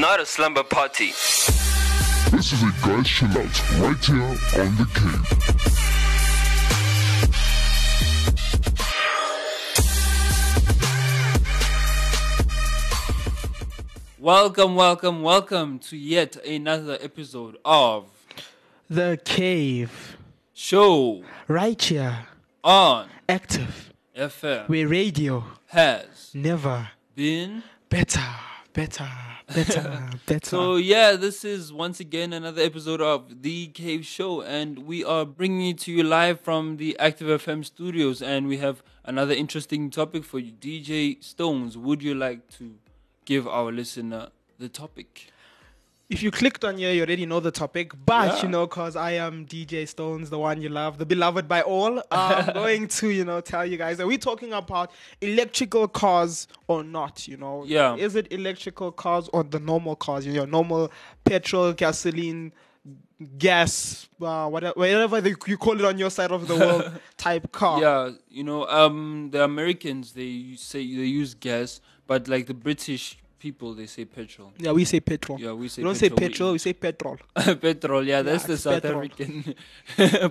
not 0.00 0.20
a 0.20 0.26
slumber 0.26 0.62
party. 0.62 1.08
This 2.30 2.52
is 2.52 2.62
a 2.62 2.72
guys 2.86 3.06
chill 3.06 3.28
out 3.28 3.80
right 3.80 4.04
here 4.04 4.62
on 4.62 4.76
the 4.76 4.86
cave. 4.94 6.40
Welcome, 14.18 14.74
welcome, 14.74 15.22
welcome 15.22 15.78
to 15.80 15.96
yet 15.96 16.36
another 16.44 16.98
episode 17.00 17.56
of 17.64 18.06
The 18.90 19.18
Cave. 19.24 20.16
Show 20.52 21.24
Right 21.48 21.80
here. 21.82 22.26
on 22.62 23.08
Active. 23.28 23.92
FM 24.14 24.68
Where 24.68 24.86
radio 24.86 25.44
has 25.68 26.32
never 26.34 26.90
been. 27.14 27.62
better. 27.88 28.20
Better. 28.72 29.08
Better. 29.54 30.08
better. 30.26 30.46
So 30.48 30.76
yeah, 30.76 31.16
this 31.16 31.44
is 31.44 31.72
once 31.72 31.98
again 31.98 32.32
another 32.32 32.62
episode 32.62 33.00
of 33.00 33.42
The 33.42 33.66
Cave 33.66 34.06
Show, 34.06 34.42
and 34.42 34.86
we 34.86 35.04
are 35.04 35.26
bringing 35.26 35.70
it 35.70 35.78
to 35.80 35.92
you 35.92 36.04
live 36.04 36.38
from 36.38 36.76
the 36.76 36.96
Active 37.00 37.26
FM 37.42 37.64
studios, 37.64 38.22
and 38.22 38.46
we 38.46 38.58
have 38.58 38.80
another 39.04 39.34
interesting 39.34 39.90
topic 39.90 40.22
for 40.22 40.38
you. 40.38 40.52
DJ 40.52 41.20
Stones, 41.22 41.76
would 41.76 42.00
you 42.00 42.14
like 42.14 42.48
to 42.58 42.76
give 43.24 43.48
our 43.48 43.72
listener 43.72 44.28
the 44.60 44.68
topic? 44.68 45.32
If 46.10 46.22
you 46.24 46.30
clicked 46.32 46.64
on 46.64 46.76
here, 46.76 46.92
you 46.92 47.02
already 47.02 47.24
know 47.24 47.38
the 47.40 47.52
topic. 47.52 47.92
But, 48.04 48.26
Yeah. 48.36 48.42
you 48.42 48.48
know, 48.48 48.66
because 48.66 48.96
I 48.96 49.12
am 49.12 49.46
DJ 49.46 49.86
Stones, 49.88 50.28
the 50.28 50.38
one 50.38 50.60
you 50.60 50.68
love, 50.68 50.98
the 50.98 51.06
beloved 51.06 51.46
by 51.48 51.62
all, 51.62 52.02
I'm 52.10 52.52
going 52.54 52.88
to, 52.88 53.08
you 53.10 53.24
know, 53.24 53.40
tell 53.40 53.64
you 53.64 53.76
guys 53.78 53.96
that 53.98 54.06
we're 54.06 54.18
talking 54.18 54.52
about 54.52 54.90
electrical 55.20 55.86
cars 55.86 56.48
or 56.66 56.82
not, 56.82 57.28
you 57.28 57.36
know. 57.36 57.64
Yeah. 57.64 57.94
Is 57.94 58.16
it 58.16 58.26
electrical 58.32 58.90
cars 58.90 59.30
or 59.32 59.44
the 59.44 59.60
normal 59.60 59.94
cars, 59.96 60.26
you 60.26 60.32
know, 60.32 60.44
normal 60.44 60.90
petrol, 61.24 61.72
gasoline, 61.72 62.52
gas, 63.38 64.08
uh, 64.20 64.48
whatever, 64.48 64.74
whatever 64.78 65.20
they, 65.20 65.34
you 65.46 65.56
call 65.58 65.78
it 65.78 65.84
on 65.84 65.98
your 65.98 66.10
side 66.10 66.32
of 66.32 66.48
the 66.48 66.56
world 66.56 66.90
type 67.16 67.52
car. 67.52 67.80
Yeah, 67.80 68.10
you 68.28 68.42
know, 68.42 68.66
um, 68.66 69.28
the 69.30 69.44
Americans 69.44 70.12
they 70.14 70.54
say 70.56 70.78
they 70.78 71.04
use 71.04 71.34
gas, 71.34 71.80
but 72.06 72.28
like 72.28 72.46
the 72.46 72.54
British 72.54 73.18
people 73.40 73.74
they 73.74 73.86
say 73.86 74.04
petrol. 74.04 74.52
Yeah, 74.58 74.72
we 74.72 74.84
say 74.84 75.00
petrol. 75.00 75.40
Yeah, 75.40 75.52
we 75.52 75.66
say 75.68 75.82
we 75.82 75.86
don't 75.88 75.96
say 75.96 76.10
petrol, 76.10 76.50
we- 76.50 76.54
we 76.54 76.58
say 76.58 76.72
petrol. 76.74 77.16
petrol, 77.60 78.06
yeah, 78.06 78.22
that's 78.22 78.44
Yeah, 78.44 78.46
the 78.48 78.58
South 78.58 78.82
petrol. 78.82 78.98
African 79.04 79.54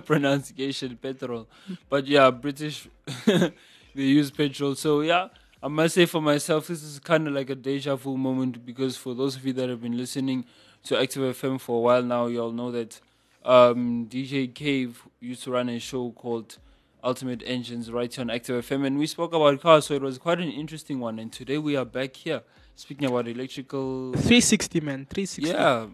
pronunciation, 0.06 0.96
petrol. 0.96 1.46
But 1.88 2.06
yeah, 2.06 2.30
British 2.30 2.88
they 3.26 3.50
use 3.94 4.30
petrol. 4.30 4.74
So 4.74 5.00
yeah, 5.02 5.28
I 5.62 5.68
must 5.68 5.94
say 5.96 6.06
for 6.06 6.22
myself, 6.22 6.68
this 6.68 6.82
is 6.82 6.98
kind 7.00 7.26
of 7.28 7.34
like 7.34 7.50
a 7.50 7.54
deja 7.54 7.96
vu 7.96 8.16
moment 8.16 8.64
because 8.64 8.96
for 8.96 9.14
those 9.14 9.36
of 9.36 9.44
you 9.44 9.52
that 9.54 9.68
have 9.68 9.82
been 9.82 9.96
listening 9.96 10.44
to 10.84 10.98
Active 10.98 11.36
FM 11.36 11.60
for 11.60 11.78
a 11.78 11.80
while 11.80 12.02
now, 12.02 12.26
you 12.26 12.40
all 12.40 12.52
know 12.52 12.70
that 12.70 13.00
um, 13.44 14.06
DJ 14.06 14.54
Cave 14.54 15.02
used 15.20 15.42
to 15.44 15.50
run 15.50 15.68
a 15.68 15.78
show 15.78 16.10
called 16.12 16.58
Ultimate 17.02 17.42
Engines 17.46 17.90
right 17.90 18.14
here 18.14 18.22
on 18.22 18.30
Active 18.30 18.64
FM, 18.66 18.86
and 18.86 18.98
we 18.98 19.06
spoke 19.06 19.32
about 19.34 19.60
cars, 19.60 19.86
so 19.86 19.94
it 19.94 20.02
was 20.02 20.18
quite 20.18 20.38
an 20.38 20.50
interesting 20.50 21.00
one. 21.00 21.18
And 21.18 21.32
today 21.32 21.58
we 21.58 21.74
are 21.76 21.84
back 21.84 22.16
here 22.16 22.42
speaking 22.80 23.06
about 23.06 23.28
electrical 23.28 24.12
360, 24.12 24.80
man. 24.80 25.06
360. 25.10 25.42
yeah. 25.42 25.86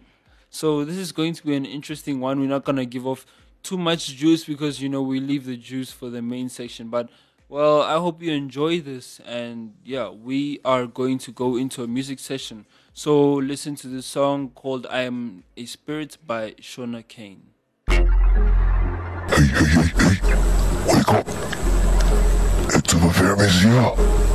So 0.49 0.85
this 0.85 0.95
is 0.95 1.11
going 1.11 1.33
to 1.33 1.45
be 1.45 1.53
an 1.55 1.65
interesting 1.65 2.21
one. 2.21 2.39
We're 2.39 2.47
not 2.47 2.63
gonna 2.63 2.85
give 2.85 3.05
off 3.05 3.25
too 3.61 3.77
much 3.77 4.07
juice 4.15 4.45
because 4.45 4.81
you 4.81 4.87
know 4.87 5.01
we 5.01 5.19
leave 5.19 5.45
the 5.45 5.57
juice 5.57 5.91
for 5.91 6.09
the 6.09 6.21
main 6.21 6.47
section. 6.47 6.89
But 6.89 7.09
well, 7.49 7.81
I 7.81 7.95
hope 7.95 8.21
you 8.21 8.31
enjoy 8.31 8.79
this 8.79 9.19
and 9.25 9.73
yeah, 9.83 10.09
we 10.09 10.59
are 10.63 10.87
going 10.87 11.17
to 11.19 11.31
go 11.31 11.57
into 11.57 11.83
a 11.83 11.87
music 11.87 12.19
session. 12.19 12.65
So 12.93 13.33
listen 13.33 13.75
to 13.75 13.87
the 13.87 14.01
song 14.01 14.51
called 14.51 14.87
I 14.89 15.01
Am 15.01 15.43
a 15.57 15.65
Spirit 15.65 16.17
by 16.25 16.51
Shona 16.51 17.05
Kane. 17.05 17.43
Hey, 17.89 17.97
hey, 19.35 19.65
hey, 19.65 19.87
hey. 19.97 20.37
Wake 20.87 21.09
up. 21.09 21.27
It's 22.69 22.93
the 22.93 23.11
fairies 23.13 23.61
here. 23.61 24.26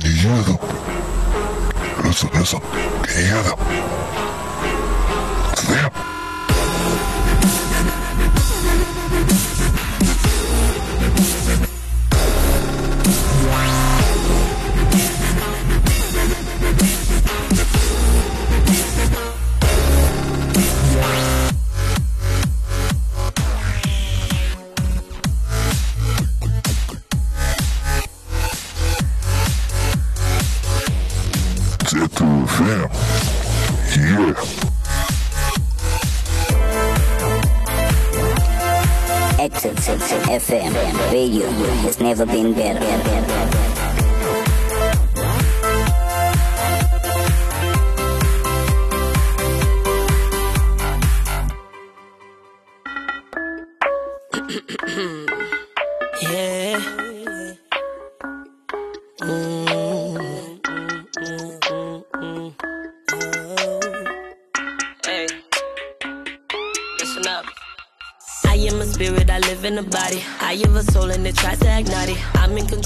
Can 0.00 0.10
you 0.10 0.16
hear 0.16 0.42
them? 0.42 0.58
Listen, 2.04 2.30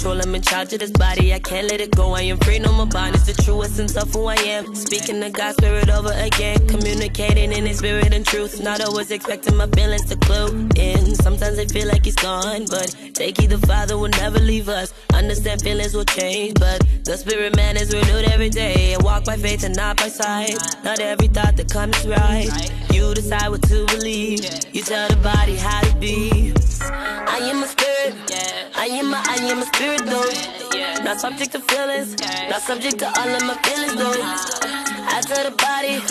control, 0.02 0.20
I'm 0.20 0.34
in 0.34 0.42
charge 0.42 0.72
of 0.72 0.80
this 0.80 0.90
body. 0.90 1.32
I 1.32 1.38
can't 1.38 1.68
let 1.68 1.80
it 1.80 1.94
go, 1.94 2.14
I 2.14 2.22
am 2.22 2.38
free, 2.38 2.58
no 2.58 2.72
more 2.72 2.86
bond. 2.86 3.14
It's 3.14 3.26
the 3.26 3.40
true 3.42 3.62
essence 3.62 3.96
of 3.96 4.12
who 4.12 4.26
I 4.26 4.34
am. 4.34 4.74
Speaking 4.74 5.20
the 5.20 5.30
God 5.30 5.54
spirit 5.54 5.88
over 5.90 6.12
again. 6.12 6.66
Communicating 6.66 7.52
in 7.52 7.66
his 7.66 7.78
spirit 7.78 8.12
and 8.12 8.26
truth. 8.26 8.60
Not 8.60 8.80
always 8.80 9.10
expecting 9.12 9.56
my 9.56 9.68
feelings 9.68 10.04
to 10.06 10.16
clue 10.16 10.68
in. 10.76 11.14
Sometimes 11.14 11.58
I 11.58 11.66
feel 11.66 11.86
like 11.86 12.04
he's 12.04 12.16
gone, 12.16 12.66
but 12.68 12.94
take 13.14 13.40
heed 13.40 13.50
the 13.50 13.58
Father 13.66 13.96
will 13.96 14.14
never 14.22 14.40
leave 14.40 14.68
us. 14.68 14.92
Understand 15.14 15.62
feelings 15.62 15.94
will 15.94 16.04
change, 16.04 16.58
but 16.58 16.80
the 17.04 17.16
spirit 17.16 17.54
man 17.54 17.76
is 17.76 17.92
renewed 17.92 18.24
every 18.24 18.50
day. 18.50 18.94
I 18.94 18.98
walk 19.02 19.24
by 19.24 19.36
faith 19.36 19.62
and 19.62 19.76
not 19.76 19.98
by 19.98 20.08
sight. 20.08 20.56
Not 20.82 20.98
every 20.98 21.28
thought 21.28 21.56
that 21.56 21.70
comes 21.70 22.04
right. 22.06 22.50
You 22.92 23.14
decide 23.14 23.48
what 23.50 23.62
to 23.68 23.86
believe. 23.86 24.40
You 24.74 24.82
tell 24.82 25.08
the 25.08 25.16
body 25.16 25.54
how 25.54 25.80
to 25.80 25.94
be. 25.96 26.54
I 26.80 27.38
am 27.50 27.62
a 27.62 27.66
spirit. 27.66 28.14
I 28.76 28.86
am 28.86 29.12
a, 29.12 29.16
I 29.16 29.36
am 29.50 29.58
a 29.58 29.66
spirit 29.66 30.02
though. 30.06 31.04
Not 31.04 31.20
subject 31.20 31.52
to 31.52 31.60
feelings. 31.60 32.16
Not 32.48 32.62
subject 32.62 32.98
to 33.00 33.06
all 33.06 33.28
of 33.28 33.42
my 33.42 33.54
feelings 33.64 33.94
though. 33.96 34.16
I 35.14 35.20
tell 35.22 35.44
the 35.50 35.56
body. 35.56 36.02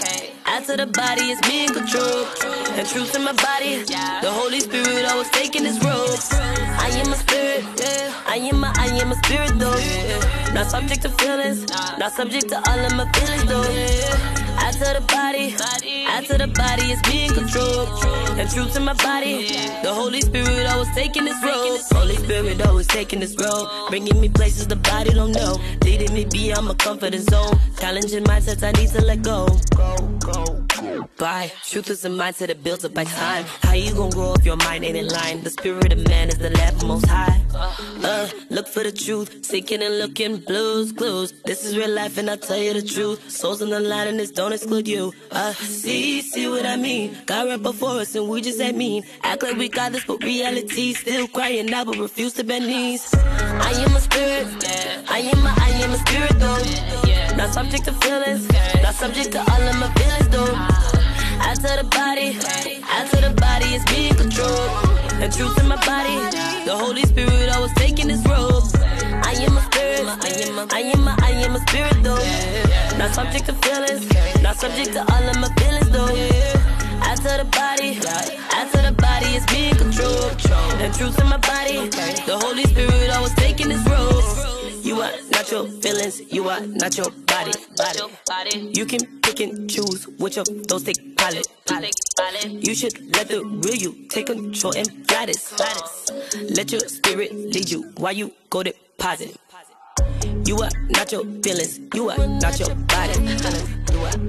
I 0.46 0.62
tell 0.66 0.78
the 0.78 0.88
body 0.88 1.32
it's 1.32 1.42
me 1.48 1.66
in 1.66 1.74
control. 1.74 2.26
And 2.78 2.88
truth 2.88 3.16
in 3.16 3.24
my 3.24 3.34
body. 3.34 3.84
The 3.86 4.32
Holy 4.32 4.60
Spirit 4.60 5.06
always 5.06 5.30
taking 5.32 5.66
his 5.66 5.80
robe. 5.80 6.20
I 6.34 6.90
am 7.02 7.14
a 7.14 7.16
spirit. 7.16 7.66
I 8.28 8.38
am 8.38 8.64
a, 8.64 8.72
I 8.78 8.88
am 9.02 9.12
a 9.12 9.16
spirit 9.24 9.58
though. 9.60 10.54
Not 10.54 10.68
subject 10.70 11.02
to 11.04 11.10
feelings. 11.10 11.68
Not 11.98 12.14
subject 12.14 12.50
to 12.50 12.58
all 12.70 12.80
of 12.80 12.94
my 12.96 13.10
feelings 13.14 13.46
though. 13.46 14.51
I 14.64 14.72
tell 14.72 14.94
the 14.94 15.02
body, 15.02 15.56
I 15.58 16.24
tell 16.26 16.38
the 16.38 16.48
body 16.48 16.92
it's 16.92 17.02
me 17.10 17.26
in 17.26 17.34
control. 17.34 17.88
And 18.40 18.50
truth 18.50 18.76
in 18.76 18.84
my 18.86 18.94
body, 18.94 19.48
the 19.84 19.94
Holy 19.94 20.22
Spirit 20.22 20.68
always 20.68 20.94
taking 20.96 21.26
this 21.26 21.44
road. 21.44 21.80
Holy 21.92 22.16
Spirit 22.16 22.62
always 22.68 22.88
taking 22.88 23.20
this 23.20 23.36
road, 23.36 23.68
bringing 23.90 24.20
me 24.22 24.30
places 24.30 24.68
the 24.68 24.76
body 24.76 25.14
don't 25.14 25.32
know, 25.32 25.60
leading 25.84 26.14
me 26.14 26.26
beyond 26.26 26.68
my 26.68 26.76
comfort 26.76 27.14
zone. 27.16 27.60
Challenging 27.80 28.24
mindsets 28.24 28.64
I 28.64 28.72
need 28.80 28.90
to 28.90 29.02
let 29.02 29.22
go. 29.24 29.48
Go, 29.76 29.96
go, 30.20 30.46
go. 30.46 30.61
Bye. 31.18 31.52
Truth 31.68 31.90
is 31.90 32.06
a 32.06 32.10
mindset 32.10 32.48
that 32.48 32.64
builds 32.64 32.84
up 32.84 32.94
by 32.94 33.04
time. 33.04 33.46
How 33.62 33.74
you 33.74 33.94
gonna 33.94 34.12
grow 34.12 34.34
if 34.34 34.46
your 34.46 34.56
mind 34.58 34.84
ain't 34.84 34.98
in 34.98 35.08
line? 35.08 35.44
The 35.44 35.50
spirit 35.52 35.94
of 35.94 36.08
man 36.08 36.30
is 36.30 36.38
the 36.38 36.50
left 36.50 36.84
most 36.84 37.06
high. 37.06 37.40
Uh, 38.04 38.28
look 38.50 38.68
for 38.68 38.82
the 38.84 38.92
truth, 38.92 39.46
seeking 39.46 39.84
and 39.84 40.00
looking 40.00 40.38
blues, 40.38 40.92
clues. 40.92 41.34
This 41.46 41.64
is 41.64 41.78
real 41.78 41.92
life, 41.92 42.18
and 42.18 42.30
I'll 42.30 42.38
tell 42.38 42.58
you 42.58 42.74
the 42.74 42.82
truth. 42.82 43.30
Souls 43.30 43.62
on 43.62 43.70
the 43.70 43.80
line, 43.80 44.08
and 44.08 44.20
this 44.20 44.32
don't 44.32 44.54
exclude 44.54 44.88
you. 44.88 45.14
Uh, 45.32 45.54
see, 45.54 46.22
see 46.22 46.48
what 46.48 46.66
I 46.66 46.78
mean? 46.78 47.16
God 47.28 47.48
right 47.48 47.62
before 47.62 48.00
us, 48.02 48.16
and 48.16 48.28
we 48.28 48.42
just 48.42 48.60
ain't 48.60 48.78
mean. 48.78 49.04
Act 49.24 49.44
like 49.44 49.58
we 49.58 49.70
got 49.70 49.92
this, 49.92 50.04
but 50.06 50.24
reality 50.24 50.94
still 50.94 51.28
crying 51.28 51.72
out, 51.74 51.86
but 51.86 51.98
refuse 51.98 52.34
to 52.34 52.44
bend 52.44 52.66
knees. 52.66 53.14
I 53.14 53.72
am 53.86 53.96
a 53.96 54.00
spirit, 54.02 54.48
I 55.10 55.20
am 55.20 55.46
a, 55.46 55.54
I 55.58 55.70
am 55.84 55.92
a 55.92 55.98
spirit 55.98 56.40
though. 56.40 57.38
Not 57.38 57.54
subject 57.54 57.86
to 57.86 57.94
feelings, 57.94 58.48
not 58.92 59.00
subject 59.00 59.32
to 59.32 59.40
all 59.40 59.62
of 59.62 59.76
my 59.80 59.88
feelings 59.96 60.28
though. 60.28 60.54
Out 61.48 61.56
to 61.56 61.72
the 61.80 61.88
body, 61.96 62.36
out 62.92 63.08
to 63.12 63.18
the 63.24 63.34
body 63.40 63.76
is 63.76 63.86
being 63.86 64.16
controlled. 64.16 64.72
The 65.22 65.32
truth 65.32 65.58
in 65.60 65.68
my 65.70 65.80
body, 65.86 66.18
the 66.66 66.76
Holy 66.76 67.04
Spirit 67.04 67.48
always 67.56 67.74
taking 67.76 68.10
this 68.10 68.20
robe. 68.28 68.64
I 69.24 69.32
am 69.48 69.56
a 69.56 69.62
spirit, 69.70 70.04
I 70.04 70.32
am 70.44 70.58
a, 70.60 70.68
I 70.76 70.82
am 70.92 71.08
a, 71.08 71.16
I 71.24 71.66
spirit 71.68 72.04
though. 72.04 72.20
Not 72.98 73.16
subject 73.16 73.46
to 73.46 73.54
feelings, 73.64 74.04
not 74.42 74.58
subject 74.58 74.92
to 74.94 75.02
all 75.14 75.24
of 75.24 75.38
my 75.40 75.48
feelings 75.56 75.90
though. 75.90 76.12
Out 77.08 77.18
to 77.24 77.32
the 77.40 77.48
body, 77.48 77.96
out 78.58 78.68
to 78.74 78.80
the 78.88 78.94
body 78.98 79.30
is 79.40 79.46
being 79.46 79.76
controlled. 79.76 80.36
The 80.82 80.92
truth 80.98 81.18
in 81.18 81.28
my 81.30 81.38
body, 81.38 81.88
the 82.28 82.38
Holy 82.44 82.66
Spirit 82.66 83.10
always 83.16 83.34
taking 83.36 83.70
this 83.70 83.84
robe. 83.88 84.61
You 84.92 85.00
are 85.00 85.14
not 85.32 85.50
your 85.50 85.68
feelings, 85.70 86.20
you 86.34 86.50
are 86.50 86.60
not 86.60 86.98
your 86.98 87.10
body. 87.26 87.54
body. 87.78 88.72
You 88.74 88.86
can 88.86 89.22
pick 89.22 89.40
and 89.40 89.70
choose 89.70 90.06
which 90.20 90.36
of 90.36 90.46
those 90.68 90.84
take 90.84 91.16
pilot. 91.16 91.48
You 92.44 92.76
should 92.76 93.16
let 93.16 93.30
the 93.30 93.42
real 93.46 93.76
you 93.76 94.06
take 94.10 94.26
control 94.26 94.76
and 94.76 95.08
fly 95.08 95.28
this. 95.28 95.54
Let 96.58 96.74
your 96.74 96.82
spirit 96.90 97.34
lead 97.34 97.72
you 97.72 97.94
while 98.00 98.12
you 98.12 98.34
go 98.50 98.64
deposit. 98.64 99.38
You 100.44 100.58
are 100.58 100.72
not 100.90 101.10
your 101.14 101.24
feelings, 101.42 101.80
you 101.94 102.10
are 102.10 102.28
not 102.28 102.60
your 102.60 102.76
body. 102.76 103.14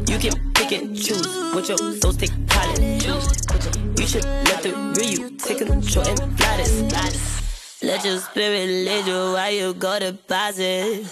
You 0.06 0.18
can 0.18 0.52
pick 0.52 0.70
and 0.70 0.96
choose 0.96 1.26
which 1.56 1.70
of 1.70 2.00
those 2.00 2.16
take 2.18 2.46
pilot. 2.46 3.04
You 3.98 4.06
should 4.06 4.24
let 4.24 4.62
the 4.62 4.94
real 4.96 5.10
you 5.10 5.30
take 5.38 5.58
control 5.58 6.06
and 6.06 6.38
fly 6.38 6.56
this. 6.58 7.51
Let 7.82 8.04
your 8.04 8.18
spirit 8.18 8.68
lead 8.68 9.06
you 9.06 9.32
while 9.32 9.50
you 9.50 9.74
go 9.74 9.98
deposit. 9.98 11.04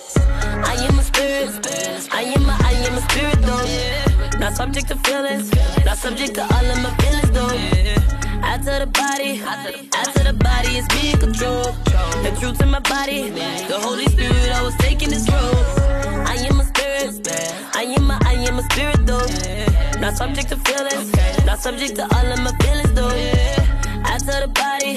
I 0.63 0.75
am 0.87 0.99
a 1.01 1.03
spirit, 1.03 1.67
I 2.13 2.23
am 2.23 2.45
a, 2.49 2.57
I 2.63 2.73
am 2.87 2.95
a 2.95 3.01
spirit 3.11 3.43
though. 3.43 4.39
Not 4.39 4.55
subject 4.55 4.87
to 4.89 4.97
feelings, 4.99 5.51
not 5.85 5.99
subject 5.99 6.35
to 6.37 6.43
all 6.43 6.65
of 6.65 6.81
my 6.81 6.95
feelings 7.03 7.31
though. 7.33 7.51
Out 8.47 8.59
to 8.63 8.87
the 8.87 8.87
body, 8.87 9.43
out 9.43 10.15
to 10.15 10.23
the 10.23 10.33
body 10.33 10.77
is 10.79 10.87
being 10.95 11.17
controlled. 11.19 11.75
The 12.23 12.37
truth 12.39 12.63
in 12.63 12.71
my 12.71 12.79
body, 12.79 13.31
the 13.31 13.81
Holy 13.81 14.07
Spirit 14.07 14.53
always 14.55 14.77
taking 14.77 15.11
this 15.11 15.29
road. 15.29 15.57
I 16.25 16.37
am 16.49 16.61
a 16.61 16.65
spirit, 16.65 17.27
I 17.75 17.83
am 17.83 18.11
a, 18.13 18.19
I 18.25 18.35
am 18.47 18.61
a 18.61 18.63
spirit 18.71 19.05
though. 19.07 19.27
Not 19.99 20.17
subject 20.17 20.49
to 20.51 20.57
feelings, 20.57 21.13
not 21.45 21.59
subject 21.59 21.97
to 21.97 22.03
all 22.15 22.33
of 22.33 22.39
my 22.41 22.53
feelings 22.63 22.93
though. 22.93 23.50
Out 24.57 24.81
to 24.81 24.91
the 24.91 24.97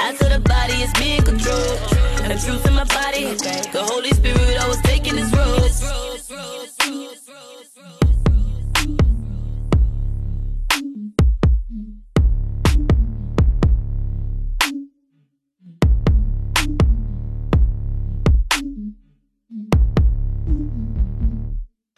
out 0.00 0.18
to 0.18 0.24
the 0.28 0.40
body 0.40 0.82
is 0.82 0.92
being 0.94 1.22
controlled. 1.22 1.78
The 2.28 2.40
truth 2.44 2.66
in 2.66 2.74
my 2.74 2.84
body, 2.84 3.34
the 3.34 3.82
Holy 3.82 4.10
Spirit 4.10 4.62
always 4.62 4.80
taking 4.82 5.16
this 5.16 5.32
road. 5.32 5.70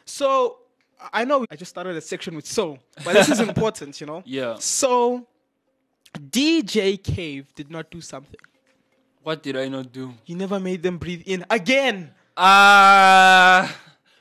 So 0.09 0.61
I 1.13 1.25
know 1.27 1.45
I 1.51 1.57
just 1.57 1.69
started 1.69 1.95
a 1.95 2.01
section 2.01 2.35
with 2.35 2.47
so, 2.47 2.79
but 3.05 3.13
this 3.13 3.29
is 3.29 3.41
important, 3.49 4.01
you 4.01 4.07
know. 4.07 4.23
Yeah. 4.25 4.57
So 4.59 5.27
DJ 6.19 7.03
Cave 7.03 7.55
did 7.55 7.71
not 7.71 7.91
do 7.91 8.01
something. 8.01 8.41
What 9.23 9.43
did 9.43 9.57
I 9.57 9.69
not 9.69 9.93
do? 9.93 10.15
You 10.25 10.37
never 10.37 10.61
made 10.61 10.83
them 10.83 10.99
breathe 10.99 11.23
in 11.27 11.45
again. 11.51 12.13
Ah, 12.37 13.75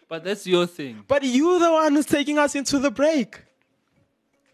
but 0.08 0.24
that's 0.24 0.48
your 0.48 0.66
thing. 0.66 1.04
But 1.08 1.24
you 1.24 1.60
the 1.60 1.72
one 1.72 1.94
who's 1.94 2.06
taking 2.06 2.38
us 2.40 2.56
into 2.56 2.80
the 2.80 2.90
break. 2.92 3.42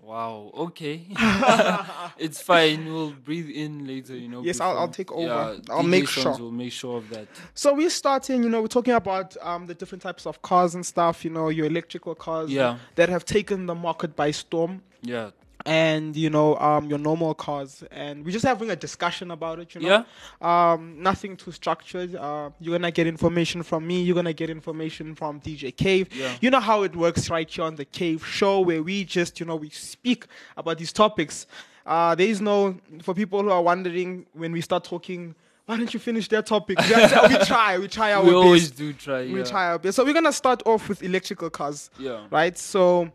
Wow. 0.04 0.52
Okay. 0.58 1.06
it's 2.18 2.42
fine. 2.42 2.86
We'll 2.92 3.12
breathe 3.12 3.50
in 3.50 3.88
later. 3.88 4.18
You 4.18 4.28
know. 4.28 4.42
Yes, 4.44 4.60
I'll- 4.60 4.78
I'll 4.78 4.88
take 4.90 5.12
over. 5.12 5.28
Yeah, 5.28 5.74
I'll 5.74 5.84
DJ 5.84 5.88
make 5.90 6.08
sure. 6.10 6.38
Will 6.38 6.52
make 6.52 6.72
sure 6.74 6.98
of 6.98 7.10
that. 7.12 7.28
So 7.54 7.74
we're 7.74 7.90
starting, 7.90 8.44
you 8.44 8.50
know, 8.50 8.62
we're 8.62 8.68
talking 8.68 8.96
about 8.96 9.38
um, 9.42 9.68
the 9.68 9.76
different 9.76 10.02
types 10.02 10.26
of 10.26 10.42
cars 10.42 10.76
and 10.76 10.86
stuff, 10.86 11.24
you 11.24 11.30
know, 11.30 11.48
your 11.50 11.68
electrical 11.68 12.16
cars 12.16 12.50
Yeah. 12.52 12.80
that 12.96 13.08
have 13.10 13.24
taken 13.24 13.68
the 13.68 13.76
market 13.76 14.16
by 14.16 14.32
storm. 14.32 14.82
Yeah. 15.04 15.30
And 15.66 16.16
you 16.16 16.30
know 16.30 16.56
um 16.58 16.90
your 16.90 16.98
normal 17.00 17.34
cars 17.34 17.84
and 17.92 18.26
we're 18.26 18.32
just 18.32 18.46
having 18.46 18.70
a 18.72 18.76
discussion 18.76 19.32
about 19.32 19.60
it 19.60 19.76
you 19.76 19.82
know 19.82 20.06
um 20.48 20.96
nothing 21.02 21.36
too 21.38 21.52
structured 21.52 22.16
uh 22.16 22.50
you're 22.60 22.78
gonna 22.78 22.92
get 22.92 23.06
information 23.08 23.62
from 23.64 23.86
me 23.86 24.02
you're 24.02 24.16
gonna 24.16 24.34
get 24.34 24.50
information 24.50 25.14
from 25.16 25.40
dj 25.42 25.76
cave 25.76 26.08
Yeah. 26.14 26.36
you 26.42 26.50
know 26.50 26.60
how 26.60 26.84
it 26.84 26.96
works 26.96 27.30
right 27.30 27.50
here 27.50 27.66
on 27.66 27.76
the 27.76 27.86
cave 27.86 28.26
show 28.26 28.62
where 28.62 28.82
we 28.82 29.04
just 29.04 29.40
you 29.40 29.46
know 29.46 29.56
we 29.56 29.70
speak 29.70 30.26
about 30.58 30.78
these 30.78 30.94
topics 30.94 31.46
uh 31.86 32.16
there 32.16 32.28
is 32.28 32.42
no 32.42 32.78
for 33.04 33.14
people 33.14 33.42
who 33.44 33.50
are 33.50 33.62
wondering 33.62 34.26
when 34.34 34.52
we 34.52 34.62
start 34.62 34.84
talking 34.84 35.36
why 35.68 35.78
don't 35.78 35.94
you 35.94 36.00
finish 36.00 36.28
their 36.28 36.42
topic 36.42 36.78
we, 36.80 36.86
to- 36.88 37.28
we 37.30 37.38
try 37.46 37.78
we 37.78 37.88
try 37.88 38.14
our 38.14 38.24
we 38.24 38.30
best 38.30 38.36
always 38.36 38.72
do 38.72 38.94
try. 38.94 39.22
we 39.24 39.38
yeah. 39.38 39.44
try 39.44 39.68
our 39.70 39.80
best 39.80 39.96
so 39.96 40.04
we're 40.04 40.14
gonna 40.14 40.34
start 40.34 40.62
off 40.66 40.90
with 40.90 41.04
electrical 41.04 41.50
cars 41.50 41.90
Yeah. 42.00 42.26
right? 42.32 42.58
So, 42.58 43.12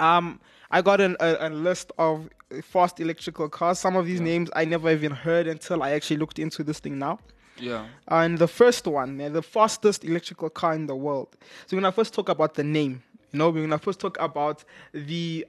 um, 0.00 0.40
I 0.70 0.82
got 0.82 1.00
an, 1.00 1.16
a, 1.20 1.48
a 1.48 1.50
list 1.50 1.92
of 1.98 2.28
fast 2.62 3.00
electrical 3.00 3.48
cars. 3.48 3.78
Some 3.78 3.96
of 3.96 4.06
these 4.06 4.20
names 4.20 4.50
I 4.54 4.64
never 4.64 4.90
even 4.90 5.12
heard 5.12 5.46
until 5.46 5.82
I 5.82 5.90
actually 5.92 6.18
looked 6.18 6.38
into 6.38 6.62
this 6.62 6.78
thing 6.78 6.98
now. 6.98 7.18
Yeah. 7.56 7.86
And 8.08 8.38
the 8.38 8.48
first 8.48 8.86
one, 8.86 9.16
the 9.16 9.42
fastest 9.42 10.04
electrical 10.04 10.50
car 10.50 10.74
in 10.74 10.86
the 10.86 10.94
world. 10.94 11.36
So 11.66 11.76
when 11.76 11.84
I 11.84 11.90
first 11.90 12.14
talk 12.14 12.28
about 12.28 12.54
the 12.54 12.64
name. 12.64 13.02
You 13.32 13.38
know, 13.40 13.50
we're 13.50 13.62
gonna 13.62 13.78
first 13.78 14.00
talk 14.00 14.16
about 14.20 14.64
the 14.92 15.46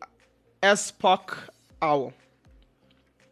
Aspark 0.61 1.37
Owl. 1.81 2.13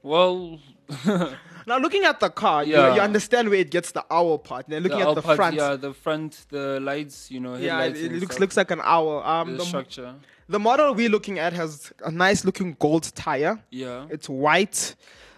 Well, 0.04 0.60
Now, 1.68 1.78
looking 1.80 2.06
at 2.06 2.20
the 2.22 2.30
car, 2.30 2.64
you, 2.64 2.74
Yeah. 2.76 2.96
you 2.96 3.02
understand 3.02 3.50
where 3.50 3.60
it 3.60 3.70
gets 3.70 3.92
the 3.92 4.04
owl 4.10 4.38
part. 4.40 4.68
Then 4.70 4.84
looking 4.84 5.00
the 5.00 5.10
at 5.10 5.14
the 5.16 5.20
output, 5.20 5.36
front, 5.36 5.56
Yeah, 5.58 5.76
the 5.76 5.94
front, 5.94 6.46
the 6.50 6.80
lights. 6.80 7.30
You 7.30 7.42
know, 7.42 7.56
yeah, 7.58 7.84
it, 7.84 7.98
it 7.98 8.12
looks 8.14 8.36
stuff, 8.36 8.40
looks 8.40 8.58
like 8.58 8.72
an 8.72 8.80
owl. 8.84 9.22
Um, 9.24 9.52
the 9.52 9.58
the, 9.58 9.66
structure. 9.66 10.16
the 10.48 10.60
model 10.60 10.94
we're 10.96 11.10
looking 11.10 11.40
at 11.40 11.52
has 11.54 11.92
a 12.06 12.10
nice 12.12 12.46
looking 12.46 12.78
gold 12.80 13.04
tire. 13.16 13.60
Yeah. 13.70 14.08
It's 14.10 14.30
white, 14.30 14.96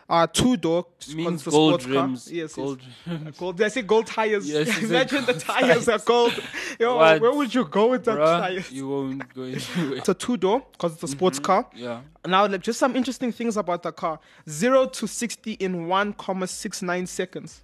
uh, 0.10 0.26
two 0.28 0.58
door. 0.58 0.86
means 1.14 1.42
it's 1.42 1.48
a 1.48 1.52
gold 1.52 1.82
sports 1.84 1.86
car. 2.26 2.34
Yes, 2.34 2.54
gold. 2.56 2.82
yes. 3.06 3.38
Gold. 3.38 3.58
Did 3.58 3.66
I 3.66 3.70
say 3.70 3.82
gold 3.84 4.08
tires? 4.08 4.50
Yes, 4.50 4.82
Imagine 4.82 5.26
the 5.26 5.34
gold 5.34 5.40
tires 5.42 5.88
are 5.88 6.00
gold. 6.00 6.34
Yo, 6.80 6.96
What? 6.98 7.22
where 7.22 7.32
would 7.34 7.54
you 7.54 7.64
go 7.66 7.88
with 7.92 8.06
Bruh, 8.06 8.40
tires? 8.42 8.72
you 8.72 8.88
won't 8.90 9.34
go 9.36 9.44
anywhere. 9.44 9.98
It's 9.98 10.10
a 10.10 10.14
two 10.16 10.36
door 10.38 10.64
because 10.72 10.94
it's 10.96 11.04
a 11.04 11.08
sports 11.08 11.38
Mm-hmm. 11.40 11.46
car. 11.46 11.68
Yeah. 11.76 12.02
Now, 12.26 12.48
like, 12.48 12.62
just 12.62 12.80
some 12.80 12.96
interesting 12.96 13.32
things 13.32 13.56
about 13.56 13.84
the 13.84 13.92
car: 13.92 14.20
zero 14.50 14.88
to 14.88 15.08
sixty 15.08 15.54
in 15.54 15.88
one 15.88 16.14
comma 16.14 16.48
six 16.48 16.82
nine 16.82 17.06
seconds. 17.06 17.62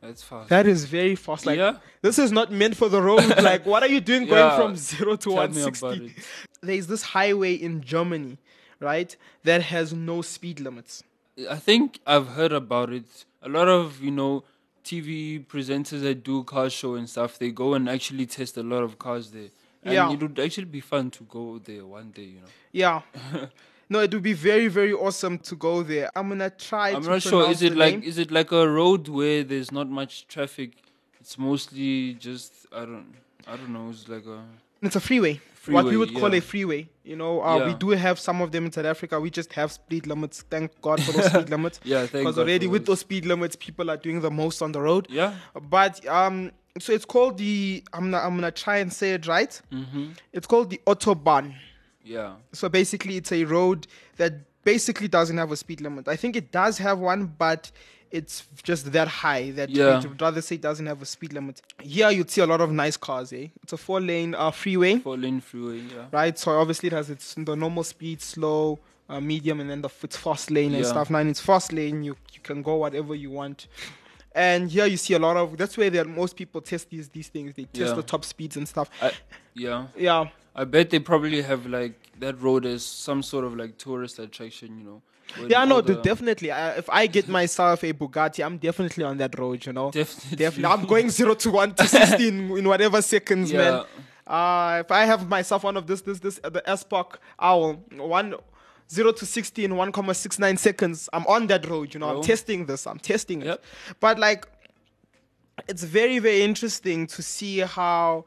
That's 0.00 0.22
fast. 0.24 0.48
That 0.48 0.66
is 0.66 0.84
very 0.86 1.14
fast. 1.14 1.46
Like, 1.46 1.58
Yeah. 1.58 1.76
this 2.02 2.18
is 2.18 2.32
not 2.32 2.50
meant 2.50 2.76
for 2.76 2.88
the 2.88 3.00
road. 3.00 3.24
like, 3.42 3.64
what 3.64 3.84
are 3.84 3.88
you 3.88 4.00
doing 4.00 4.26
going 4.26 4.38
Yeah. 4.40 4.56
from 4.56 4.74
zero 4.76 5.14
to 5.16 5.30
one 5.30 5.52
sixty? 5.54 6.14
There's 6.60 6.88
this 6.88 7.02
highway 7.02 7.54
in 7.54 7.80
Germany, 7.82 8.38
right? 8.80 9.16
That 9.44 9.62
has 9.62 9.92
no 9.92 10.20
speed 10.22 10.58
limits. 10.58 11.04
I 11.50 11.56
think 11.56 12.00
I've 12.06 12.28
heard 12.28 12.52
about 12.52 12.92
it. 12.92 13.24
A 13.42 13.48
lot 13.48 13.68
of 13.68 14.00
you 14.02 14.10
know 14.10 14.44
TV 14.84 15.44
presenters 15.46 16.02
that 16.02 16.22
do 16.24 16.44
car 16.44 16.68
show 16.70 16.94
and 16.94 17.08
stuff, 17.08 17.38
they 17.38 17.50
go 17.50 17.74
and 17.74 17.88
actually 17.88 18.26
test 18.26 18.56
a 18.56 18.62
lot 18.62 18.82
of 18.82 18.98
cars 18.98 19.30
there. 19.30 19.48
And 19.84 19.94
Yeah. 19.94 20.12
it 20.12 20.20
would 20.20 20.38
actually 20.38 20.66
be 20.66 20.80
fun 20.80 21.10
to 21.12 21.24
go 21.24 21.58
there 21.58 21.84
one 21.86 22.10
day. 22.10 22.24
You 22.24 22.40
know. 22.40 22.48
Yeah. 22.72 23.02
no, 23.88 24.00
it 24.00 24.12
would 24.12 24.22
be 24.22 24.32
very, 24.32 24.68
very 24.68 24.92
awesome 24.92 25.38
to 25.38 25.56
go 25.56 25.82
there. 25.82 26.10
I'm 26.14 26.28
gonna 26.28 26.50
try. 26.50 26.90
I'm 26.90 27.02
to 27.02 27.10
not 27.10 27.22
sure. 27.22 27.50
Is 27.50 27.62
it 27.62 27.76
like 27.76 27.94
name. 27.94 28.02
is 28.04 28.18
it 28.18 28.30
like 28.30 28.52
a 28.52 28.68
road 28.68 29.08
where 29.08 29.42
there's 29.42 29.72
not 29.72 29.88
much 29.88 30.26
traffic? 30.28 30.72
It's 31.20 31.38
mostly 31.38 32.14
just 32.14 32.52
I 32.72 32.80
don't 32.80 33.14
I 33.46 33.56
don't 33.56 33.70
know. 33.72 33.88
It's 33.90 34.08
like 34.08 34.26
a 34.26 34.44
It's 34.82 34.96
a 34.96 35.00
freeway. 35.00 35.40
what 35.66 35.84
we 35.84 35.90
Freeway, 35.92 35.96
would 35.96 36.14
call 36.14 36.30
yeah. 36.32 36.38
a 36.38 36.40
freeway. 36.40 36.88
You 37.04 37.16
know, 37.16 37.40
uh, 37.42 37.66
we 37.66 37.74
do 37.74 37.90
have 37.90 38.18
some 38.18 38.40
of 38.42 38.50
them 38.52 38.66
in 38.66 38.72
South 38.72 38.84
Africa. 38.84 39.20
We 39.20 39.30
just 39.30 39.52
have 39.54 39.70
speed 39.72 40.06
limits. 40.06 40.42
Thank 40.50 40.80
God 40.80 41.02
for 41.02 41.12
those 41.12 41.26
speed 41.32 41.50
limits. 41.50 41.80
Yeah, 41.84 42.00
thank 42.00 42.24
Because 42.24 42.38
already 42.38 42.66
with 42.66 42.82
those. 42.82 42.98
those 42.98 43.00
speed 43.00 43.26
limits, 43.26 43.56
people 43.56 43.90
are 43.90 43.96
doing 43.96 44.20
the 44.20 44.30
most 44.30 44.60
on 44.62 44.72
the 44.72 44.80
road. 44.80 45.06
yeah. 45.10 45.34
But 45.70 46.04
um, 46.06 46.52
so 46.78 46.92
it's 46.92 47.04
called 47.04 47.38
the. 47.38 47.84
I'm 47.92 48.10
gonna, 48.10 48.24
I'm 48.24 48.34
gonna 48.34 48.50
try 48.50 48.78
and 48.78 48.92
say 48.92 49.12
it 49.12 49.26
right. 49.26 49.60
Mm-hmm. 49.72 50.12
It's 50.32 50.46
called 50.46 50.70
the 50.70 50.80
autobahn. 50.86 51.54
Yeah. 52.04 52.34
So 52.52 52.68
basically, 52.68 53.16
it's 53.16 53.30
a 53.32 53.44
road 53.44 53.86
that 54.16 54.32
basically 54.64 55.08
doesn't 55.08 55.38
have 55.38 55.52
a 55.52 55.56
speed 55.56 55.80
limit. 55.80 56.08
I 56.08 56.16
think 56.16 56.34
it 56.36 56.50
does 56.50 56.78
have 56.78 56.98
one, 56.98 57.26
but 57.38 57.70
it's 58.12 58.46
just 58.62 58.92
that 58.92 59.08
high 59.08 59.50
that 59.52 59.70
Yeah. 59.70 60.00
you'd 60.02 60.20
rather 60.20 60.40
say 60.42 60.56
it 60.56 60.60
doesn't 60.60 60.86
have 60.86 61.00
a 61.02 61.06
speed 61.06 61.32
limit. 61.32 61.62
Here, 61.80 62.10
you'd 62.10 62.30
see 62.30 62.42
a 62.42 62.46
lot 62.46 62.60
of 62.60 62.70
nice 62.70 62.96
cars, 62.96 63.32
eh? 63.32 63.48
It's 63.62 63.72
a 63.72 63.76
four 63.76 64.00
lane 64.00 64.34
uh, 64.34 64.50
freeway, 64.50 64.98
Four 64.98 65.16
lane 65.16 65.40
freeway. 65.40 65.78
Yeah. 65.80 66.06
right? 66.12 66.38
So 66.38 66.52
obviously, 66.52 66.88
it 66.88 66.92
has 66.92 67.08
its 67.10 67.34
the 67.34 67.56
normal 67.56 67.84
speed, 67.84 68.20
slow, 68.20 68.78
uh, 69.08 69.20
medium, 69.20 69.60
and 69.60 69.68
then 69.70 69.80
the 69.82 69.88
it's 70.02 70.16
fast 70.16 70.50
lane 70.50 70.74
and 70.74 70.84
Yeah. 70.84 70.90
stuff. 70.90 71.10
Now, 71.10 71.18
in 71.18 71.28
its 71.28 71.40
fast 71.40 71.72
lane, 71.72 72.02
you, 72.02 72.16
you 72.34 72.40
can 72.42 72.62
go 72.62 72.76
whatever 72.76 73.14
you 73.14 73.30
want. 73.30 73.66
And 74.34 74.70
here 74.70 74.86
you 74.86 74.96
see 74.96 75.14
a 75.14 75.18
lot 75.18 75.36
of 75.36 75.56
that's 75.58 75.76
where 75.76 75.90
that 75.90 76.06
most 76.06 76.36
people 76.36 76.60
test 76.62 76.88
these 76.90 77.08
these 77.08 77.28
things. 77.28 77.54
They 77.54 77.64
test 77.64 77.90
Yeah. 77.90 77.94
the 77.94 78.02
top 78.02 78.24
speeds 78.24 78.56
and 78.56 78.66
stuff. 78.66 78.88
I, 79.02 79.12
yeah. 79.54 79.86
Yeah, 79.96 80.28
I 80.54 80.64
bet 80.64 80.88
they 80.90 80.98
probably 81.00 81.42
have 81.42 81.66
like 81.66 81.94
that 82.18 82.40
road 82.40 82.64
as 82.66 82.84
some 82.84 83.22
sort 83.22 83.44
of 83.44 83.56
like 83.56 83.76
tourist 83.78 84.18
attraction. 84.18 84.78
You 84.78 84.84
know. 84.84 85.02
Yeah, 85.48 85.64
no, 85.64 85.80
the- 85.80 85.94
definitely. 85.96 86.50
I, 86.50 86.72
if 86.76 86.88
I 86.90 87.06
get 87.06 87.28
myself 87.28 87.82
a 87.84 87.92
Bugatti, 87.92 88.44
I'm 88.44 88.58
definitely 88.58 89.04
on 89.04 89.18
that 89.18 89.38
road. 89.38 89.64
You 89.66 89.72
know, 89.72 89.90
Definitely. 89.90 90.36
definitely. 90.36 90.72
I'm 90.80 90.86
going 90.86 91.10
zero 91.10 91.34
to 91.34 91.50
one 91.50 91.74
to 91.74 91.86
sixteen 91.86 92.50
in 92.58 92.68
whatever 92.68 93.00
seconds, 93.02 93.52
man. 93.52 93.84
Uh, 94.26 94.82
if 94.84 94.90
I 94.90 95.04
have 95.04 95.28
myself 95.28 95.64
one 95.64 95.76
of 95.76 95.86
this, 95.86 96.00
this, 96.02 96.20
this, 96.20 96.40
uh, 96.44 96.48
the 96.48 96.62
SPOC 96.66 97.16
owl, 97.40 97.74
one 97.96 98.34
zero 98.90 99.10
to 99.10 99.26
60 99.26 99.64
in 99.64 99.72
1.69 99.72 100.58
seconds, 100.58 101.08
I'm 101.12 101.26
on 101.26 101.48
that 101.48 101.68
road. 101.68 101.92
You 101.92 102.00
know, 102.00 102.16
I'm 102.16 102.22
testing 102.22 102.66
this. 102.66 102.86
I'm 102.86 102.98
testing 102.98 103.42
it. 103.42 103.60
But 104.00 104.18
like, 104.18 104.46
it's 105.68 105.82
very, 105.82 106.18
very 106.18 106.42
interesting 106.42 107.06
to 107.08 107.22
see 107.22 107.58
how 107.60 108.24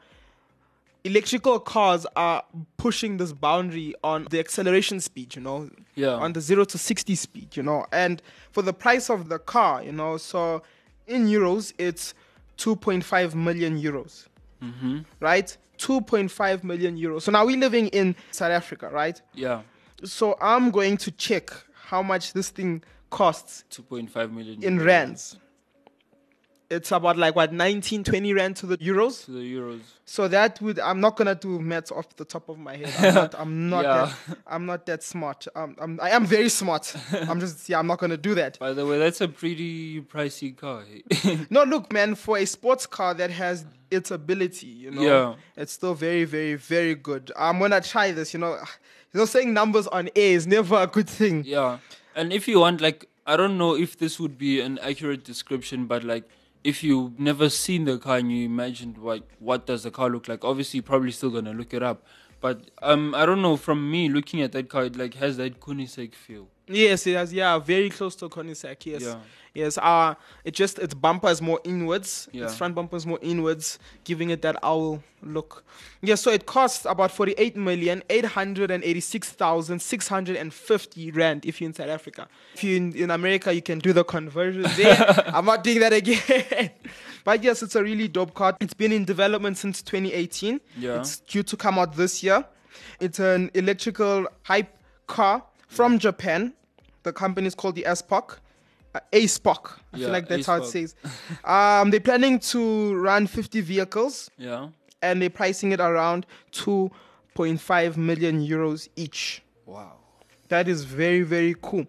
electrical 1.06 1.60
cars 1.60 2.06
are 2.16 2.44
pushing 2.78 3.18
this 3.18 3.32
boundary 3.32 3.94
on 4.04 4.28
the 4.32 4.40
acceleration 4.40 5.00
speed. 5.00 5.36
You 5.36 5.42
know, 5.44 5.70
Yeah. 5.96 6.16
on 6.16 6.34
the 6.34 6.42
0 6.42 6.66
to 6.66 6.78
60 6.78 7.16
speed, 7.16 7.56
you 7.56 7.64
know. 7.64 7.86
And 7.92 8.22
for 8.52 8.62
the 8.64 8.74
price 8.74 9.10
of 9.10 9.30
the 9.30 9.40
car, 9.40 9.82
you 9.84 9.92
know, 9.94 10.18
so 10.18 10.62
in 11.08 11.28
euros, 11.28 11.72
it's 11.78 12.14
2.5 12.58 13.36
million 13.36 13.80
euros, 13.82 14.26
Mm-hmm. 14.62 15.00
right? 15.20 15.56
2.5 15.78 16.64
million 16.64 16.98
euros. 16.98 17.22
So 17.24 17.32
now 17.32 17.46
we're 17.46 17.58
living 17.58 17.88
in 17.90 18.16
South 18.32 18.52
Africa, 18.52 18.90
right? 18.90 19.22
Yeah. 19.34 19.62
So 20.04 20.38
I'm 20.42 20.72
going 20.72 20.98
to 20.98 21.12
check 21.12 21.52
how 21.90 22.02
much 22.02 22.34
this 22.34 22.50
thing 22.50 22.82
costs 23.10 23.64
Two 23.70 23.84
point 23.84 24.10
five 24.10 24.32
million 24.32 24.62
in 24.64 24.80
euros 24.80 24.86
rands. 24.86 25.38
It's 26.70 26.92
about 26.92 27.18
like 27.18 27.36
what 27.36 27.54
19, 27.54 28.04
20 28.04 28.34
rand 28.34 28.56
to 28.58 28.66
the 28.66 28.78
euros. 28.80 29.26
to 29.26 29.32
the 29.32 29.40
euros. 29.56 29.82
So 30.06 30.28
that 30.28 30.60
would 30.62 30.80
I'm 30.80 31.00
not 31.00 31.16
gonna 31.16 31.36
do 31.36 31.60
maths 31.60 31.92
off 31.92 32.16
the 32.16 32.26
top 32.26 32.50
of 32.50 32.58
my 32.58 32.76
head. 32.78 32.90
I'm 32.98 33.14
not, 33.14 33.36
I'm 33.40 33.70
not 33.76 33.84
Yeah. 33.84 34.12
that 34.28 34.38
I'm 34.48 34.66
not 34.66 34.86
that 34.88 35.04
smart. 35.04 35.48
Um, 35.56 35.76
I'm 35.80 36.00
I 36.02 36.10
am 36.10 36.26
very 36.26 36.50
smart. 36.50 36.96
I'm 37.14 37.40
just 37.40 37.70
yeah 37.70 37.78
I'm 37.80 37.88
not 37.88 38.00
gonna 38.00 38.18
do 38.18 38.34
that. 38.36 38.58
By 38.60 38.74
the 38.74 38.86
way, 38.86 38.98
that's 38.98 39.22
a 39.22 39.28
pretty 39.28 40.02
pricey 40.02 40.56
car. 40.56 40.84
No, 41.52 41.64
look, 41.64 41.92
man, 41.94 42.16
for 42.16 42.38
a 42.38 42.46
sports 42.46 42.86
car 42.88 43.14
that 43.14 43.30
has 43.32 43.66
its 43.92 44.10
ability, 44.12 44.68
you 44.68 44.92
know, 44.92 45.02
Yeah. 45.02 45.36
it's 45.56 45.74
still 45.74 45.94
very, 45.94 46.24
very, 46.26 46.56
very 46.56 46.96
good. 46.96 47.32
I'm 47.38 47.60
gonna 47.60 47.82
try 47.82 48.12
this. 48.12 48.34
You 48.34 48.40
know, 48.40 48.54
you 49.14 49.20
know, 49.20 49.26
saying 49.26 49.54
numbers 49.54 49.86
on 49.88 50.10
a 50.16 50.34
is 50.34 50.48
never 50.48 50.76
a 50.82 50.88
good 50.88 51.08
thing. 51.10 51.44
yeah. 51.46 51.78
And 52.16 52.34
if 52.34 52.48
you 52.48 52.60
want, 52.62 52.82
like, 52.82 53.08
I 53.28 53.36
don't 53.38 53.58
know 53.58 53.76
if 53.76 53.98
this 53.98 54.20
would 54.20 54.38
be 54.38 54.62
an 54.62 54.80
accurate 54.80 55.24
description, 55.26 55.86
but 55.86 56.04
like, 56.04 56.24
if 56.66 56.84
you've 56.84 57.20
never 57.20 57.48
seen 57.50 57.86
the 57.86 57.98
car 58.00 58.18
and 58.18 58.32
you 58.32 58.44
imagined 58.46 58.98
what 58.98 59.24
what 59.40 59.66
does 59.68 59.84
the 59.84 59.92
car 59.92 60.10
look 60.10 60.28
like, 60.28 60.44
obviously 60.44 60.80
you're 60.80 60.84
probably 60.94 61.12
still 61.12 61.30
gonna 61.30 61.54
look 61.54 61.74
it 61.74 61.84
up. 61.84 62.06
But 62.42 62.70
um, 62.82 63.16
I 63.16 63.26
don't 63.26 63.42
know. 63.42 63.56
From 63.58 63.90
me 63.90 64.10
looking 64.10 64.42
at 64.42 64.52
that 64.52 64.68
car, 64.70 64.86
it 64.86 64.96
like 64.98 65.14
has 65.16 65.38
that 65.38 65.60
Koenigsegg 65.60 66.14
feel. 66.14 66.48
Yes, 66.68 67.08
it 67.08 67.16
has. 67.16 67.32
Yeah, 67.34 67.58
very 67.60 67.90
close 67.90 68.16
to 68.18 68.30
Koenigsegg. 68.30 68.86
Yes, 68.86 69.04
Yeah. 69.04 69.16
Yes. 69.56 69.78
Uh 69.80 70.14
it 70.44 70.54
just 70.54 70.78
its 70.78 70.94
bumper 70.94 71.30
is 71.30 71.42
more 71.42 71.60
inwards. 71.64 72.30
Yeah. 72.32 72.46
Its 72.46 72.56
front 72.56 72.76
bumper 72.76 72.96
is 72.96 73.06
more 73.06 73.20
inwards, 73.22 73.80
giving 74.04 74.30
it 74.30 74.42
that 74.44 74.58
owl 74.62 75.02
look. 75.24 75.64
Yeah, 76.02 76.16
so 76.16 76.30
it 76.32 76.46
costs 76.46 76.86
about 76.86 77.12
forty-eight 77.12 77.56
million 77.56 78.04
eight 78.10 78.26
hundred 78.26 78.70
and 78.70 78.84
eighty-six 78.84 79.32
thousand 79.32 79.82
six 79.82 80.08
hundred 80.08 80.36
and 80.36 80.54
fifty 80.54 81.10
rand 81.12 81.46
if 81.46 81.60
you're 81.60 81.68
in 81.68 81.74
South 81.74 81.90
Africa. 81.90 82.28
If 82.54 82.64
you're 82.64 82.78
in, 82.78 82.94
in 82.94 83.12
America, 83.12 83.54
you 83.54 83.62
can 83.62 83.80
do 83.80 83.92
the 83.94 84.04
conversion 84.04 84.64
there. 84.76 85.24
I'm 85.34 85.46
not 85.46 85.64
doing 85.64 85.80
that 85.80 85.94
again. 85.94 86.70
but 87.24 87.44
yes, 87.44 87.64
it's 87.64 87.76
a 87.76 87.84
really 87.84 88.08
dope 88.08 88.34
car. 88.36 88.56
It's 88.60 88.74
been 88.76 88.92
in 88.92 89.06
development 89.06 89.58
since 89.58 89.82
2018. 89.82 90.62
Yeah. 90.78 91.00
It's 91.00 91.20
due 91.20 91.44
to 91.44 91.58
come 91.58 91.80
out 91.80 91.96
this 91.96 92.22
year. 92.22 92.46
It's 93.00 93.20
an 93.20 93.52
electrical 93.54 94.28
hype 94.44 94.78
car 95.08 95.44
from 95.68 95.98
Japan. 96.00 96.54
The 97.04 97.14
company 97.14 97.48
is 97.48 97.56
called 97.56 97.76
the 97.76 97.84
SPOC. 97.84 98.38
Uh, 98.96 99.00
Aspark. 99.12 99.78
I 99.94 99.98
Yeah, 99.98 100.06
feel 100.06 100.14
like 100.14 100.28
that's 100.30 100.48
how 100.48 100.56
it 100.56 100.66
says. 100.66 100.96
um, 101.44 101.92
they're 101.92 102.00
planning 102.00 102.40
to 102.40 102.96
run 102.96 103.28
50 103.28 103.60
vehicles 103.62 104.32
Yeah. 104.38 104.70
and 105.02 105.22
they're 105.22 105.30
pricing 105.30 105.74
it 105.74 105.80
around 105.82 106.26
2.5 106.54 107.98
million 107.98 108.40
euros 108.46 108.88
each. 108.96 109.42
Wow. 109.66 109.98
That 110.48 110.68
is 110.68 110.86
very, 110.86 111.24
very 111.24 111.56
cool. 111.62 111.86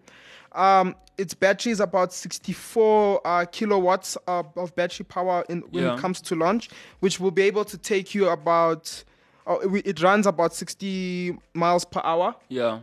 Um, 0.53 0.95
its 1.19 1.33
battery 1.35 1.73
is 1.73 1.81
about 1.81 2.13
64 2.13 3.21
uh, 3.25 3.45
kilowatts 3.53 4.17
uh, 4.27 4.43
of 4.57 4.75
battery 4.75 5.05
power 5.05 5.45
in, 5.49 5.61
when 5.71 5.85
Yeah. 5.85 5.95
it 5.95 6.01
comes 6.01 6.21
to 6.23 6.35
launch, 6.35 6.69
which 7.01 7.21
will 7.21 7.31
be 7.31 7.43
able 7.43 7.65
to 7.67 7.79
take 7.79 8.15
you 8.15 8.29
about, 8.29 9.05
oh, 9.47 9.61
it- 9.75 9.87
it 9.87 10.03
runs 10.03 10.27
about 10.27 10.55
60 10.55 11.39
miles 11.55 11.85
per 11.85 12.01
hour. 12.03 12.35
Yeah. 12.49 12.81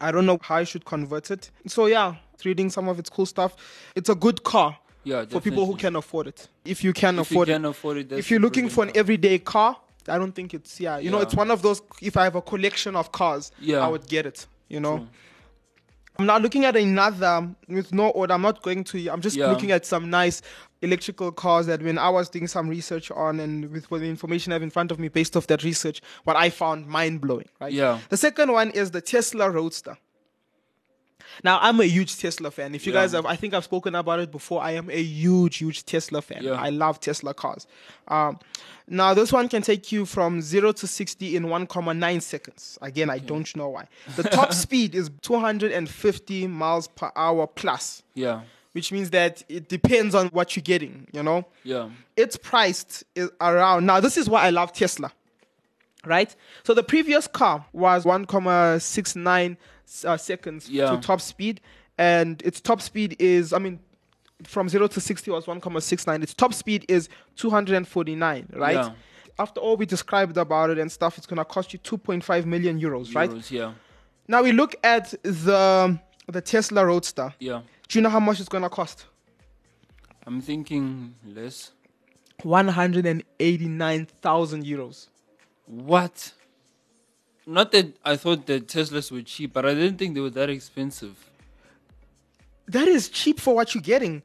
I 0.00 0.10
don't 0.10 0.26
know 0.26 0.38
how 0.42 0.56
I 0.56 0.64
should 0.64 0.84
convert 0.84 1.30
it. 1.30 1.50
So, 1.68 1.86
yeah, 1.86 2.16
reading 2.44 2.70
some 2.70 2.88
of 2.88 2.98
its 2.98 3.10
cool 3.10 3.26
stuff. 3.26 3.54
It's 3.94 4.08
a 4.08 4.14
good 4.14 4.42
car 4.42 4.76
Yeah. 5.04 5.24
for 5.26 5.40
people 5.40 5.66
who 5.66 5.76
can 5.76 5.94
afford 5.96 6.26
it. 6.28 6.48
If 6.64 6.82
you 6.82 6.92
can 6.92 7.18
If 7.18 7.30
you 7.30 7.36
afford 7.36 7.48
it 7.48 7.52
can 7.52 7.64
afford 7.66 7.96
it. 7.98 8.12
if 8.12 8.30
you're 8.30 8.40
looking 8.40 8.68
for 8.70 8.84
an 8.84 8.92
everyday 8.94 9.38
car, 9.38 9.76
I 10.08 10.18
don't 10.18 10.32
think 10.34 10.54
it's 10.54 10.80
yeah. 10.80 10.98
You 10.98 11.10
know, 11.10 11.20
it's 11.20 11.34
one 11.34 11.50
of 11.50 11.62
those. 11.62 11.80
If 12.02 12.16
I 12.16 12.24
have 12.24 12.34
a 12.36 12.42
collection 12.42 12.96
of 12.96 13.12
cars, 13.12 13.52
Yeah. 13.60 13.78
I 13.84 13.88
would 13.88 14.06
get 14.08 14.26
it. 14.26 14.46
You 14.68 14.80
know. 14.80 14.96
True. 14.98 15.08
I'm 16.16 16.26
not 16.26 16.42
looking 16.42 16.64
at 16.64 16.76
another 16.76 17.48
with 17.68 17.92
no 17.92 18.08
order. 18.10 18.34
I'm 18.34 18.42
not 18.42 18.62
going 18.62 18.84
to. 18.84 19.08
I'm 19.08 19.20
just 19.20 19.36
Yeah. 19.36 19.50
looking 19.50 19.72
at 19.72 19.84
some 19.84 20.10
nice 20.10 20.42
electrical 20.80 21.32
cars 21.32 21.66
that 21.66 21.82
when 21.82 21.98
I 21.98 22.08
was 22.08 22.28
doing 22.28 22.46
some 22.46 22.68
research 22.68 23.10
on 23.10 23.40
and 23.40 23.70
with, 23.72 23.90
with 23.90 24.02
the 24.02 24.08
information 24.08 24.52
I 24.52 24.56
have 24.56 24.62
in 24.62 24.70
front 24.70 24.92
of 24.92 24.98
me 25.00 25.08
based 25.08 25.36
off 25.36 25.46
that 25.48 25.64
research, 25.64 26.00
what 26.24 26.36
I 26.36 26.50
found 26.50 26.86
mind 26.86 27.20
blowing. 27.20 27.48
Right. 27.60 27.72
Yeah. 27.72 27.98
The 28.10 28.16
second 28.16 28.52
one 28.52 28.70
is 28.70 28.92
the 28.92 29.00
Tesla 29.00 29.50
Roadster. 29.50 29.96
Now 31.42 31.58
I'm 31.60 31.80
a 31.80 31.84
huge 31.84 32.16
Tesla 32.18 32.50
fan. 32.50 32.74
If 32.74 32.86
you 32.86 32.92
Yeah. 32.92 33.00
guys 33.00 33.12
have, 33.12 33.26
I 33.26 33.36
think 33.36 33.54
I've 33.54 33.64
spoken 33.64 33.94
about 33.94 34.20
it 34.20 34.30
before. 34.30 34.62
I 34.62 34.72
am 34.72 34.88
a 34.90 35.02
huge, 35.02 35.56
huge 35.56 35.84
Tesla 35.84 36.22
fan. 36.22 36.42
Yeah. 36.44 36.52
I 36.52 36.70
love 36.70 37.00
Tesla 37.00 37.34
cars. 37.34 37.66
Um, 38.08 38.38
now 38.86 39.14
this 39.14 39.32
one 39.32 39.48
can 39.48 39.62
take 39.62 39.90
you 39.92 40.04
from 40.04 40.40
zero 40.42 40.70
to 40.72 40.86
sixty 40.86 41.36
in 41.36 41.48
one 41.48 41.66
comma 41.66 41.94
nine 41.94 42.20
seconds. 42.20 42.78
Again, 42.82 43.10
I 43.10 43.18
don't 43.18 43.54
know 43.56 43.68
why. 43.70 43.88
The 44.16 44.22
top 44.24 44.52
speed 44.64 44.94
is 44.94 45.10
250 45.22 46.46
miles 46.46 46.88
per 46.88 47.10
hour 47.16 47.46
plus, 47.46 48.02
Yeah. 48.14 48.42
which 48.72 48.92
means 48.92 49.10
that 49.10 49.42
it 49.48 49.68
depends 49.68 50.14
on 50.14 50.28
what 50.28 50.54
you're 50.54 50.62
getting. 50.62 51.06
You 51.12 51.22
know 51.22 51.46
Yeah. 51.62 51.88
it's 52.16 52.36
priced 52.36 53.04
is 53.14 53.30
around 53.40 53.86
now 53.86 54.00
this 54.00 54.16
is 54.16 54.28
why 54.28 54.42
i 54.46 54.50
love 54.50 54.72
tesla 54.72 55.10
right 56.04 56.36
so 56.62 56.74
the 56.74 56.82
previous 56.82 57.26
car 57.26 57.64
was 57.72 58.04
1.69 58.04 59.56
uh, 60.04 60.16
seconds 60.16 60.68
Yeah. 60.68 60.90
to 60.90 60.96
top 60.98 61.20
speed 61.20 61.60
and 61.98 62.42
its 62.42 62.60
top 62.60 62.80
speed 62.80 63.16
is 63.18 63.52
i 63.52 63.58
mean 63.58 63.78
from 64.44 64.68
0 64.68 64.86
to 64.88 65.00
60 65.00 65.30
was 65.30 65.46
1.69 65.46 66.22
its 66.22 66.34
top 66.34 66.52
speed 66.52 66.84
is 66.88 67.08
249 67.36 68.46
right 68.52 68.74
Yeah. 68.74 68.90
after 69.38 69.60
all 69.60 69.76
we 69.76 69.86
described 69.86 70.36
about 70.36 70.70
it 70.70 70.78
and 70.78 70.90
stuff 70.90 71.16
it's 71.18 71.26
going 71.26 71.38
to 71.38 71.44
cost 71.44 71.72
you 71.72 71.78
2.5 71.78 72.44
million 72.46 72.80
euros, 72.80 73.14
right 73.14 73.50
Yeah. 73.50 73.72
now 74.28 74.42
we 74.42 74.52
look 74.52 74.74
at 74.82 75.14
the 75.22 75.98
the 76.26 76.40
tesla 76.40 76.84
roadster 76.84 77.32
Yeah. 77.38 77.60
do 77.88 77.98
you 77.98 78.02
know 78.02 78.10
how 78.10 78.20
much 78.20 78.40
it's 78.40 78.48
going 78.48 78.64
to 78.64 78.70
cost 78.70 79.06
I'm 80.26 80.40
thinking 80.40 81.14
less. 81.38 81.72
189,000 82.42 84.64
euros 84.64 85.08
What? 85.66 86.32
Not 87.46 87.72
that 87.72 87.96
I 88.04 88.16
thought 88.16 88.46
that 88.46 88.68
Teslas 88.68 89.10
were 89.12 89.22
cheap, 89.22 89.52
but 89.52 89.66
I 89.66 89.74
didn't 89.74 89.98
think 89.98 90.14
they 90.14 90.20
were 90.20 90.30
that 90.30 90.48
expensive. 90.50 91.14
that 92.68 92.88
is 92.88 93.08
cheap 93.10 93.38
for 93.40 93.54
what 93.54 93.74
you're 93.74 93.82
getting. 93.82 94.22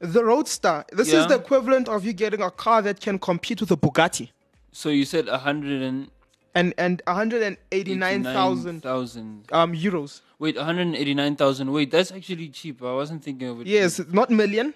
The 0.00 0.24
Roadster. 0.24 0.84
This 0.92 1.12
is 1.12 1.26
the 1.26 1.36
equivalent 1.36 1.88
of 1.88 2.04
you 2.04 2.12
getting 2.12 2.40
a 2.42 2.50
car 2.50 2.82
that 2.82 3.00
can 3.00 3.18
compete 3.18 3.60
with 3.60 3.70
a 3.70 3.76
Bugatti. 3.76 4.30
So 4.72 4.88
you 4.90 5.04
said 5.04 5.28
a 5.28 5.38
hundred 5.38 5.82
and 5.82 6.08
And 6.54 6.72
and 6.78 7.02
189,000 7.06 8.80
thousand. 8.82 9.44
um 9.52 9.72
euros. 9.74 10.20
Wait, 10.38 10.56
one 10.56 10.64
hundred 10.64 10.94
eighty 10.94 11.14
nine 11.14 11.36
thousand. 11.36 11.70
Wait, 11.72 11.90
that's 11.90 12.10
actually 12.12 12.48
cheap. 12.48 12.82
I 12.82 12.92
wasn't 12.92 13.22
thinking 13.24 13.48
of 13.48 13.60
it. 13.60 13.66
Yes, 13.66 14.00
not 14.10 14.30
million. 14.30 14.74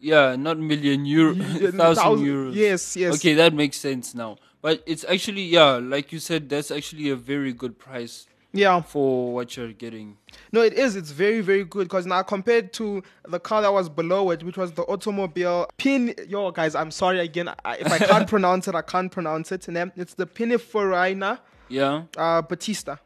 Yeah, 0.00 0.36
not 0.36 0.58
million 0.58 1.04
euro, 1.06 1.34
thousand 1.36 1.76
thousand- 1.78 2.26
euros. 2.26 2.54
yes, 2.54 2.96
yes. 2.96 3.14
Okay, 3.14 3.34
that 3.34 3.54
makes 3.54 3.76
sense 3.78 4.14
now. 4.14 4.36
But 4.62 4.82
it's 4.86 5.04
actually 5.04 5.42
yeah, 5.42 5.72
like 5.82 6.12
you 6.12 6.18
said, 6.20 6.48
that's 6.48 6.70
actually 6.70 7.10
a 7.10 7.16
very 7.16 7.52
good 7.52 7.78
price 7.78 8.26
Yeah. 8.52 8.80
for 8.82 9.32
what 9.34 9.56
you're 9.56 9.72
getting. 9.72 10.16
No, 10.52 10.60
it 10.60 10.72
is. 10.74 10.94
It's 10.94 11.10
very, 11.10 11.40
very 11.40 11.64
good 11.64 11.88
because 11.88 12.06
now 12.06 12.22
compared 12.22 12.72
to 12.74 13.02
the 13.28 13.40
car 13.40 13.60
that 13.62 13.72
was 13.72 13.88
below 13.88 14.30
it, 14.30 14.42
which 14.44 14.56
was 14.56 14.70
the 14.72 14.82
automobile 14.82 15.66
Pin. 15.78 16.14
Yo, 16.28 16.50
guys, 16.52 16.74
I'm 16.76 16.90
sorry 16.92 17.18
again. 17.20 17.48
I, 17.64 17.76
if 17.78 17.90
I 17.90 17.98
can't 17.98 18.28
pronounce 18.34 18.68
it, 18.68 18.74
I 18.76 18.82
can't 18.82 19.10
pronounce 19.10 19.50
it. 19.52 19.66
And 19.68 19.76
then 19.76 19.90
it's 19.96 20.14
the 20.14 20.26
Pininfarina 20.26 21.40
Yeah, 21.68 22.04
uh, 22.16 22.42
Battista. 22.42 23.00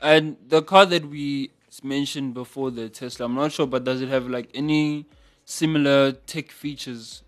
and 0.00 0.36
the 0.48 0.62
car 0.62 0.86
that 0.86 1.04
we 1.06 1.50
mentioned 1.82 2.32
before, 2.32 2.70
the 2.70 2.88
Tesla, 2.88 3.26
I'm 3.26 3.34
not 3.34 3.52
sure, 3.52 3.66
but 3.66 3.84
does 3.84 4.00
it 4.00 4.08
have 4.08 4.28
like 4.28 4.48
any 4.54 5.04
similar 5.44 6.12
tech 6.12 6.50
features 6.50 7.22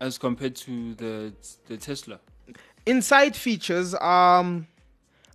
as 0.00 0.16
compared 0.18 0.56
to 0.56 0.94
the 0.94 1.32
the 1.68 1.76
Tesla? 1.76 2.18
Inside 2.86 3.36
features, 3.36 3.94
um, 3.94 4.66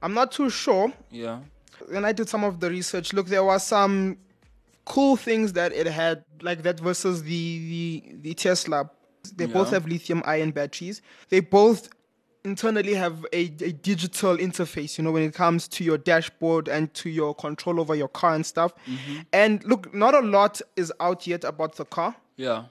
I'm 0.01 0.13
not 0.13 0.32
too 0.32 0.50
sure. 0.50 0.92
Yeah, 1.12 1.39
When 1.88 2.04
I 2.06 2.12
did 2.12 2.27
some 2.30 2.44
of 2.44 2.60
the 2.60 2.70
research, 2.70 3.13
look, 3.13 3.27
there 3.27 3.44
were 3.44 3.60
some 3.60 4.18
cool 4.86 5.16
things 5.16 5.54
that 5.54 5.72
it 5.74 5.88
had, 5.88 6.24
like 6.42 6.63
that 6.63 6.80
versus 6.80 7.24
the 7.24 7.60
the, 7.70 8.16
the 8.22 8.34
Tesla. 8.34 8.89
They 9.36 9.46
both 9.46 9.70
have 9.72 9.86
lithium 9.86 10.24
ion 10.25 10.51
batteries. 10.51 11.01
They 11.30 11.42
both 11.42 11.89
internally 12.46 12.94
have 12.94 13.25
a, 13.34 13.39
a 13.42 13.72
digital 13.74 14.38
interface, 14.38 14.98
you 14.98 15.04
know, 15.04 15.12
when 15.12 15.24
it 15.24 15.34
comes 15.34 15.68
to 15.68 15.84
your 15.84 15.98
dashboard 15.98 16.70
and 16.70 16.94
to 16.94 17.10
your 17.10 17.36
control 17.36 17.82
over 17.82 17.94
your 17.96 18.08
car 18.08 18.36
and 18.36 18.46
stuff. 18.46 18.74
And 19.34 19.62
look, 19.66 19.94
not 19.94 20.13
a 20.13 20.20
lot 20.22 20.62
is 20.77 20.94
out 21.01 21.27
yet 21.27 21.44
about 21.44 21.75
the 21.75 21.86
car. 21.86 22.16
yeah, 22.38 22.66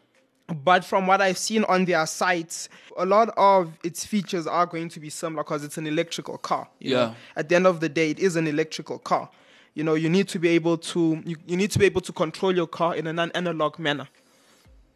But 0.64 0.84
from 0.84 1.06
what 1.08 1.20
I've 1.20 1.38
seen 1.38 1.64
on 1.64 1.84
their 1.86 2.06
sites, 2.06 2.68
a 2.96 3.04
lot 3.04 3.30
of 3.36 3.72
its 3.82 4.06
features 4.06 4.46
are 4.46 4.64
going 4.64 4.88
to 4.90 5.00
be 5.00 5.10
similar 5.10 5.42
because 5.42 5.64
it's 5.64 5.76
an 5.76 5.86
electrical 5.86 6.38
car. 6.38 6.68
you 6.78 6.94
know. 6.94 7.00
Yeah. 7.00 7.14
At 7.34 7.48
the 7.48 7.56
end 7.56 7.66
of 7.66 7.80
the 7.80 7.88
day, 7.88 8.10
it 8.10 8.20
is 8.20 8.36
an 8.36 8.46
electrical 8.46 8.98
car. 9.00 9.28
You 9.74 9.82
know, 9.84 9.94
you 9.94 10.08
need 10.08 10.28
to 10.28 10.38
be 10.38 10.48
able 10.50 10.78
to 10.78 11.20
you, 11.24 11.36
you 11.46 11.56
need 11.56 11.70
to 11.72 11.78
be 11.78 11.84
able 11.84 12.00
to 12.02 12.12
control 12.12 12.54
your 12.54 12.66
car 12.68 12.94
in 12.94 13.06
a 13.06 13.12
non-analog 13.12 13.78
manner. 13.78 14.08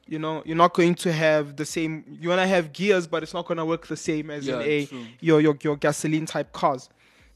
You 0.06 0.18
know, 0.18 0.42
you're 0.46 0.56
not 0.56 0.72
going 0.72 0.94
to 0.96 1.12
have 1.12 1.56
the 1.56 1.64
same. 1.64 2.04
You 2.20 2.30
want 2.30 2.40
to 2.40 2.46
have 2.46 2.72
gears, 2.72 3.06
but 3.06 3.22
it's 3.22 3.34
not 3.34 3.46
going 3.46 3.58
to 3.58 3.64
work 3.64 3.86
the 3.88 3.96
same 3.96 4.30
as 4.30 4.48
in 4.48 4.60
a 4.60 4.86
true. 4.86 5.06
your, 5.20 5.40
your 5.40 5.58
your 5.62 5.76
gasoline 5.76 6.26
type 6.26 6.52
cars. 6.52 6.88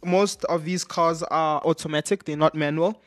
Most 0.05 0.45
of 0.47 0.65
these 0.65 0.85
cars 0.85 1.23
are 1.25 1.61
automatic; 1.65 2.25
they're 2.25 2.37
not 2.37 2.55
manual, 2.55 3.01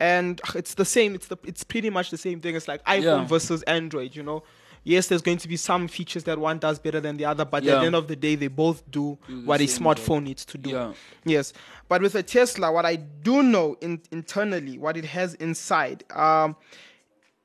and 0.00 0.40
it's 0.54 0.74
the 0.74 0.84
same. 0.84 1.14
It's 1.14 1.26
the 1.28 1.36
it's 1.44 1.64
pretty 1.64 1.90
much 1.90 2.10
the 2.10 2.18
same 2.18 2.40
thing. 2.40 2.54
It's 2.56 2.68
like 2.68 2.84
iPhone 2.84 3.02
Yeah. 3.02 3.24
versus 3.26 3.62
Android. 3.64 4.14
You 4.16 4.22
know, 4.22 4.42
yes, 4.82 5.06
there's 5.08 5.22
going 5.22 5.38
to 5.38 5.48
be 5.48 5.56
some 5.56 5.88
features 5.88 6.24
that 6.24 6.38
one 6.38 6.58
does 6.58 6.78
better 6.78 7.00
than 7.00 7.16
the 7.16 7.24
other, 7.24 7.44
but 7.44 7.64
at 7.66 7.80
the 7.80 7.86
end 7.86 7.94
of 7.94 8.08
the 8.08 8.16
day, 8.16 8.34
they 8.34 8.48
both 8.48 8.82
do, 8.90 9.18
Do 9.26 9.40
the 9.40 9.46
what 9.46 9.60
a 9.60 9.64
smartphone 9.64 10.24
needs 10.24 10.44
to 10.46 10.58
do. 10.58 10.70
Yeah. 10.70 10.92
Yes, 11.24 11.52
but 11.88 12.02
with 12.02 12.14
a 12.14 12.22
Tesla, 12.22 12.70
what 12.72 12.84
I 12.86 12.96
do 12.96 13.42
know 13.42 13.76
in, 13.80 14.00
internally, 14.10 14.78
what 14.78 14.96
it 14.96 15.04
has 15.06 15.34
inside, 15.34 16.04
um, 16.12 16.56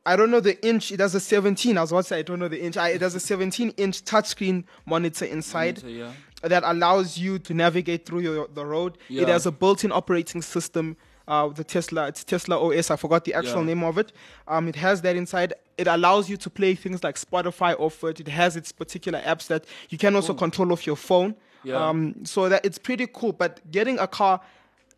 I 0.06 0.16
don't 0.16 0.32
know 0.32 0.40
the 0.40 0.58
inch. 0.66 0.92
It 0.92 1.02
has 1.02 1.14
a 1.14 1.20
17. 1.20 1.78
I 1.78 1.82
was 1.82 1.92
about 1.92 2.02
to 2.02 2.08
say 2.08 2.20
I 2.20 2.22
don't 2.24 2.40
know 2.40 2.48
the 2.48 2.60
inch. 2.64 2.78
I, 2.78 2.90
it 2.90 3.02
has 3.02 3.14
a 3.16 3.20
17 3.20 3.72
inch 3.78 4.04
touchscreen 4.06 4.64
monitor 4.86 5.26
inside 5.26 5.80
So, 5.80 5.88
yeah, 5.88 6.14
that 6.42 6.64
allows 6.66 7.18
you 7.20 7.38
to 7.40 7.54
navigate 7.54 8.06
through 8.08 8.22
your, 8.22 8.48
the 8.48 8.66
road. 8.66 8.98
It 9.10 9.28
has 9.28 9.46
a 9.46 9.52
built-in 9.52 9.92
operating 9.92 10.42
system. 10.42 10.98
Uh, 11.30 11.48
the 11.50 11.64
Tesla, 11.64 12.08
it's 12.08 12.24
Tesla 12.24 12.58
OS. 12.60 12.90
I 12.90 12.96
forgot 12.96 13.24
the 13.24 13.36
actual 13.36 13.60
Yeah. 13.60 13.68
name 13.76 13.84
of 13.84 14.00
it. 14.00 14.12
Um, 14.48 14.68
it 14.68 14.76
has 14.78 15.02
that 15.04 15.16
inside. 15.16 15.54
It 15.78 15.88
allows 15.88 16.28
you 16.28 16.38
to 16.38 16.50
play 16.50 16.74
things 16.74 17.04
like 17.04 17.16
Spotify 17.18 17.80
off 17.80 18.04
it. 18.04 18.20
It 18.20 18.28
has 18.30 18.56
its 18.56 18.72
particular 18.72 19.22
apps 19.22 19.46
that 19.48 19.64
you 19.90 19.98
can 20.00 20.16
also 20.16 20.34
control 20.34 20.74
off 20.74 20.88
your 20.88 20.96
phone. 20.96 21.36
Yeah. 21.64 21.76
Um, 21.88 22.26
so 22.26 22.50
that 22.50 22.66
it's 22.66 22.80
pretty 22.80 23.06
cool. 23.14 23.32
But 23.34 23.60
getting 23.72 24.00
a 24.00 24.08
car 24.08 24.42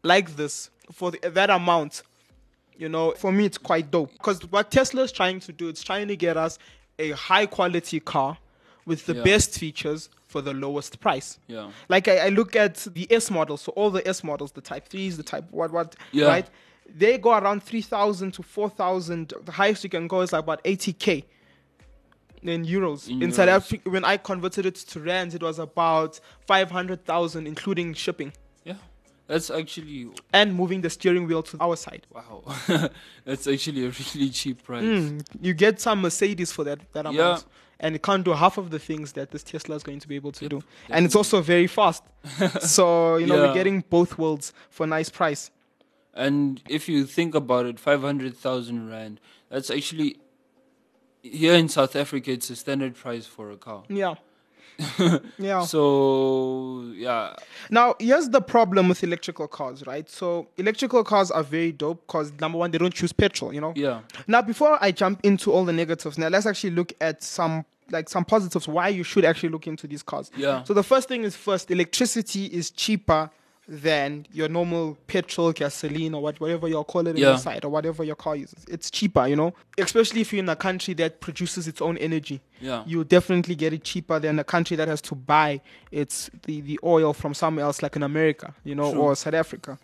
like 0.03 0.37
this 0.37 0.69
for 0.91 1.11
the, 1.11 1.17
that 1.29 1.49
amount, 1.49 2.01
you 2.77 2.87
know, 2.87 3.11
for 3.11 3.31
me 3.33 3.45
it's 3.45 3.57
quite 3.57 3.91
dope. 3.91 4.13
Because 4.13 4.39
what 4.49 4.71
Tesla 4.71 5.03
is 5.03 5.11
trying 5.11 5.41
to 5.41 5.51
do, 5.51 5.67
it's 5.67 5.83
trying 5.83 6.07
to 6.07 6.15
get 6.15 6.37
us 6.37 6.57
a 6.97 7.11
high 7.11 7.45
quality 7.45 7.99
car 7.99 8.37
with 8.85 9.05
the 9.05 9.15
Yeah. 9.15 9.23
best 9.23 9.59
features 9.59 10.09
for 10.31 10.41
the 10.41 10.53
lowest 10.53 10.99
price. 10.99 11.37
yeah, 11.47 11.69
Like 11.89 12.07
I, 12.07 12.15
I 12.27 12.29
look 12.29 12.55
at 12.55 12.75
the 12.97 13.05
S 13.11 13.29
models, 13.29 13.61
so 13.61 13.71
all 13.73 13.91
the 13.91 14.05
S 14.07 14.23
models, 14.23 14.51
the 14.53 14.61
Type 14.61 14.87
threes, 14.87 15.17
the 15.17 15.23
Type 15.23 15.45
what 15.51 15.71
what, 15.71 15.95
Yeah. 16.11 16.27
right? 16.27 16.49
They 16.93 17.17
go 17.17 17.31
around 17.37 17.63
three 17.63 17.81
thousand 17.81 18.31
to 18.37 18.43
four 18.43 18.69
thousand. 18.69 19.33
The 19.45 19.51
highest 19.51 19.83
you 19.83 19.89
can 19.89 20.07
go 20.07 20.21
is 20.21 20.31
like 20.33 20.43
about 20.43 20.61
eighty 20.65 20.93
k 20.93 21.25
in 22.41 22.65
euros. 22.65 23.07
In 23.09 23.21
In, 23.23 23.31
South. 23.31 23.49
Africa, 23.49 23.89
when 23.89 24.03
I 24.03 24.17
converted 24.17 24.65
it 24.65 24.75
to 24.75 24.99
rands, 24.99 25.35
it 25.35 25.41
was 25.43 25.59
about 25.59 26.19
five 26.47 26.71
hundred 26.71 27.05
thousand, 27.05 27.47
including 27.47 27.93
shipping 27.93 28.33
yeah. 28.65 28.75
That's 29.27 29.49
actually 29.49 30.09
and 30.33 30.53
moving 30.53 30.81
the 30.81 30.89
steering 30.89 31.27
wheel 31.27 31.43
to 31.43 31.57
our 31.61 31.75
side. 31.77 32.05
wow. 32.13 32.43
That's 33.25 33.47
actually 33.47 33.85
a 33.85 33.89
really 33.89 34.29
cheap 34.29 34.63
price. 34.63 34.83
Mm, 34.83 35.25
you 35.41 35.53
get 35.53 35.79
some 35.79 36.01
Mercedes 36.01 36.51
for 36.51 36.63
that 36.65 36.79
that 36.93 37.05
amount. 37.05 37.15
Yeah. 37.17 37.37
And 37.83 37.95
it 37.95 38.03
can't 38.03 38.23
do 38.23 38.31
half 38.33 38.57
of 38.57 38.69
the 38.69 38.79
things 38.79 39.13
that 39.13 39.31
this 39.31 39.43
Tesla 39.43 39.75
is 39.75 39.83
going 39.83 39.99
to 39.99 40.07
be 40.07 40.15
able 40.15 40.31
to 40.33 40.43
Yep, 40.45 40.49
do. 40.51 40.61
And 40.89 41.03
it's 41.05 41.15
also 41.15 41.41
very 41.41 41.65
fast. 41.67 42.03
so, 42.61 43.17
you 43.17 43.25
know, 43.25 43.35
Yeah. 43.35 43.47
we're 43.47 43.53
getting 43.55 43.83
both 43.89 44.17
worlds 44.17 44.53
for 44.69 44.83
a 44.83 44.87
nice 44.87 45.09
price. 45.09 45.49
And 46.13 46.61
if 46.69 46.87
you 46.87 47.05
think 47.05 47.33
about 47.35 47.65
it, 47.65 47.79
500,000 47.79 48.89
Rand, 48.89 49.19
that's 49.49 49.69
actually, 49.71 50.17
here 51.23 51.55
in 51.55 51.69
South 51.69 51.95
Africa, 51.95 52.31
it's 52.31 52.49
a 52.51 52.55
standard 52.55 52.95
price 52.95 53.25
for 53.25 53.49
a 53.49 53.57
car. 53.57 53.83
Yeah. 53.89 54.15
yeah. 55.37 55.61
So, 55.63 56.91
yeah, 56.95 57.35
Now, 57.69 57.95
here's 57.99 58.29
the 58.29 58.41
problem 58.41 58.89
with 58.89 59.03
electrical 59.03 59.47
cars, 59.47 59.85
right? 59.85 60.09
So, 60.09 60.47
electrical 60.57 61.03
cars 61.03 61.31
are 61.31 61.43
very 61.43 61.71
dope 61.71 62.05
because 62.07 62.31
number 62.39 62.57
one, 62.57 62.71
they 62.71 62.77
don't 62.77 62.93
choose 62.93 63.13
petrol, 63.13 63.53
you 63.53 63.61
know? 63.61 63.73
yeah, 63.75 64.01
Now, 64.27 64.41
before 64.41 64.77
I 64.81 64.91
jump 64.91 65.19
into 65.23 65.51
all 65.51 65.65
the 65.65 65.73
negatives, 65.73 66.17
now 66.17 66.29
let's 66.29 66.45
actually 66.45 66.71
look 66.71 66.93
at 67.01 67.23
some 67.23 67.65
like 67.89 68.07
some 68.07 68.23
positives 68.23 68.69
why 68.69 68.87
you 68.87 69.03
should 69.03 69.25
actually 69.25 69.49
look 69.49 69.67
into 69.67 69.85
these 69.85 70.01
cars. 70.01 70.31
Yeah. 70.37 70.63
So 70.63 70.73
the 70.73 70.83
first 70.83 71.09
thing 71.09 71.23
is 71.23 71.35
first, 71.35 71.69
electricity 71.71 72.45
is 72.45 72.71
cheaper 72.71 73.29
than 73.67 74.25
your 74.31 74.49
normal 74.49 74.97
petrol, 75.07 75.51
gasoline, 75.53 76.13
or 76.13 76.21
what, 76.21 76.39
whatever 76.39 76.67
you'll 76.67 76.83
call 76.83 77.07
it 77.07 77.17
Yeah. 77.17 77.33
inside, 77.33 77.63
or 77.63 77.69
whatever 77.69 78.03
your 78.03 78.15
car 78.15 78.35
uses. 78.35 78.65
It's 78.67 78.89
cheaper, 78.89 79.27
you 79.27 79.35
know, 79.35 79.53
especially 79.77 80.21
if 80.21 80.33
you're 80.33 80.43
in 80.43 80.49
a 80.49 80.55
country 80.55 80.93
that 80.95 81.21
produces 81.21 81.67
its 81.67 81.81
own 81.81 81.97
energy. 81.97 82.41
Yeah. 82.59 82.83
You 82.85 83.03
definitely 83.03 83.55
get 83.55 83.71
it 83.73 83.83
cheaper 83.83 84.19
than 84.19 84.39
a 84.39 84.43
country 84.43 84.75
that 84.77 84.87
has 84.87 85.01
to 85.03 85.15
buy 85.15 85.61
its 85.91 86.29
the, 86.43 86.61
the 86.61 86.79
oil 86.83 87.13
from 87.13 87.33
somewhere 87.33 87.65
else, 87.65 87.81
like 87.81 87.95
in 87.95 88.03
America, 88.03 88.53
you 88.63 88.75
know, 88.75 88.91
True. 88.91 89.01
or 89.01 89.15
South 89.15 89.35
Africa 89.35 89.77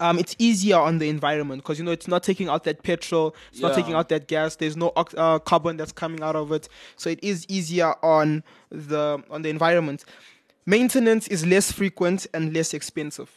um, 0.00 0.18
it's 0.18 0.34
easier 0.38 0.76
on 0.76 0.98
the 0.98 1.08
environment 1.08 1.62
because 1.62 1.78
you 1.78 1.84
know 1.84 1.92
it's 1.92 2.08
not 2.08 2.22
taking 2.22 2.48
out 2.48 2.64
that 2.64 2.82
petrol, 2.82 3.34
it's 3.52 3.60
not 3.60 3.74
taking 3.74 3.94
out 3.94 4.08
that 4.08 4.26
gas. 4.26 4.56
There's 4.56 4.76
no 4.76 4.88
uh, 4.96 5.38
carbon 5.38 5.76
that's 5.76 5.92
coming 5.92 6.22
out 6.22 6.36
of 6.36 6.50
it, 6.52 6.68
so 6.96 7.10
it 7.10 7.20
is 7.22 7.46
easier 7.48 7.94
on 8.04 8.42
the 8.70 9.22
on 9.30 9.42
the 9.42 9.50
environment. 9.50 10.04
Maintenance 10.66 11.28
is 11.28 11.44
less 11.46 11.70
frequent 11.72 12.26
and 12.32 12.54
less 12.54 12.72
expensive. 12.74 13.30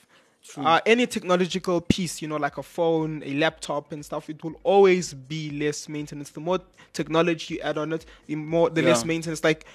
Uh, 0.55 0.79
any 0.85 1.05
technological 1.05 1.81
piece, 1.81 2.21
you 2.21 2.27
know, 2.27 2.37
like 2.37 2.57
a 2.57 2.63
phone, 2.63 3.21
a 3.25 3.33
laptop, 3.33 3.91
and 3.91 4.05
stuff, 4.05 4.29
it 4.29 4.41
will 4.43 4.57
always 4.63 5.13
be 5.13 5.49
less 5.49 5.89
maintenance. 5.89 6.29
The 6.29 6.39
more 6.39 6.59
technology 6.93 7.55
you 7.55 7.59
add 7.61 7.77
on 7.77 7.91
it, 7.91 8.05
the 8.27 8.35
more 8.35 8.69
the 8.69 8.81
less 8.81 9.03
maintenance. 9.03 9.43
Like, 9.43 9.65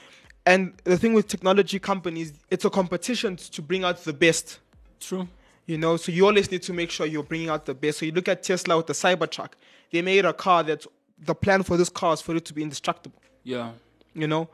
and 0.46 0.72
the 0.84 0.96
thing 0.96 1.12
with 1.12 1.28
technology 1.28 1.78
companies, 1.78 2.32
it's 2.50 2.64
a 2.64 2.70
competition 2.70 3.36
to 3.36 3.60
bring 3.62 3.84
out 3.84 3.98
the 4.04 4.14
best 4.14 4.60
true. 4.98 5.28
you 5.66 5.76
know, 5.76 5.96
so 5.98 6.10
you 6.10 6.26
always 6.26 6.50
need 6.50 6.62
to 6.62 6.72
make 6.72 6.90
sure 6.90 7.04
you're 7.06 7.22
bringing 7.22 7.50
out 7.50 7.66
the 7.66 7.74
best. 7.74 7.98
So 7.98 8.06
you 8.06 8.12
look 8.12 8.28
at 8.28 8.42
Tesla 8.42 8.78
with 8.78 8.86
the 8.86 8.94
Cybertruck. 8.94 9.50
They 9.90 10.00
made 10.00 10.24
a 10.24 10.32
car 10.32 10.62
that 10.62 10.86
the 11.18 11.34
plan 11.34 11.62
for 11.64 11.76
this 11.76 11.90
car 11.90 12.14
is 12.14 12.22
for 12.22 12.34
it 12.34 12.46
to 12.46 12.54
be 12.54 12.62
indestructible. 12.62 13.20
Yeah, 13.44 13.72
You 14.14 14.26
know, 14.26 14.48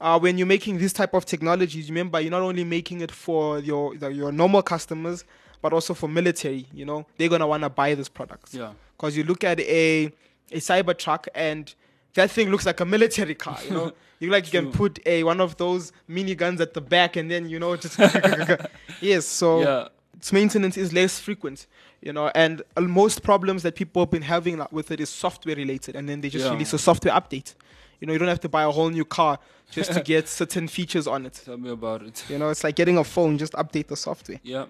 uh, 0.00 0.18
when 0.18 0.38
you're 0.38 0.46
making 0.46 0.78
this 0.78 0.92
type 0.92 1.14
of 1.14 1.24
technologies, 1.26 1.88
remember 1.90 2.20
you're 2.20 2.30
not 2.30 2.42
only 2.42 2.64
making 2.64 3.00
it 3.02 3.10
for 3.10 3.58
your 3.58 3.94
your 3.94 4.32
normal 4.32 4.62
customers, 4.62 5.24
but 5.62 5.72
also 5.72 5.94
for 5.94 6.08
military. 6.08 6.66
You 6.72 6.84
know, 6.86 7.06
they're 7.18 7.28
gonna 7.28 7.46
wanna 7.46 7.68
buy 7.70 7.94
this 7.94 8.08
product. 8.08 8.54
Yeah. 8.54 8.72
Because 8.96 9.16
you 9.16 9.24
look 9.24 9.44
at 9.44 9.60
a 9.60 10.06
a 10.52 10.56
Cybertruck 10.58 11.26
and 11.34 11.72
that 12.14 12.30
thing 12.30 12.50
looks 12.50 12.66
like 12.66 12.80
a 12.80 12.84
military 12.84 13.34
car. 13.34 13.58
You 13.64 13.70
know, 13.70 13.92
you 14.20 14.30
like 14.30 14.52
you 14.52 14.60
can 14.60 14.72
put 14.72 14.98
a 15.06 15.22
one 15.22 15.40
of 15.40 15.56
those 15.58 15.92
miniguns 16.08 16.60
at 16.60 16.74
the 16.74 16.80
back 16.80 17.16
and 17.16 17.30
then 17.30 17.48
you 17.48 17.58
know 17.58 17.76
just 17.76 17.98
yes. 19.00 19.26
So 19.26 19.60
yeah, 19.60 19.88
its 20.16 20.32
maintenance 20.32 20.76
is 20.76 20.92
less 20.92 21.18
frequent, 21.20 21.66
you 22.00 22.12
know, 22.12 22.30
and 22.34 22.62
uh, 22.76 22.80
most 22.80 23.22
problems 23.22 23.62
that 23.64 23.74
people 23.74 24.02
have 24.02 24.10
been 24.10 24.22
having 24.22 24.58
like, 24.58 24.72
with 24.72 24.90
it 24.90 25.00
is 25.00 25.10
software 25.10 25.56
related, 25.56 25.94
and 25.96 26.08
then 26.08 26.20
they 26.20 26.28
just 26.30 26.44
Yeah. 26.46 26.52
release 26.52 26.72
a 26.72 26.78
software 26.78 27.14
update. 27.14 27.54
You 28.00 28.06
know, 28.06 28.14
you 28.14 28.18
don't 28.18 28.28
have 28.28 28.40
to 28.40 28.48
buy 28.48 28.62
a 28.64 28.70
whole 28.70 28.88
new 28.88 29.04
car 29.04 29.38
just 29.70 29.92
to 29.92 30.00
get 30.00 30.28
certain 30.28 30.68
features 30.68 31.06
on 31.06 31.26
it. 31.26 31.40
tell 31.44 31.56
me 31.56 31.70
about 31.70 32.02
it. 32.02 32.24
You 32.28 32.38
know, 32.38 32.48
it's 32.50 32.64
like 32.64 32.76
getting 32.76 32.98
a 32.98 33.04
phone, 33.04 33.38
just 33.38 33.52
update 33.54 33.86
the 33.88 33.96
software. 33.96 34.40
Yeah, 34.42 34.66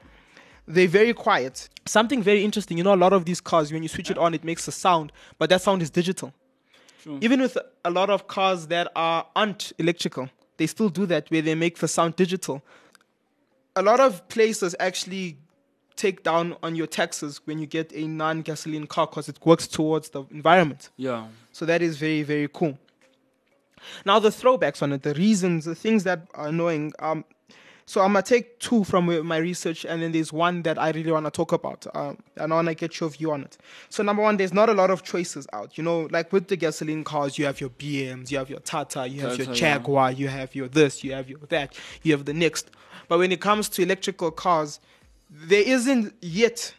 They're 0.67 0.89
very 0.89 1.15
quiet. 1.15 1.69
Something 1.87 2.23
very 2.23 2.45
interesting, 2.45 2.79
you 2.79 2.85
know, 2.85 2.95
a 2.95 2.97
lot 2.97 3.13
of 3.13 3.25
these 3.25 3.41
cars, 3.41 3.73
when 3.73 3.83
you 3.83 3.89
switch 3.89 4.11
it 4.11 4.19
on, 4.19 4.35
it 4.35 4.45
makes 4.45 4.69
a 4.69 4.73
sound, 4.73 5.13
but 5.39 5.51
that 5.51 5.63
sound 5.63 5.83
is 5.83 5.91
digital. 5.91 6.33
Even 7.23 7.41
with 7.41 7.57
a 7.85 7.91
lot 7.91 8.11
of 8.11 8.29
cars 8.29 8.67
that 8.67 8.93
are 8.95 9.27
aren't 9.35 9.73
electrical, 9.79 10.29
they 10.59 10.67
still 10.67 10.91
do 10.91 11.07
that 11.07 11.31
where 11.31 11.41
they 11.41 11.55
make 11.55 11.79
the 11.79 11.89
sound 11.89 12.15
digital. 12.15 12.63
A 13.75 13.83
lot 13.83 14.01
of 14.01 14.29
places 14.29 14.77
actually 14.79 15.39
take 15.97 16.23
down 16.23 16.57
on 16.63 16.77
your 16.77 16.87
taxes 16.87 17.41
when 17.47 17.59
you 17.59 17.67
get 17.67 17.91
a 17.95 18.07
non-gasoline 18.07 18.87
car 18.87 19.07
because 19.07 19.29
it 19.31 19.39
works 19.45 19.67
towards 19.67 20.11
the 20.11 20.25
environment. 20.31 20.91
Yeah. 20.97 21.27
So 21.53 21.65
that 21.67 21.81
is 21.81 21.97
very, 21.97 22.23
very 22.23 22.49
cool. 22.53 22.79
Now 24.05 24.19
the 24.19 24.31
throwbacks 24.31 24.83
on 24.83 24.93
it, 24.93 25.03
the 25.03 25.15
reasons, 25.15 25.65
the 25.65 25.75
things 25.75 26.05
that 26.05 26.27
are 26.35 26.49
annoying. 26.49 26.93
Um, 26.99 27.25
so 27.91 28.03
I'm 28.03 28.13
gonna 28.13 28.23
take 28.23 28.61
two 28.61 28.85
from 28.85 29.27
my 29.27 29.39
research, 29.39 29.85
and 29.85 30.01
then 30.01 30.13
there's 30.13 30.33
one 30.33 30.63
that 30.63 30.79
I 30.79 30.91
really 30.91 31.11
want 31.11 31.27
to 31.27 31.31
talk 31.33 31.51
about, 31.51 31.89
um, 31.93 32.19
and 32.37 32.53
I 32.53 32.55
want 32.55 32.69
to 32.69 32.75
get 32.77 33.01
your 33.01 33.11
view 33.11 33.33
on 33.33 33.43
it. 33.43 33.59
So 33.89 34.05
number 34.05 34.23
one, 34.23 34.37
there's 34.37 34.53
not 34.53 34.69
a 34.69 34.75
lot 34.75 34.91
of 34.91 35.03
choices 35.03 35.49
out. 35.53 35.77
You 35.77 35.83
know, 35.83 36.07
like 36.13 36.33
with 36.33 36.47
the 36.47 36.55
gasoline 36.55 37.03
cars, 37.03 37.37
you 37.37 37.47
have 37.47 37.61
your 37.61 37.71
BMs, 37.71 38.31
you 38.31 38.39
have 38.39 38.49
your 38.49 38.61
Tata, 38.61 39.09
you 39.09 39.23
have 39.23 39.37
your 39.37 39.47
Tata, 39.47 39.59
yeah. 39.59 39.75
Jaguar, 39.75 40.13
you 40.13 40.29
have 40.29 40.55
your 40.55 40.69
this, 40.69 41.03
you 41.03 41.13
have 41.15 41.29
your 41.29 41.41
that, 41.49 41.77
you 42.05 42.13
have 42.13 42.27
the 42.27 42.33
next. 42.33 42.71
But 43.09 43.19
when 43.19 43.33
it 43.33 43.41
comes 43.41 43.69
to 43.71 43.83
electrical 43.83 44.31
cars, 44.31 44.79
there 45.29 45.63
isn't 45.67 46.15
yet 46.21 46.73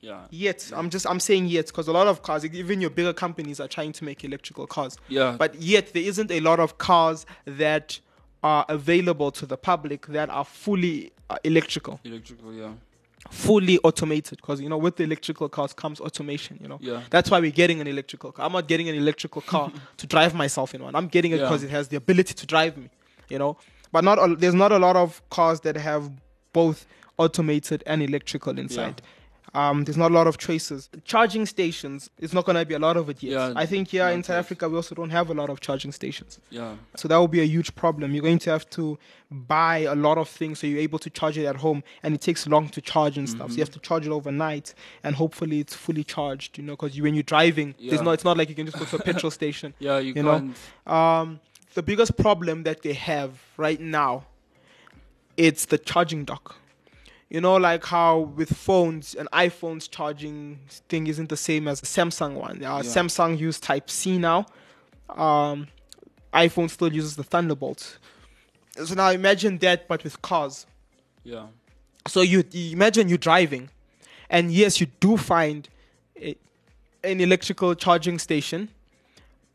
Yeah. 0.00 0.26
yet 0.30 0.70
i'm 0.76 0.88
just 0.90 1.06
i'm 1.06 1.18
saying 1.20 1.46
yet 1.46 1.66
because 1.66 1.88
a 1.88 1.92
lot 1.92 2.06
of 2.06 2.22
cars 2.22 2.44
even 2.44 2.80
your 2.80 2.90
bigger 2.90 3.12
companies 3.12 3.58
are 3.60 3.66
trying 3.68 3.92
to 3.92 4.04
make 4.04 4.22
electrical 4.24 4.66
cars 4.66 4.96
Yeah. 5.08 5.36
but 5.38 5.54
yet 5.60 5.92
there 5.94 6.02
isn't 6.02 6.30
a 6.30 6.40
lot 6.40 6.60
of 6.60 6.78
cars 6.78 7.26
that 7.46 7.98
are 8.42 8.64
available 8.68 9.30
to 9.32 9.46
the 9.46 9.56
public 9.56 10.06
that 10.08 10.28
are 10.30 10.44
fully 10.44 11.12
uh, 11.30 11.36
electrical 11.42 11.98
Electrical, 12.04 12.52
yeah. 12.52 12.72
fully 13.30 13.78
automated 13.78 14.36
because 14.36 14.60
you 14.60 14.68
know 14.68 14.76
with 14.78 14.96
the 14.96 15.04
electrical 15.04 15.48
cars 15.48 15.72
comes 15.72 15.98
automation 16.00 16.58
you 16.60 16.68
know 16.68 16.78
Yeah. 16.80 17.02
that's 17.10 17.30
why 17.30 17.40
we're 17.40 17.50
getting 17.50 17.80
an 17.80 17.86
electrical 17.88 18.30
car 18.32 18.46
i'm 18.46 18.52
not 18.52 18.68
getting 18.68 18.88
an 18.88 18.94
electrical 18.94 19.42
car 19.42 19.72
to 19.96 20.06
drive 20.06 20.34
myself 20.34 20.74
in 20.74 20.82
one 20.82 20.94
i'm 20.94 21.08
getting 21.08 21.32
it 21.32 21.36
Yeah. 21.40 21.46
because 21.46 21.62
it 21.64 21.70
has 21.70 21.88
the 21.88 21.96
ability 21.96 22.34
to 22.34 22.46
drive 22.46 22.76
me 22.76 22.88
you 23.28 23.38
know 23.38 23.56
but 23.92 24.04
not 24.04 24.18
a, 24.18 24.36
there's 24.36 24.54
not 24.54 24.70
a 24.72 24.78
lot 24.78 24.94
of 24.96 25.22
cars 25.30 25.60
that 25.60 25.76
have 25.76 26.10
both 26.52 26.86
automated 27.18 27.82
and 27.86 28.02
electrical 28.02 28.58
inside 28.58 29.00
um, 29.56 29.84
there's 29.84 29.96
not 29.96 30.10
a 30.10 30.14
lot 30.14 30.26
of 30.26 30.36
choices. 30.38 30.88
Charging 31.04 31.46
stations, 31.46 32.10
it's 32.18 32.34
not 32.34 32.44
going 32.44 32.56
to 32.56 32.64
be 32.66 32.74
a 32.74 32.78
lot 32.78 32.96
of 32.96 33.08
it 33.08 33.22
yet. 33.22 33.32
Yeah, 33.32 33.52
I 33.56 33.64
think 33.66 33.88
here 33.88 34.06
in 34.08 34.22
South. 34.22 34.36
Africa, 34.36 34.68
we 34.68 34.76
also 34.76 34.94
don't 34.94 35.10
have 35.10 35.30
a 35.30 35.34
lot 35.34 35.48
of 35.50 35.60
charging 35.60 35.92
stations. 35.92 36.38
Yeah. 36.50 36.74
So 36.96 37.08
that 37.08 37.16
will 37.16 37.28
be 37.38 37.40
a 37.40 37.50
huge 37.56 37.74
problem. 37.74 38.12
You're 38.12 38.22
going 38.30 38.38
to 38.40 38.50
have 38.50 38.68
to 38.70 38.98
buy 39.30 39.78
a 39.78 39.94
lot 39.94 40.18
of 40.18 40.28
things 40.28 40.58
so 40.58 40.66
you're 40.66 40.80
able 40.88 40.98
to 41.00 41.10
charge 41.10 41.36
it 41.38 41.46
at 41.46 41.56
home, 41.56 41.82
and 42.02 42.14
it 42.14 42.20
takes 42.20 42.46
long 42.46 42.68
to 42.68 42.80
charge 42.80 43.16
and 43.18 43.28
stuff. 43.28 43.50
So 43.50 43.56
you 43.56 43.62
have 43.62 43.70
to 43.70 43.80
charge 43.80 44.06
it 44.06 44.12
overnight, 44.12 44.74
and 45.02 45.16
hopefully 45.16 45.60
it's 45.60 45.74
fully 45.74 46.04
charged. 46.04 46.58
You 46.58 46.64
know, 46.64 46.74
because 46.76 46.96
you, 46.96 47.02
when 47.04 47.14
you're 47.14 47.22
driving, 47.36 47.74
there's 47.78 47.94
Yeah. 47.94 48.02
no. 48.02 48.10
It's 48.10 48.24
not 48.24 48.36
like 48.36 48.48
you 48.50 48.54
can 48.54 48.66
just 48.66 48.78
go 48.78 48.84
to 48.84 48.96
a 48.96 49.02
petrol 49.02 49.30
station. 49.40 49.72
Yeah, 49.78 49.98
you, 49.98 50.12
You 50.14 50.22
can't. 50.22 50.56
Um, 50.86 51.40
the 51.74 51.82
biggest 51.82 52.16
problem 52.16 52.62
that 52.64 52.82
they 52.82 52.92
have 52.94 53.30
right 53.56 53.80
now, 53.80 54.24
it's 55.36 55.64
the 55.66 55.78
charging 55.78 56.24
dock. 56.24 56.56
You 57.28 57.40
know, 57.40 57.56
like 57.56 57.84
how 57.84 58.18
with 58.20 58.56
phones 58.56 59.14
and 59.14 59.28
iPhones 59.32 59.90
charging 59.90 60.60
thing 60.88 61.08
isn't 61.08 61.28
the 61.28 61.36
same 61.36 61.66
as 61.66 61.80
the 61.80 61.86
Samsung 61.86 62.34
one. 62.34 62.62
Uh, 62.62 62.78
Samsung 62.78 63.36
use 63.36 63.58
Type 63.58 63.90
C 63.90 64.16
now. 64.16 64.46
Um, 65.08 65.66
iPhone 66.32 66.70
still 66.70 66.92
uses 66.92 67.16
the 67.16 67.24
Thunderbolt. 67.24 67.98
So 68.84 68.94
now 68.94 69.10
imagine 69.10 69.58
that, 69.58 69.88
but 69.88 70.04
with 70.04 70.20
cars. 70.22 70.66
Yeah. 71.24 71.46
So 72.06 72.20
you, 72.20 72.44
you 72.52 72.72
imagine 72.72 73.08
you 73.08 73.18
driving, 73.18 73.70
and 74.30 74.52
yes, 74.52 74.80
you 74.80 74.86
do 75.00 75.16
find 75.16 75.68
a, 76.16 76.36
an 77.02 77.20
electrical 77.20 77.74
charging 77.74 78.18
station, 78.18 78.68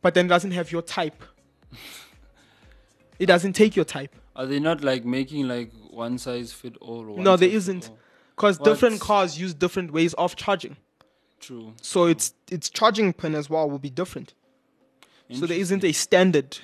but 0.02 0.14
then 0.14 0.26
it 0.26 0.30
doesn't 0.30 0.52
have 0.52 0.72
your 0.72 0.82
type. 0.82 1.24
It 3.20 3.28
doesn't 3.28 3.54
take 3.54 3.76
your 3.76 3.86
type. 3.86 4.16
Are 4.36 4.46
they 4.46 4.60
not 4.60 4.84
like 4.84 5.06
making 5.06 5.48
like 5.48 5.72
one 5.89 6.17
size 6.17 6.54
fit 6.54 6.78
all? 6.78 7.10
Or 7.10 7.20
No, 7.20 7.38
there 7.38 7.50
isn't. 7.50 7.89
Because 8.36 8.58
different 8.58 9.00
cars 9.00 9.39
use 9.39 9.54
different 9.54 9.91
ways 9.91 10.13
of 10.15 10.36
charging. 10.36 10.78
True. 11.39 11.74
So 11.82 12.06
its 12.06 12.34
its 12.50 12.70
charging 12.70 13.13
pin 13.13 13.36
as 13.36 13.50
well 13.50 13.70
will 13.70 13.80
be 13.80 13.89
different. 13.89 14.34
So 15.34 15.46
there 15.46 15.58
isn't 15.58 15.84
a 15.84 15.91
standard. 15.94 16.58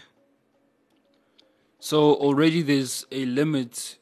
So 1.79 2.15
already 2.15 2.61
there's 2.61 3.05
a 3.11 3.25
limit 3.25 3.97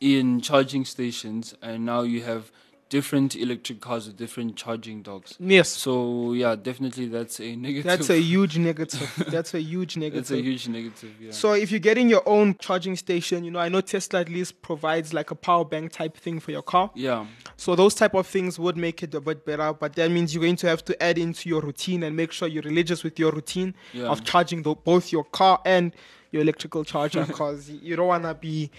in 0.00 0.40
charging 0.40 0.84
stations, 0.84 1.54
and 1.62 1.84
now 1.84 2.02
you 2.02 2.22
have 2.22 2.52
different 2.88 3.36
electric 3.36 3.80
cars 3.80 4.06
with 4.06 4.16
different 4.16 4.56
charging 4.56 5.02
docks. 5.02 5.36
Yes. 5.38 5.68
So 5.68 6.32
yeah, 6.32 6.56
definitely 6.56 7.06
that's 7.06 7.40
a 7.40 7.54
negative. 7.66 7.84
That's 7.84 8.10
a 8.10 8.18
huge 8.20 8.56
negative. 8.58 9.24
That's 9.30 9.52
a 9.54 9.60
huge 9.60 9.96
negative. 9.96 10.16
that's 10.26 10.30
a 10.30 10.40
huge 10.42 10.68
negative. 10.68 11.14
Yeah. 11.20 11.30
So 11.32 11.52
if 11.52 11.70
you're 11.70 11.80
getting 11.80 12.08
your 12.08 12.22
own 12.26 12.56
charging 12.58 12.96
station, 12.96 13.44
you 13.44 13.50
know, 13.50 13.58
I 13.58 13.68
know 13.68 13.80
Tesla 13.82 14.20
at 14.20 14.28
least 14.28 14.62
provides 14.62 15.12
like 15.12 15.30
a 15.30 15.34
power 15.34 15.64
bank 15.64 15.92
type 15.92 16.16
thing 16.16 16.40
for 16.40 16.50
your 16.50 16.62
car. 16.62 16.90
yeah. 16.94 17.26
So 17.56 17.74
those 17.74 17.94
type 17.94 18.14
of 18.14 18.26
things 18.26 18.58
would 18.58 18.76
make 18.76 19.02
it 19.02 19.14
a 19.14 19.20
bit 19.20 19.44
better, 19.44 19.72
but 19.72 19.94
that 19.94 20.10
means 20.10 20.32
you're 20.34 20.42
going 20.44 20.56
to 20.56 20.68
have 20.68 20.84
to 20.86 21.02
add 21.02 21.18
into 21.18 21.48
your 21.48 21.60
routine 21.60 22.02
and 22.04 22.16
make 22.16 22.32
sure 22.32 22.46
you're 22.48 22.62
religious 22.62 23.02
with 23.04 23.18
your 23.18 23.32
routine 23.32 23.74
Yeah. 23.92 24.06
of 24.08 24.24
charging 24.24 24.62
the, 24.62 24.74
both 24.74 25.10
your 25.12 25.24
car 25.24 25.60
and 25.64 25.92
your 26.30 26.42
electrical 26.42 26.84
charger 26.84 27.24
because 27.26 27.68
you 27.68 27.96
don't 27.96 28.06
want 28.08 28.24
to 28.24 28.34
be 28.34 28.70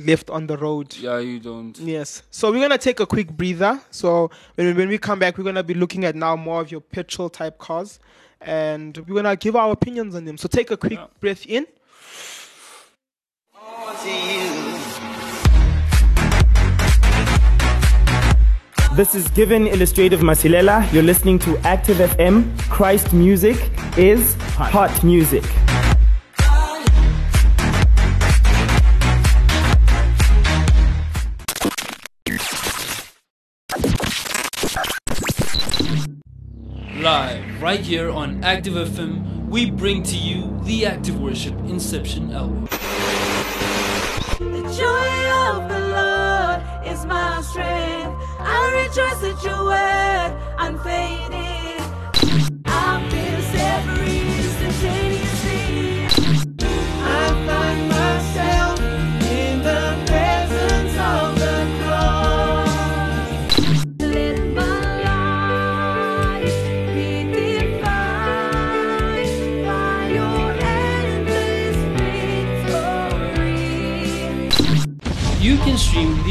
left 0.00 0.30
on 0.30 0.46
the 0.46 0.56
road. 0.56 0.96
Yeah, 0.96 1.18
you 1.18 1.40
don't. 1.40 1.78
Yes. 1.78 2.22
So 2.30 2.50
we're 2.52 2.60
gonna 2.60 2.78
take 2.78 3.00
a 3.00 3.06
quick 3.06 3.30
breather. 3.32 3.80
So 3.90 4.30
when 4.56 4.76
when 4.76 4.88
we 4.88 4.98
come 4.98 5.18
back, 5.18 5.38
we're 5.38 5.44
gonna 5.44 5.62
be 5.62 5.74
looking 5.74 6.04
at 6.04 6.14
now 6.14 6.36
more 6.36 6.60
of 6.60 6.70
your 6.70 6.80
petrol 6.80 7.28
type 7.28 7.58
cars, 7.58 7.98
and 8.40 8.96
we're 9.08 9.16
gonna 9.22 9.36
give 9.36 9.56
our 9.56 9.72
opinions 9.72 10.14
on 10.14 10.24
them. 10.24 10.36
So 10.38 10.48
take 10.48 10.70
a 10.70 10.76
quick 10.76 10.92
Yeah. 10.92 11.06
breath 11.20 11.46
in. 11.46 11.66
This 18.94 19.14
is 19.14 19.28
Given 19.32 19.66
Illustrative 19.66 20.20
Masilela. 20.20 20.90
You're 20.90 21.02
listening 21.02 21.38
to 21.40 21.58
Active 21.58 21.98
FM. 21.98 22.56
Christ 22.70 23.12
music 23.12 23.56
is 23.98 24.34
hot 24.56 25.04
music. 25.04 25.44
Right 37.66 37.80
here 37.80 38.10
on 38.12 38.44
Active 38.44 38.74
FM, 38.74 39.48
we 39.48 39.68
bring 39.68 40.00
to 40.00 40.16
you 40.16 40.56
the 40.62 40.86
Active 40.86 41.20
Worship 41.20 41.52
Inception 41.66 42.30
album. 42.30 42.66
The 44.38 44.62
joy 44.82 45.16
of 45.50 45.68
the 45.68 45.80
Lord 45.98 46.62
is 46.86 47.04
my 47.06 47.42
strength. 47.42 48.14
I 48.38 48.86
rejoice 48.86 49.20
at 49.32 49.42
your 49.42 49.64
word, 49.64 50.30
unfading. 50.58 51.75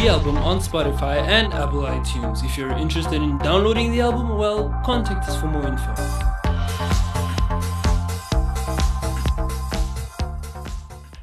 The 0.06 0.12
album 0.12 0.38
on 0.38 0.60
Spotify 0.60 1.18
and 1.18 1.52
Apple 1.52 1.82
iTunes. 1.82 2.44
If 2.46 2.60
you're 2.60 2.70
interested 2.74 3.24
in 3.24 3.40
downloading 3.40 3.92
the 3.92 4.02
album, 4.02 4.38
well, 4.38 4.70
contact 4.86 5.28
us 5.28 5.36
for 5.36 5.48
more 5.48 5.66
info. 5.66 5.94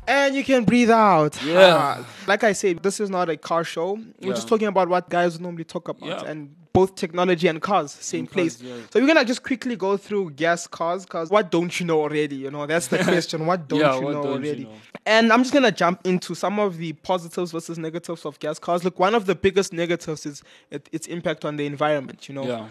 And 0.08 0.34
you 0.34 0.42
can 0.42 0.64
breathe 0.64 0.90
out. 0.90 1.40
Yeah. 1.44 1.76
Ah, 2.00 2.06
like 2.26 2.42
I 2.42 2.52
said, 2.52 2.82
this 2.82 2.98
is 2.98 3.08
not 3.08 3.28
a 3.28 3.36
car 3.36 3.62
show. 3.62 3.92
We're 3.92 4.30
Yeah. 4.30 4.34
just 4.34 4.48
talking 4.48 4.66
about 4.66 4.88
what 4.88 5.08
guys 5.08 5.38
normally 5.38 5.64
talk 5.64 5.86
about. 5.88 6.08
Yeah. 6.24 6.30
And 6.30 6.56
both 6.72 6.94
technology 6.94 7.48
and 7.48 7.60
cars, 7.60 7.90
same 7.92 8.26
place. 8.26 8.60
yeah. 8.62 8.74
So 8.90 9.00
we're 9.00 9.06
gonna 9.06 9.24
just 9.24 9.42
quickly 9.42 9.76
go 9.76 9.96
through 9.96 10.30
gas 10.30 10.66
cars, 10.66 11.04
cause 11.04 11.28
what 11.30 11.50
don't 11.50 11.78
you 11.78 11.84
know 11.86 12.00
already? 12.00 12.36
You 12.36 12.50
know, 12.50 12.66
that's 12.66 12.86
the 12.86 12.98
question. 13.04 13.44
What 13.46 13.68
don't 13.68 13.80
Yeah, 13.80 13.96
you 13.96 14.02
what 14.02 14.12
know 14.14 14.22
don't 14.22 14.42
you 14.42 14.48
already? 14.48 14.64
know? 14.64 14.72
And 15.04 15.32
I'm 15.32 15.42
just 15.42 15.52
gonna 15.52 15.72
jump 15.72 16.06
into 16.06 16.34
some 16.34 16.58
of 16.58 16.78
the 16.78 16.92
positives 16.94 17.52
versus 17.52 17.76
negatives 17.78 18.24
of 18.24 18.38
gas 18.38 18.58
cars. 18.58 18.84
Look, 18.84 18.98
one 18.98 19.14
of 19.14 19.26
the 19.26 19.34
biggest 19.34 19.72
negatives 19.72 20.24
is 20.24 20.42
it, 20.70 20.88
its 20.92 21.06
impact 21.08 21.44
on 21.44 21.56
the 21.56 21.66
environment. 21.66 22.28
You 22.28 22.36
know, 22.36 22.46
Yeah. 22.46 22.68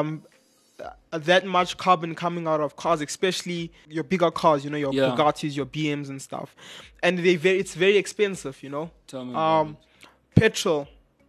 um, 0.00 0.22
that 1.12 1.46
much 1.46 1.76
carbon 1.76 2.14
coming 2.14 2.46
out 2.46 2.60
of 2.60 2.76
cars, 2.76 3.00
especially 3.00 3.70
your 3.88 4.02
bigger 4.04 4.30
cars. 4.30 4.64
You 4.64 4.70
know, 4.70 4.76
your 4.78 4.92
Yeah. 4.92 5.10
Bugattis, 5.16 5.54
your 5.56 5.66
BMs, 5.66 6.08
and 6.08 6.20
stuff. 6.20 6.54
And 7.02 7.18
they 7.18 7.36
very, 7.36 7.58
it's 7.58 7.74
very 7.74 7.96
expensive. 7.96 8.62
You 8.62 8.70
know, 8.70 8.90
Tell 9.06 9.24
me 9.24 9.34
um, 9.34 9.76
petrol, 10.34 10.88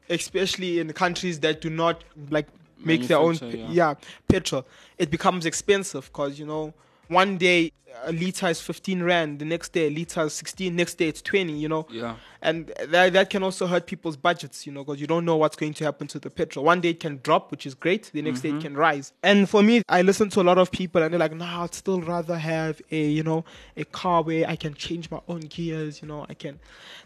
especially 0.10 0.80
in 0.80 0.92
countries 0.94 1.40
that 1.42 1.62
do 1.62 1.70
not 1.70 2.04
like 2.30 2.48
make 2.84 3.08
their 3.08 3.18
own, 3.18 3.38
yeah. 3.42 3.68
yeah, 3.70 3.94
petrol, 4.28 4.66
it 4.98 5.10
becomes 5.10 5.46
expensive 5.46 6.06
because 6.06 6.40
you 6.40 6.46
know 6.46 6.74
one 7.08 7.38
day 7.38 7.72
a 8.06 8.12
liter 8.12 8.48
is 8.48 8.60
15 8.60 9.04
rand, 9.04 9.40
the 9.40 9.46
next 9.46 9.74
day 9.74 9.88
a 9.88 9.90
liter 9.90 10.22
is 10.24 10.34
16, 10.34 10.76
next 10.76 10.96
day 10.96 11.08
it's 11.08 11.22
20, 11.22 11.54
you 11.54 11.70
know. 11.70 11.86
Yeah. 11.90 12.16
And 12.42 12.74
that, 12.90 13.14
that 13.14 13.30
can 13.30 13.44
also 13.44 13.68
hurt 13.68 13.86
people's 13.86 14.18
budgets, 14.18 14.66
you 14.66 14.74
know, 14.74 14.84
because 14.84 15.00
you 15.00 15.08
don't 15.08 15.24
know 15.24 15.38
what's 15.38 15.56
going 15.56 15.74
to 15.76 15.84
happen 15.86 16.08
to 16.08 16.20
the 16.20 16.30
petrol. 16.30 16.66
One 16.66 16.82
day 16.82 16.90
it 16.90 17.00
can 17.00 17.20
drop, 17.24 17.52
which 17.52 17.66
is 17.66 17.74
great. 17.74 18.12
The 18.14 18.22
next 18.22 18.42
day 18.42 18.50
it 18.50 18.54
mm-hmm. 18.54 18.62
can 18.62 18.78
rise. 18.78 19.14
And 19.24 19.50
for 19.50 19.64
me, 19.64 19.82
I 19.88 20.02
listen 20.02 20.30
to 20.32 20.42
a 20.42 20.44
lot 20.44 20.58
of 20.58 20.72
people 20.72 21.02
and 21.02 21.14
they're 21.14 21.20
like, 21.20 21.34
no, 21.34 21.46
I'd 21.46 21.74
still 21.74 22.02
rather 22.02 22.38
have 22.38 22.82
a, 22.92 23.06
you 23.06 23.24
know, 23.24 23.46
a 23.78 23.86
car 23.86 24.24
where 24.24 24.48
I 24.48 24.56
can 24.56 24.74
change 24.74 25.10
my 25.10 25.22
own 25.28 25.42
gears, 25.42 26.02
you 26.02 26.08
know, 26.08 26.26
I 26.28 26.34
can. 26.34 26.60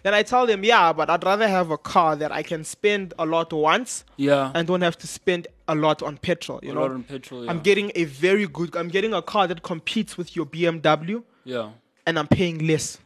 Then 0.03 0.13
I 0.13 0.23
tell 0.23 0.47
them, 0.47 0.63
yeah, 0.63 0.93
but 0.93 1.09
I'd 1.09 1.23
rather 1.23 1.47
have 1.47 1.69
a 1.69 1.77
car 1.77 2.15
that 2.15 2.31
I 2.31 2.41
can 2.41 2.63
spend 2.63 3.13
a 3.19 3.25
lot 3.25 3.53
once 3.53 4.05
Yeah. 4.15 4.51
and 4.55 4.67
don't 4.67 4.81
have 4.81 4.97
to 4.99 5.07
spend 5.07 5.47
a 5.67 5.75
lot 5.75 6.01
on 6.01 6.17
petrol, 6.17 6.59
you 6.63 6.71
a 6.71 6.73
know. 6.75 6.81
lot 6.81 6.91
on 6.91 7.03
petrol. 7.03 7.43
Yeah. 7.43 7.51
I'm 7.51 7.59
getting 7.61 7.91
a 7.95 8.05
very 8.05 8.47
good, 8.47 8.75
I'm 8.75 8.87
getting 8.87 9.13
a 9.13 9.21
car 9.21 9.47
that 9.47 9.63
competes 9.63 10.17
with 10.17 10.35
your 10.35 10.45
BMW 10.45 11.23
yeah. 11.43 11.71
and 12.05 12.17
I'm 12.17 12.27
paying 12.27 12.65
less. 12.65 12.99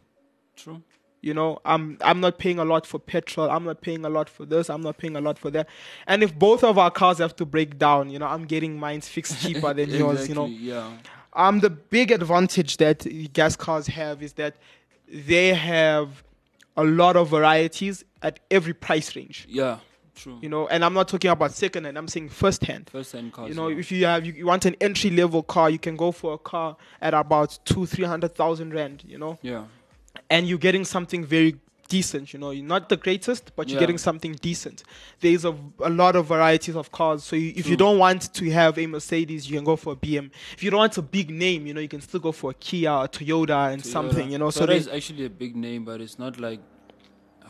True. 0.56 0.82
You 1.24 1.36
know, 1.36 1.60
I'm 1.66 1.98
I'm 2.02 2.20
not 2.20 2.40
paying 2.40 2.58
a 2.58 2.66
lot 2.66 2.88
for 2.88 2.98
petrol. 2.98 3.48
I'm 3.50 3.64
not 3.64 3.82
paying 3.82 4.04
a 4.06 4.10
lot 4.10 4.28
for 4.28 4.44
this. 4.44 4.72
I'm 4.72 4.82
not 4.82 4.98
paying 4.98 5.16
a 5.16 5.22
lot 5.22 5.38
for 5.38 5.52
that. 5.52 5.68
And 6.08 6.24
if 6.24 6.34
both 6.38 6.64
of 6.64 6.80
our 6.80 6.90
cars 6.90 7.20
have 7.20 7.36
to 7.36 7.46
break 7.46 7.78
down, 7.78 8.10
you 8.10 8.18
know, 8.18 8.26
I'm 8.26 8.46
getting 8.46 8.80
mine 8.80 9.02
fixed 9.02 9.40
cheaper 9.46 9.72
than 9.74 9.90
yours. 9.92 10.28
You 10.28 10.34
know, 10.36 10.46
Exactly, 10.46 10.68
Yeah. 10.70 10.92
um, 11.34 11.60
the 11.60 11.70
big 11.70 12.10
advantage 12.12 12.78
that 12.78 13.06
gas 13.34 13.56
cars 13.56 13.86
have 13.88 14.24
is 14.24 14.34
that 14.34 14.56
they 15.08 15.54
have 15.54 16.24
a 16.76 16.84
lot 16.84 17.16
of 17.16 17.30
varieties 17.30 18.04
at 18.24 18.40
every 18.50 18.74
price 18.74 19.16
range. 19.16 19.46
Yeah. 19.48 19.78
True. 20.16 20.38
You 20.42 20.50
know, 20.50 20.68
and 20.68 20.84
I'm 20.84 20.94
not 20.94 21.08
talking 21.08 21.32
about 21.32 21.52
second 21.54 21.86
hand. 21.86 21.98
I'm 21.98 22.08
saying 22.08 22.30
first 22.30 22.64
hand. 22.66 22.90
First 22.90 23.14
hand 23.14 23.32
cars. 23.34 23.50
You 23.50 23.56
know, 23.56 23.70
yeah. 23.70 23.80
if 23.80 23.92
you 23.92 24.06
have 24.06 24.26
you, 24.26 24.34
you 24.34 24.46
want 24.46 24.66
an 24.66 24.76
entry 24.82 25.10
level 25.10 25.42
car, 25.42 25.70
you 25.70 25.80
can 25.80 25.96
go 25.96 26.12
for 26.12 26.34
a 26.34 26.38
car 26.38 26.76
at 27.02 27.14
about 27.14 27.58
two, 27.66 27.86
three 27.86 28.06
hundred 28.06 28.36
thousand 28.36 28.74
rand. 28.74 29.04
You 29.08 29.18
know, 29.18 29.40
yeah. 29.42 29.64
and 30.30 30.48
you're 30.48 30.58
getting 30.58 30.86
something 30.86 31.24
very 31.26 31.56
decent. 31.88 32.34
You 32.34 32.40
know, 32.40 32.52
you're 32.52 32.66
not 32.66 32.88
the 32.88 32.98
greatest, 32.98 33.52
but 33.56 33.68
you're 33.68 33.76
Yeah. 33.76 33.82
getting 33.82 33.98
something 33.98 34.34
decent. 34.42 34.84
There's 35.20 35.44
a, 35.46 35.54
a 35.80 35.90
lot 35.90 36.16
of 36.16 36.26
varieties 36.28 36.76
of 36.76 36.92
cars. 36.92 37.24
So 37.24 37.36
you, 37.36 37.54
if 37.56 37.68
you 37.68 37.76
don't 37.76 37.98
want 37.98 38.34
to 38.34 38.50
have 38.52 38.78
a 38.80 38.88
Mercedes, 38.88 39.50
you 39.50 39.58
can 39.58 39.66
go 39.66 39.76
for 39.76 39.94
a 39.94 39.96
BM. 39.96 40.32
If 40.54 40.64
you 40.64 40.72
don't 40.72 40.80
want 40.80 40.98
a 40.98 41.02
big 41.02 41.30
name, 41.30 41.68
you 41.68 41.74
know, 41.74 41.82
you 41.82 41.90
can 41.90 42.02
still 42.02 42.22
go 42.22 42.32
for 42.32 42.52
a 42.52 42.54
Kia, 42.54 42.90
a 42.90 43.08
Toyota, 43.10 43.74
and 43.74 43.86
something. 43.86 44.32
You 44.32 44.38
know, 44.38 44.50
so 44.50 44.66
so 44.66 44.72
is 44.72 44.88
actually 44.88 45.26
a 45.26 45.30
big 45.30 45.56
name, 45.56 45.84
but 45.86 46.00
it's 46.02 46.18
not 46.18 46.40
like. 46.40 46.60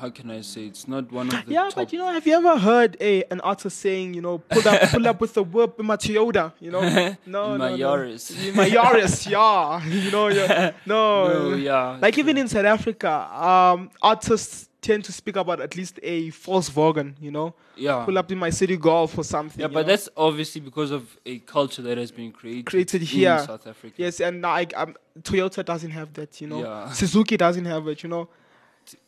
How 0.02 0.10
can 0.10 0.32
I 0.32 0.42
say? 0.42 0.66
It's 0.66 0.88
not 0.88 1.12
one 1.12 1.28
of 1.28 1.46
the 1.46 1.54
yeah, 1.54 1.70
but 1.76 1.94
you 1.94 2.00
know, 2.00 2.12
have 2.12 2.26
you 2.26 2.34
ever 2.36 2.58
heard 2.58 2.98
a 3.00 3.24
an 3.26 3.40
artist 3.42 3.78
saying, 3.78 4.16
you 4.16 4.22
know, 4.22 4.40
pull 4.40 4.68
up, 4.68 4.90
pull 4.90 5.08
up 5.08 5.22
with 5.22 5.34
the 5.36 5.44
whip 5.44 5.80
in 5.80 5.86
my 5.86 5.96
Toyota, 5.96 6.52
you 6.60 6.72
know? 6.72 6.82
No, 7.28 7.54
In 7.54 7.60
no, 7.60 7.70
my 7.70 7.70
no. 7.76 7.78
Yaris. 7.78 8.24
In 8.48 8.56
my 8.56 8.68
Yaris, 8.68 9.30
yeah. 9.30 9.86
You 9.86 10.10
know, 10.10 10.28
yeah. 10.30 10.72
No, 10.88 11.04
No, 11.50 11.56
yeah, 11.56 12.00
Like 12.02 12.18
even 12.18 12.36
in 12.38 12.48
South 12.48 12.66
Africa, 12.66 13.12
um, 13.48 13.92
artists 14.02 14.70
tend 14.82 15.06
to 15.06 15.12
speak 15.14 15.36
about 15.36 15.62
at 15.62 15.76
least 15.78 16.00
a 16.02 16.32
Volkswagen, 16.32 17.14
you 17.22 17.30
know, 17.30 17.54
yeah. 17.76 18.04
pull 18.04 18.18
up 18.18 18.32
in 18.32 18.40
my 18.40 18.50
Citi 18.50 18.80
Golf 18.80 19.16
or 19.20 19.24
something. 19.24 19.62
Yeah, 19.62 19.68
but 19.68 19.82
know? 19.86 19.92
that's 19.92 20.10
obviously 20.18 20.62
because 20.62 20.90
of 20.90 21.04
a 21.28 21.38
culture 21.40 21.84
that 21.84 22.00
has 22.00 22.12
been 22.12 22.32
created 22.32 22.66
Created 22.66 23.02
in 23.02 23.08
here. 23.08 23.38
South 23.46 23.68
Africa. 23.68 23.94
yes, 23.98 24.20
and 24.20 24.42
like 24.42 24.76
um, 24.76 24.96
Toyota 25.22 25.64
doesn't 25.64 25.92
have 25.92 26.12
that, 26.14 26.42
you 26.42 26.48
know. 26.48 26.64
Yeah. 26.64 26.92
Suzuki 26.92 27.38
doesn't 27.38 27.66
have 27.66 27.88
it, 27.88 28.02
you 28.02 28.10
know. 28.10 28.28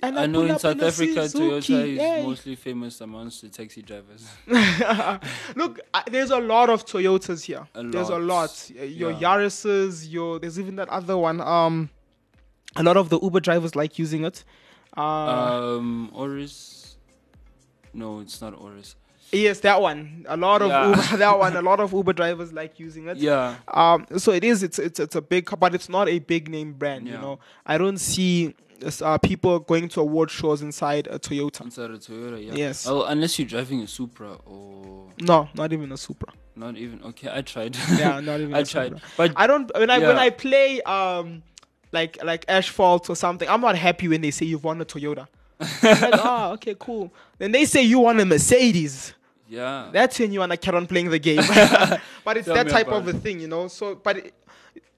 And 0.02 0.18
I 0.18 0.26
know 0.28 0.42
in 0.44 0.58
South 0.60 0.82
a 0.82 0.86
Africa, 0.88 1.28
Suzuki, 1.28 1.74
Toyota 1.74 1.88
is 1.88 2.00
hey. 2.00 2.24
mostly 2.26 2.56
famous 2.56 3.02
amongst 3.02 3.42
the 3.42 3.50
taxi 3.50 3.82
drivers. 3.82 4.28
Look, 5.56 5.80
I, 5.94 6.04
there's 6.10 6.32
a 6.32 6.40
lot 6.40 6.70
of 6.70 6.86
Toyotas 6.86 7.44
here. 7.44 7.68
A 7.76 7.84
there's 7.84 8.10
a 8.10 8.18
lot. 8.20 8.70
Your 8.74 9.12
Yeah. 9.12 9.20
Yaris's, 9.38 10.08
your 10.08 10.40
there's 10.40 10.60
even 10.60 10.76
that 10.78 10.90
other 10.90 11.18
one. 11.18 11.42
Um, 11.42 11.90
a 12.76 12.84
lot 12.84 12.98
of 12.98 13.10
the 13.10 13.20
Uber 13.20 13.40
drivers 13.40 13.76
like 13.76 14.00
using 14.00 14.24
it. 14.26 14.44
Uh, 14.96 15.02
um, 15.78 16.12
Auris. 16.16 16.96
No, 17.94 18.20
it's 18.22 18.42
not 18.42 18.54
Auris. 18.60 18.96
yes, 19.32 19.60
that 19.62 19.82
one. 19.82 20.26
A 20.30 20.38
lot 20.38 20.62
of 20.62 20.70
Yeah. 20.70 20.90
Uber, 20.90 21.18
that 21.18 21.38
one. 21.40 21.56
A 21.56 21.62
lot 21.62 21.80
of 21.80 21.92
Uber 22.00 22.14
drivers 22.14 22.54
like 22.54 22.80
using 22.80 23.08
it. 23.08 23.18
Yeah, 23.18 23.56
Um, 23.68 24.06
so 24.18 24.32
it 24.32 24.44
is. 24.44 24.64
It's 24.64 24.80
it's 24.80 25.00
it's 25.00 25.16
a 25.16 25.22
big, 25.22 25.50
but 25.60 25.76
it's 25.76 25.90
not 25.90 26.08
a 26.08 26.20
big 26.20 26.50
name 26.50 26.74
brand. 26.74 27.08
You 27.08 27.14
know, 27.18 27.40
I 27.66 27.78
don't 27.78 27.98
see 27.98 28.56
uh, 29.02 29.18
people 29.18 29.60
going 29.60 29.88
to 29.90 30.02
award 30.02 30.30
shows 30.32 30.62
inside 30.62 31.08
a 31.08 31.18
Toyota. 31.20 31.62
inside 31.62 31.92
a 31.92 31.98
Toyota. 31.98 32.46
Yeah. 32.46 32.54
Yes. 32.54 32.86
Well, 32.86 33.04
unless 33.06 33.38
you're 33.40 33.48
driving 33.48 33.82
a 33.82 33.88
Supra 33.88 34.34
or 34.46 35.10
No, 35.22 35.50
not 35.56 35.74
even 35.74 35.92
a 35.92 35.98
Supra. 35.98 36.34
not 36.56 36.76
even. 36.78 37.02
Okay, 37.04 37.30
I 37.32 37.42
tried. 37.42 37.76
Yeah, 37.98 38.20
not 38.20 38.40
even. 38.44 38.54
I 38.54 38.60
a 38.60 38.66
tried, 38.66 38.94
Supra. 38.94 39.08
but 39.18 39.34
I 39.36 39.48
don't 39.48 39.72
when 39.78 39.90
I 39.90 40.00
when 40.00 40.18
I 40.18 40.30
play 40.30 40.82
um 40.84 41.44
like 41.92 42.18
like 42.24 42.46
asphalt 42.48 43.10
or 43.10 43.16
something. 43.16 43.48
I'm 43.48 43.62
not 43.62 43.76
happy 43.76 44.08
when 44.08 44.22
they 44.22 44.32
say 44.32 44.46
you've 44.46 44.64
won 44.64 44.82
a 44.82 44.86
Toyota. 44.86 45.28
Like, 45.60 46.14
oh, 46.14 46.52
okay, 46.56 46.76
cool. 46.78 47.14
Then 47.38 47.52
they 47.52 47.66
say 47.66 47.84
you 47.84 48.00
won 48.00 48.20
a 48.20 48.26
Mercedes. 48.26 49.14
yeah, 49.48 49.90
That's 49.94 50.20
when 50.20 50.32
you 50.34 50.40
wanna 50.40 50.58
carry 50.58 50.78
on 50.78 50.88
playing 50.88 51.10
the 51.10 51.20
game. 51.20 51.38
but 52.26 52.38
it's 52.38 52.46
Tell 52.48 52.56
that 52.56 52.70
type 52.70 52.88
of 52.88 53.08
a 53.08 53.14
thing, 53.14 53.40
you 53.40 53.48
know. 53.48 53.68
So, 53.68 53.96
but 53.96 54.18
it, 54.18 54.34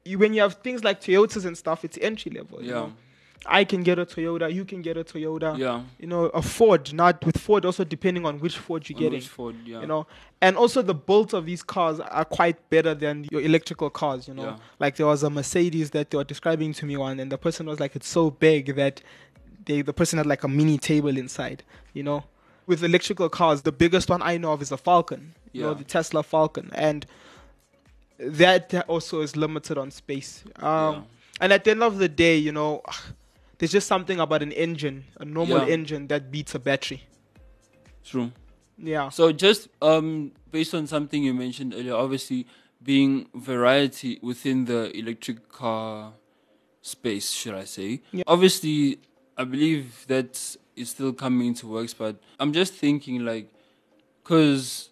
you, 0.05 0.17
when 0.17 0.33
you 0.33 0.41
have 0.41 0.55
things 0.55 0.83
like 0.83 1.01
Toyotas 1.01 1.45
and 1.45 1.57
stuff, 1.57 1.83
it's 1.83 1.97
entry 2.01 2.31
level. 2.31 2.61
You 2.61 2.67
yeah, 2.69 2.73
know? 2.75 2.93
I 3.47 3.63
can 3.63 3.83
get 3.83 3.99
a 3.99 4.05
Toyota. 4.05 4.51
You 4.53 4.65
can 4.65 4.81
get 4.81 4.97
a 4.97 5.03
Toyota. 5.03 5.57
yeah. 5.57 5.81
You 5.99 6.07
know, 6.07 6.25
a 6.25 6.41
Ford. 6.41 6.91
Not 6.93 7.23
with 7.25 7.37
Ford. 7.37 7.63
Also, 7.65 7.83
depending 7.83 8.25
on 8.25 8.39
which 8.39 8.57
Ford 8.57 8.89
you're 8.89 8.97
On 8.97 9.03
getting 9.03 9.19
which 9.19 9.27
Ford, 9.27 9.55
yeah. 9.65 9.81
you 9.81 9.87
know 9.87 10.07
and 10.41 10.57
also 10.57 10.81
the 10.81 10.93
build 10.93 11.33
of 11.33 11.45
these 11.45 11.63
cars 11.63 11.99
are 12.01 12.25
quite 12.25 12.69
better 12.69 12.93
than 12.93 13.25
your 13.31 13.41
electrical 13.41 13.89
cars 13.89 14.27
you 14.27 14.33
know 14.33 14.43
Yeah. 14.43 14.57
like 14.79 14.97
there 14.97 15.05
was 15.07 15.23
a 15.23 15.29
mercedes 15.29 15.91
that 15.91 16.09
they 16.11 16.17
were 16.17 16.25
describing 16.25 16.73
to 16.73 16.85
me 16.85 16.97
one 16.97 17.19
and 17.21 17.31
the 17.31 17.37
person 17.37 17.65
was 17.65 17.79
like 17.79 17.95
it's 17.95 18.07
so 18.07 18.31
big 18.31 18.75
that 18.75 19.01
they 19.65 19.81
the 19.81 19.93
person 19.93 20.17
had 20.17 20.25
like 20.27 20.43
a 20.43 20.47
mini 20.49 20.77
table 20.77 21.15
inside 21.17 21.63
you 21.93 22.03
know 22.03 22.25
with 22.67 22.83
electrical 22.83 23.29
cars 23.29 23.61
the 23.61 23.71
biggest 23.71 24.09
one 24.09 24.21
i 24.21 24.35
know 24.37 24.51
of 24.51 24.61
is 24.61 24.71
a 24.73 24.77
falcon 24.77 25.33
you 25.53 25.61
know 25.61 25.69
Yeah. 25.69 25.75
the 25.77 25.83
tesla 25.85 26.21
falcon 26.21 26.69
and 26.75 27.05
that 28.19 28.73
also 28.87 29.21
is 29.21 29.35
limited 29.35 29.77
on 29.77 29.89
space 29.91 30.43
um 30.57 30.93
Yeah. 30.95 31.01
and 31.41 31.53
at 31.53 31.63
the 31.63 31.71
end 31.71 31.83
of 31.83 31.97
the 31.97 32.09
day 32.09 32.35
you 32.37 32.51
know 32.51 32.81
there's 33.57 33.71
just 33.71 33.87
something 33.87 34.19
about 34.19 34.41
an 34.41 34.51
engine 34.51 35.05
a 35.19 35.25
normal 35.25 35.59
Yeah. 35.59 35.73
engine 35.73 36.07
that 36.07 36.31
beats 36.31 36.55
a 36.55 36.59
battery 36.59 37.03
True. 38.03 38.31
yeah 38.77 39.09
So 39.09 39.31
just 39.31 39.69
um, 39.81 40.31
based 40.51 40.73
on 40.75 40.87
something 40.87 41.23
you 41.23 41.33
mentioned 41.33 41.73
earlier, 41.73 41.95
obviously 41.95 42.45
being 42.83 43.27
variety 43.33 44.19
within 44.21 44.65
the 44.65 44.95
electric 44.95 45.49
car 45.49 46.13
space, 46.81 47.31
should 47.31 47.55
I 47.55 47.63
say? 47.65 48.01
Yeah. 48.11 48.23
Obviously, 48.27 48.99
I 49.37 49.43
believe 49.43 50.05
that 50.07 50.55
is 50.75 50.89
still 50.91 51.13
coming 51.13 51.47
into 51.47 51.67
works, 51.67 51.93
but 51.95 52.17
I'm 52.39 52.53
just 52.53 52.73
thinking 52.75 53.25
like, 53.25 53.49
because 54.21 54.89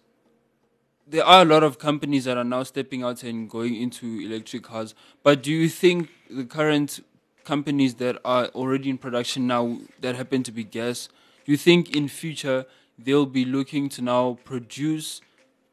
there 1.06 1.24
are 1.24 1.42
a 1.42 1.44
lot 1.44 1.62
of 1.62 1.78
companies 1.78 2.24
that 2.24 2.36
are 2.36 2.44
now 2.44 2.62
stepping 2.64 3.04
out 3.04 3.22
and 3.22 3.48
going 3.48 3.76
into 3.76 4.18
electric 4.20 4.62
cars. 4.64 4.94
But 5.22 5.42
do 5.42 5.52
you 5.52 5.68
think 5.68 6.08
the 6.28 6.44
current 6.44 6.98
companies 7.44 7.94
that 7.96 8.18
are 8.24 8.46
already 8.48 8.90
in 8.90 8.98
production 8.98 9.46
now 9.46 9.78
that 10.00 10.16
happen 10.16 10.42
to 10.42 10.52
be 10.52 10.64
gas, 10.64 11.08
do 11.44 11.52
you 11.52 11.58
think 11.58 11.94
in 11.94 12.08
future 12.08 12.66
they'll 12.98 13.26
be 13.26 13.44
looking 13.44 13.88
to 13.90 14.02
now 14.02 14.38
produce 14.44 15.20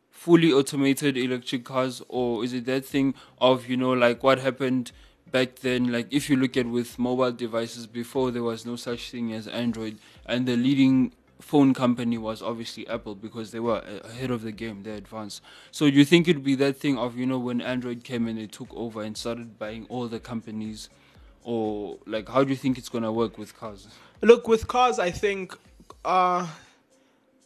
fully 0.09 0.53
automated 0.53 1.17
electric 1.17 1.65
cars 1.65 2.01
or 2.07 2.43
is 2.43 2.53
it 2.53 2.65
that 2.65 2.85
thing 2.85 3.13
of 3.39 3.67
you 3.67 3.75
know 3.75 3.91
like 3.91 4.21
what 4.21 4.37
happened 4.39 4.91
back 5.31 5.55
then? 5.59 5.91
Like 5.91 6.07
if 6.11 6.29
you 6.29 6.35
look 6.35 6.57
at 6.57 6.67
with 6.67 6.99
mobile 6.99 7.31
devices 7.31 7.87
before 7.87 8.31
there 8.31 8.43
was 8.43 8.65
no 8.65 8.75
such 8.75 9.09
thing 9.09 9.33
as 9.33 9.47
android 9.47 9.97
and 10.25 10.45
the 10.45 10.55
leading 10.55 11.13
phone 11.39 11.73
company 11.73 12.19
was 12.19 12.43
obviously 12.43 12.87
apple 12.87 13.15
because 13.15 13.49
they 13.49 13.59
were 13.59 13.79
ahead 14.03 14.29
of 14.29 14.43
the 14.43 14.51
game 14.51 14.83
they're 14.83 14.95
advanced. 14.95 15.41
So 15.71 15.85
you 15.85 16.05
think 16.05 16.27
it'd 16.27 16.43
be 16.43 16.55
that 16.55 16.77
thing 16.77 16.97
of 16.97 17.17
you 17.17 17.25
know 17.25 17.39
when 17.39 17.61
android 17.61 18.03
came 18.03 18.27
and 18.27 18.37
they 18.37 18.47
took 18.47 18.71
over 18.75 19.01
and 19.01 19.17
started 19.17 19.57
buying 19.57 19.85
all 19.89 20.07
the 20.07 20.19
companies 20.19 20.89
or 21.43 21.97
like 22.05 22.27
how 22.29 22.43
do 22.43 22.49
you 22.49 22.55
think 22.55 22.77
it's 22.77 22.89
going 22.89 23.03
to 23.03 23.11
work 23.11 23.37
with 23.37 23.57
cars 23.57 23.87
Look, 24.23 24.47
with 24.47 24.67
cars, 24.67 24.99
I 24.99 25.09
think 25.09 25.57
uh, 26.05 26.45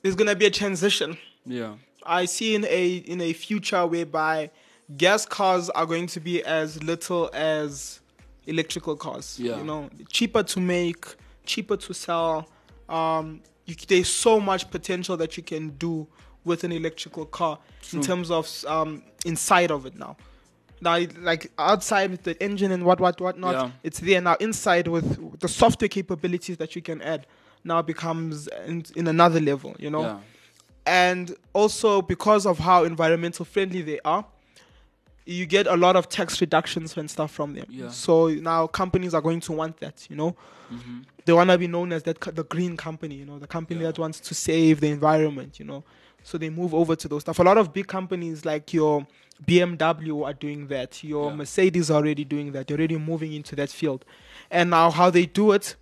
there's 0.01 0.15
gonna 0.15 0.35
be 0.35 0.45
a 0.45 0.51
transition. 0.51 1.17
yeah 1.45 1.75
I 2.05 2.25
see 2.25 2.53
in 2.55 2.65
a 2.65 2.95
in 2.97 3.21
a 3.21 3.33
future 3.33 3.85
whereby 3.87 4.51
gas 4.97 5.25
cars 5.25 5.69
are 5.71 5.85
going 5.85 6.07
to 6.07 6.19
be 6.19 6.43
as 6.43 6.81
little 6.83 7.29
as 7.33 7.99
electrical 8.45 8.95
cars. 8.95 9.39
Yeah. 9.39 9.57
You 9.57 9.63
know, 9.63 9.89
cheaper 10.09 10.43
to 10.43 10.59
make, 10.59 11.05
cheaper 11.45 11.77
to 11.77 11.93
sell. 11.93 12.47
Um, 12.87 13.41
you, 13.65 13.75
there's 13.87 14.09
so 14.09 14.39
much 14.39 14.69
potential 14.69 15.17
that 15.17 15.37
you 15.37 15.43
can 15.43 15.69
do 15.69 16.07
with 16.43 16.63
an 16.63 16.71
electrical 16.71 17.25
car 17.25 17.57
in 17.91 18.01
terms 18.01 18.29
of 18.29 18.47
um, 18.67 19.01
inside 19.25 19.71
of 19.71 19.85
it 19.87 19.95
now. 19.97 20.15
Now, 20.85 20.97
like 21.31 21.51
outside 21.57 22.11
with 22.11 22.23
the 22.23 22.35
engine 22.41 22.71
and 22.71 22.83
what, 22.85 22.99
what, 22.99 23.19
what 23.19 23.37
not, 23.45 23.53
Yeah. 23.55 23.71
it's 23.87 23.99
there 23.99 24.21
now. 24.21 24.35
Inside 24.39 24.87
with 24.87 25.39
the 25.43 25.47
software 25.47 25.89
capabilities 25.89 26.57
that 26.61 26.75
you 26.75 26.81
can 26.89 27.01
add, 27.01 27.21
now 27.63 27.81
becomes 27.81 28.47
in, 28.67 28.85
in 28.95 29.07
another 29.07 29.41
level. 29.51 29.75
You 29.79 29.89
know, 29.89 30.01
yeah 30.01 30.19
and 30.87 31.35
also 31.51 31.99
because 31.99 32.45
of 32.45 32.59
how 32.59 32.83
environmental 32.83 33.43
friendly 33.43 33.81
they 33.81 33.99
are 34.05 34.23
you 35.25 35.47
get 35.47 35.65
a 35.65 35.75
lot 35.75 35.95
of 35.95 36.07
tax 36.07 36.39
reductions 36.39 36.95
and 36.97 37.09
stuff 37.09 37.31
from 37.31 37.55
them. 37.55 37.65
Yeah. 37.67 37.89
So 37.89 38.27
now 38.29 38.67
companies 38.67 39.15
are 39.15 39.21
going 39.21 39.39
to 39.41 39.51
want 39.51 39.77
that, 39.79 40.05
you 40.09 40.15
know. 40.15 40.35
Mm-hmm. 40.71 40.99
They 41.25 41.33
want 41.33 41.49
to 41.49 41.57
be 41.57 41.65
known 41.67 41.91
as 41.91 42.03
that 42.03 42.19
co- 42.19 42.29
the 42.29 42.43
green 42.43 42.77
company, 42.77 43.15
you 43.15 43.25
know, 43.25 43.39
the 43.39 43.47
company 43.47 43.79
Yeah. 43.81 43.87
that 43.87 43.97
wants 43.97 44.19
to 44.19 44.35
save 44.35 44.81
the 44.81 44.89
environment, 44.89 45.57
you 45.57 45.65
know. 45.65 45.83
So 46.25 46.39
they 46.39 46.49
move 46.49 46.73
over 46.73 46.95
to 46.95 47.07
those 47.07 47.21
stuff. 47.21 47.37
A 47.37 47.43
lot 47.43 47.59
of 47.59 47.71
big 47.71 47.85
companies 47.87 48.45
like 48.45 48.73
your 48.73 49.05
BMW 49.45 50.25
are 50.25 50.33
doing 50.33 50.65
that. 50.69 51.03
Your 51.03 51.29
Yeah. 51.29 51.35
Mercedes 51.35 51.91
are 51.91 51.97
already 52.01 52.23
doing 52.25 52.51
that. 52.53 52.65
They're 52.65 52.77
already 52.77 52.97
moving 52.97 53.31
into 53.33 53.55
that 53.57 53.69
field. 53.69 54.03
And 54.49 54.71
now 54.71 54.89
how 54.89 55.11
they 55.11 55.27
do 55.27 55.51
it 55.51 55.75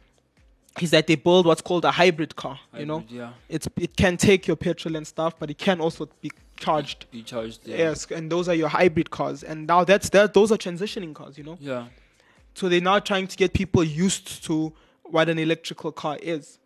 is 0.82 0.92
that 0.92 1.08
they 1.08 1.16
build 1.16 1.46
what's 1.46 1.62
called 1.62 1.86
a 1.86 1.92
hybrid 1.92 2.36
car, 2.36 2.60
you 2.78 2.86
know. 2.86 3.00
Hybrid, 3.00 3.12
yeah, 3.18 3.30
It's 3.48 3.70
it 3.78 3.96
can 3.96 4.18
take 4.18 4.46
your 4.46 4.58
petrol 4.58 4.98
and 4.98 5.08
stuff, 5.08 5.40
but 5.40 5.50
it 5.50 5.58
can 5.58 5.80
also 5.80 6.10
be 6.20 6.30
charged. 6.58 7.10
be 7.10 7.24
charged. 7.24 7.62
Yeah. 7.66 7.78
Yes, 7.78 8.08
and 8.12 8.30
those 8.30 8.50
are 8.50 8.56
your 8.56 8.68
hybrid 8.70 9.12
cars. 9.12 9.44
And 9.44 9.66
now 9.66 9.86
that's 9.86 10.10
that 10.10 10.34
those 10.34 10.52
are 10.52 10.58
transitioning 10.58 11.14
cars, 11.14 11.38
you 11.38 11.46
know. 11.46 11.58
Yeah. 11.62 11.88
So 12.54 12.68
they're 12.68 12.82
now 12.82 13.00
trying 13.00 13.28
to 13.28 13.38
get 13.38 13.54
people 13.54 13.82
used 13.84 14.44
to 14.46 14.74
what 15.04 15.30
an 15.30 15.40
electrical 15.40 15.94
car 15.94 16.18
is. 16.22 16.60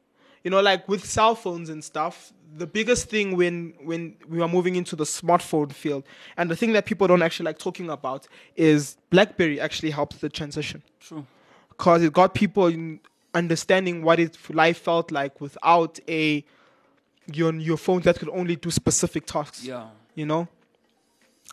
You 0.43 0.49
know, 0.51 0.61
like 0.61 0.87
with 0.87 1.05
cell 1.05 1.35
phones 1.35 1.69
and 1.69 1.83
stuff, 1.83 2.31
the 2.55 2.67
biggest 2.67 3.10
thing 3.10 3.36
when 3.36 3.73
when 3.83 4.15
we 4.29 4.41
are 4.41 4.47
moving 4.47 4.75
into 4.75 4.95
the 4.95 5.03
smartphone 5.03 5.71
field, 5.71 6.03
and 6.38 6.49
the 6.49 6.55
thing 6.55 6.73
that 6.73 6.86
people 6.86 7.07
don't 7.07 7.21
actually 7.21 7.45
like 7.45 7.60
talking 7.60 7.89
about 7.89 8.27
is 8.55 8.97
BlackBerry 9.10 9.60
actually 9.60 9.91
helped 9.91 10.19
the 10.21 10.29
transition 10.29 10.81
True. 10.99 11.25
because 11.69 12.01
it 12.03 12.13
got 12.13 12.33
people 12.33 12.67
in 12.67 12.99
understanding 13.33 14.01
what 14.03 14.19
it 14.19 14.38
life 14.49 14.77
felt 14.79 15.12
like 15.12 15.39
without 15.41 15.99
a 16.07 16.43
your 17.33 17.53
your 17.55 17.77
phone 17.77 18.01
that 18.01 18.17
could 18.17 18.29
only 18.29 18.55
do 18.55 18.71
specific 18.71 19.25
tasks 19.25 19.63
Yeah. 19.65 19.88
you 20.15 20.25
know 20.25 20.47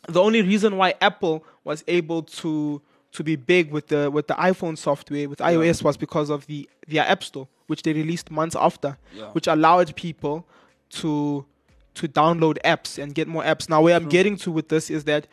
the 0.09 0.23
only 0.23 0.41
reason 0.43 0.77
why 0.77 0.95
apple 1.01 1.45
was 1.65 1.83
able 1.89 2.23
to 2.23 2.81
to 3.13 3.25
be 3.25 3.37
big 3.37 3.71
with 3.73 3.89
the 3.89 4.11
with 4.11 4.29
the 4.29 4.35
iphone 4.35 4.79
software 4.79 5.29
with 5.29 5.41
ios 5.41 5.83
was 5.83 5.97
because 5.97 6.31
of 6.31 6.47
the 6.47 6.69
their 6.87 7.05
app 7.07 7.23
store 7.25 7.49
which 7.67 7.83
they 7.83 7.93
released 7.93 8.31
months 8.31 8.55
after 8.57 8.97
Yeah. 9.15 9.31
which 9.33 9.47
allowed 9.49 9.95
people 9.97 10.47
to 10.91 11.45
to 11.95 12.09
download 12.09 12.59
apps 12.65 13.01
and 13.03 13.15
get 13.15 13.29
more 13.29 13.43
apps 13.45 13.69
now 13.69 13.81
where 13.83 13.95
i'm 13.97 14.09
getting 14.09 14.37
to 14.37 14.51
with 14.51 14.69
this 14.69 14.91
is 14.91 15.05
that 15.05 15.27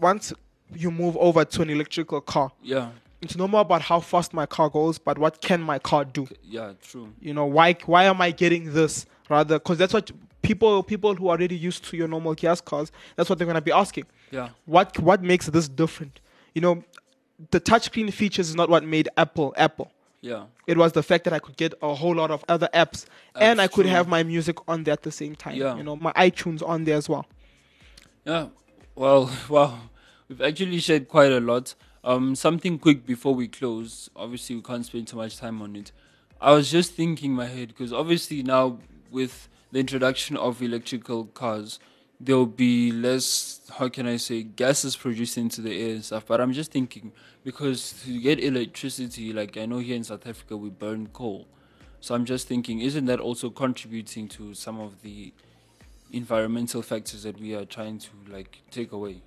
once 0.00 0.32
you 0.74 0.90
move 0.90 1.16
over 1.18 1.44
to 1.44 1.62
an 1.62 1.70
electrical 1.70 2.20
car 2.20 2.50
Yeah. 2.62 2.90
it's 3.22 3.36
no 3.36 3.48
more 3.48 3.60
about 3.60 3.82
how 3.82 4.00
fast 4.00 4.32
my 4.34 4.46
car 4.46 4.68
goes 4.68 4.98
but 4.98 5.18
what 5.18 5.40
can 5.40 5.60
my 5.62 5.78
car 5.78 6.04
do 6.04 6.26
Yeah. 6.42 6.72
True. 6.82 7.12
you 7.20 7.34
know 7.34 7.46
why 7.46 7.74
why 7.86 8.04
am 8.04 8.20
i 8.20 8.30
getting 8.30 8.72
this 8.72 9.06
rather 9.28 9.58
because 9.58 9.78
that's 9.78 9.92
what 9.94 10.10
people 10.42 10.82
people 10.82 11.14
who 11.14 11.26
are 11.28 11.36
already 11.36 11.56
used 11.56 11.84
to 11.86 11.96
your 11.96 12.08
normal 12.08 12.34
gas 12.34 12.60
cars 12.60 12.92
that's 13.16 13.28
what 13.28 13.38
they're 13.38 13.46
going 13.46 13.56
to 13.56 13.60
be 13.60 13.72
asking 13.72 14.04
Yeah. 14.30 14.50
what 14.64 14.98
what 15.00 15.22
makes 15.22 15.46
this 15.46 15.68
different 15.68 16.20
you 16.54 16.60
know 16.60 16.82
the 17.50 17.60
touchscreen 17.60 18.12
features 18.12 18.48
is 18.48 18.54
not 18.54 18.68
what 18.70 18.84
made 18.84 19.08
apple 19.16 19.54
apple 19.56 19.90
Yeah. 20.26 20.44
it 20.66 20.76
was 20.82 20.90
the 20.92 21.02
fact 21.10 21.22
that 21.24 21.32
i 21.32 21.40
could 21.44 21.56
get 21.56 21.72
a 21.82 21.94
whole 21.94 22.14
lot 22.22 22.30
of 22.36 22.40
other 22.54 22.68
apps 22.74 23.06
and 23.34 23.60
i 23.60 23.66
could 23.74 23.84
true. 23.86 23.96
have 23.96 24.06
my 24.16 24.22
music 24.34 24.56
on 24.72 24.84
there 24.84 24.92
at 24.98 25.02
the 25.02 25.12
same 25.22 25.34
time 25.44 25.56
Yeah. 25.62 25.76
you 25.78 25.84
know 25.88 25.96
my 25.96 26.12
itunes 26.28 26.62
on 26.72 26.84
there 26.86 26.96
as 27.02 27.08
well 27.08 27.24
Yeah. 28.24 28.46
Well, 28.94 29.30
wow. 29.48 29.72
We've 30.28 30.40
actually 30.48 30.80
shared 30.80 31.06
quite 31.06 31.30
a 31.30 31.38
lot. 31.40 31.74
Um, 32.02 32.34
something 32.34 32.78
quick 32.78 33.06
before 33.06 33.34
we 33.40 33.46
close. 33.46 34.10
Obviously, 34.16 34.56
we 34.56 34.62
can't 34.62 34.84
spend 34.84 35.06
too 35.06 35.16
much 35.16 35.36
time 35.38 35.62
on 35.62 35.76
it. 35.76 35.92
I 36.40 36.50
was 36.52 36.70
just 36.70 36.92
thinking 36.94 37.30
in 37.30 37.36
my 37.36 37.46
head 37.46 37.68
because 37.68 37.92
obviously 37.92 38.42
now 38.42 38.78
with 39.10 39.48
the 39.72 39.78
introduction 39.78 40.36
of 40.36 40.60
electrical 40.62 41.26
cars, 41.26 41.78
there 42.20 42.36
will 42.36 42.46
be 42.46 42.92
less. 42.92 43.60
How 43.78 43.88
can 43.88 44.06
I 44.06 44.16
say 44.16 44.42
gases 44.42 44.96
produced 44.96 45.36
into 45.38 45.60
the 45.60 45.72
air 45.82 45.94
and 45.96 46.04
stuff. 46.04 46.24
But 46.26 46.40
I'm 46.40 46.52
just 46.52 46.70
thinking 46.72 47.12
because 47.44 47.94
to 48.04 48.20
get 48.20 48.42
electricity, 48.42 49.32
like 49.32 49.56
I 49.56 49.66
know 49.66 49.78
here 49.78 49.96
in 49.96 50.04
South 50.04 50.26
Africa 50.26 50.56
we 50.56 50.70
burn 50.70 51.08
coal. 51.08 51.46
So 52.00 52.14
I'm 52.14 52.24
just 52.24 52.46
thinking, 52.48 52.80
isn't 52.80 53.06
that 53.06 53.20
also 53.20 53.50
contributing 53.50 54.28
to 54.28 54.54
some 54.54 54.78
of 54.80 55.02
the 55.02 55.32
environmental 56.12 56.82
factors 56.82 57.24
that 57.24 57.38
we 57.40 57.54
are 57.54 57.64
trying 57.64 57.98
to 57.98 58.10
like 58.30 58.62
take 58.70 58.92
away. 58.92 59.22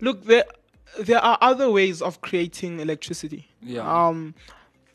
look 0.00 0.24
there 0.24 0.44
there 1.00 1.18
are 1.24 1.38
other 1.40 1.70
ways 1.70 2.02
of 2.02 2.20
creating 2.20 2.80
electricity 2.80 3.48
Yeah. 3.62 3.80
um 4.08 4.34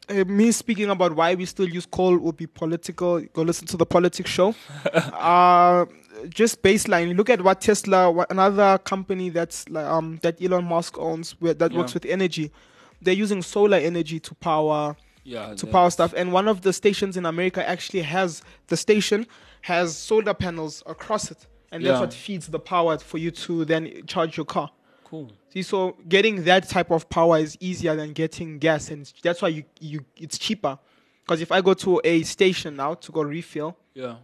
uh, 0.10 0.24
me 0.26 0.52
speaking 0.52 0.90
about 0.92 1.16
why 1.16 1.34
we 1.34 1.46
still 1.46 1.68
use 1.68 1.88
coal 1.88 2.18
would 2.20 2.38
be 2.38 2.46
political 2.46 3.20
go 3.34 3.42
listen 3.42 3.66
to 3.68 3.78
the 3.78 3.86
politics 3.86 4.30
show 4.30 4.54
uh 4.94 5.86
just 6.30 6.62
baseline 6.62 7.16
look 7.16 7.30
at 7.30 7.42
what 7.42 7.62
tesla 7.62 8.12
what 8.12 8.30
another 8.32 8.78
company 8.80 9.30
that's 9.30 9.68
like 9.70 9.86
um 9.86 10.20
that 10.22 10.42
elon 10.42 10.66
musk 10.66 10.98
owns 10.98 11.32
where, 11.40 11.54
that 11.54 11.72
works 11.74 11.94
with 11.94 12.06
energy 12.06 12.52
they're 13.02 13.14
using 13.14 13.42
solar 13.42 13.78
energy 13.78 14.20
to 14.20 14.34
power 14.36 14.96
yeah. 15.24 15.54
to 15.56 15.68
power 15.68 15.90
stuff 15.90 16.14
and 16.16 16.32
one 16.32 16.48
of 16.48 16.62
the 16.62 16.74
stations 16.74 17.18
in 17.18 17.26
america 17.26 17.68
actually 17.68 18.02
has 18.02 18.42
the 18.68 18.78
station 18.78 19.26
has 19.62 19.96
solar 19.96 20.34
panels 20.34 20.84
across 20.86 21.32
it 21.32 21.48
and 21.72 21.86
that's 21.86 22.00
what 22.00 22.14
feeds 22.14 22.48
the 22.48 22.60
power 22.60 22.98
for 22.98 23.18
you 23.18 23.30
to 23.30 23.66
then 23.66 24.06
charge 24.06 24.38
your 24.38 24.46
car 24.46 24.72
Cool. 25.10 25.32
See, 25.54 25.62
so 25.62 25.96
getting 26.10 26.44
that 26.44 26.68
type 26.68 26.92
of 26.92 27.10
power 27.10 27.38
is 27.38 27.58
easier 27.62 27.96
than 27.96 28.12
getting 28.12 28.60
gas, 28.60 28.90
and 28.90 29.12
that's 29.24 29.42
why 29.42 29.48
you 29.48 29.64
you 29.80 30.04
it's 30.18 30.38
cheaper. 30.38 30.78
Because 31.24 31.40
if 31.40 31.50
I 31.50 31.62
go 31.62 31.74
to 31.76 32.02
a 32.04 32.24
station 32.24 32.76
now 32.76 32.94
to 32.96 33.12
go 33.14 33.22
refill, 33.22 33.78
Yeah. 33.94 34.16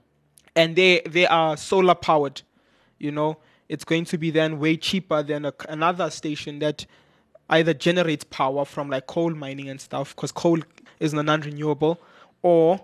And 0.55 0.75
they 0.75 1.01
they 1.09 1.25
are 1.27 1.57
solar 1.57 1.95
powered, 1.95 2.41
you 2.99 3.11
know, 3.11 3.37
it's 3.69 3.83
going 3.85 4.05
to 4.05 4.17
be 4.17 4.29
then 4.31 4.59
way 4.59 4.77
cheaper 4.77 5.23
than 5.23 5.45
a, 5.45 5.53
another 5.69 6.09
station 6.09 6.59
that 6.59 6.85
either 7.49 7.73
generates 7.73 8.23
power 8.25 8.65
from 8.65 8.89
like 8.89 9.07
coal 9.07 9.31
mining 9.31 9.69
and 9.69 9.79
stuff, 9.81 10.15
because 10.15 10.31
coal 10.31 10.59
is 10.99 11.13
non-renewable, 11.13 11.99
or 12.41 12.83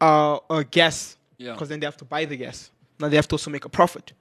uh, 0.00 0.36
or 0.48 0.64
gas, 0.64 1.16
Yeah. 1.38 1.52
because 1.52 1.68
then 1.68 1.80
they 1.80 1.86
have 1.86 1.96
to 1.98 2.04
buy 2.04 2.24
the 2.24 2.36
gas. 2.36 2.70
Now 2.98 3.08
they 3.08 3.16
have 3.16 3.28
to 3.28 3.34
also 3.34 3.50
make 3.50 3.64
a 3.64 3.68
profit. 3.68 4.12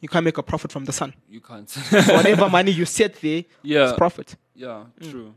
You 0.00 0.08
can't 0.08 0.24
make 0.24 0.36
a 0.38 0.42
profit 0.42 0.70
from 0.70 0.84
the 0.84 0.92
sun. 0.92 1.14
You 1.30 1.40
can't. 1.40 1.68
So 1.68 1.80
whatever 2.14 2.48
money 2.48 2.72
you 2.72 2.84
set 2.98 3.14
there, 3.20 3.44
yeah. 3.62 3.84
it's 3.90 3.98
profit. 3.98 4.36
Yeah. 4.54 4.84
Mm. 5.00 5.10
True. 5.10 5.34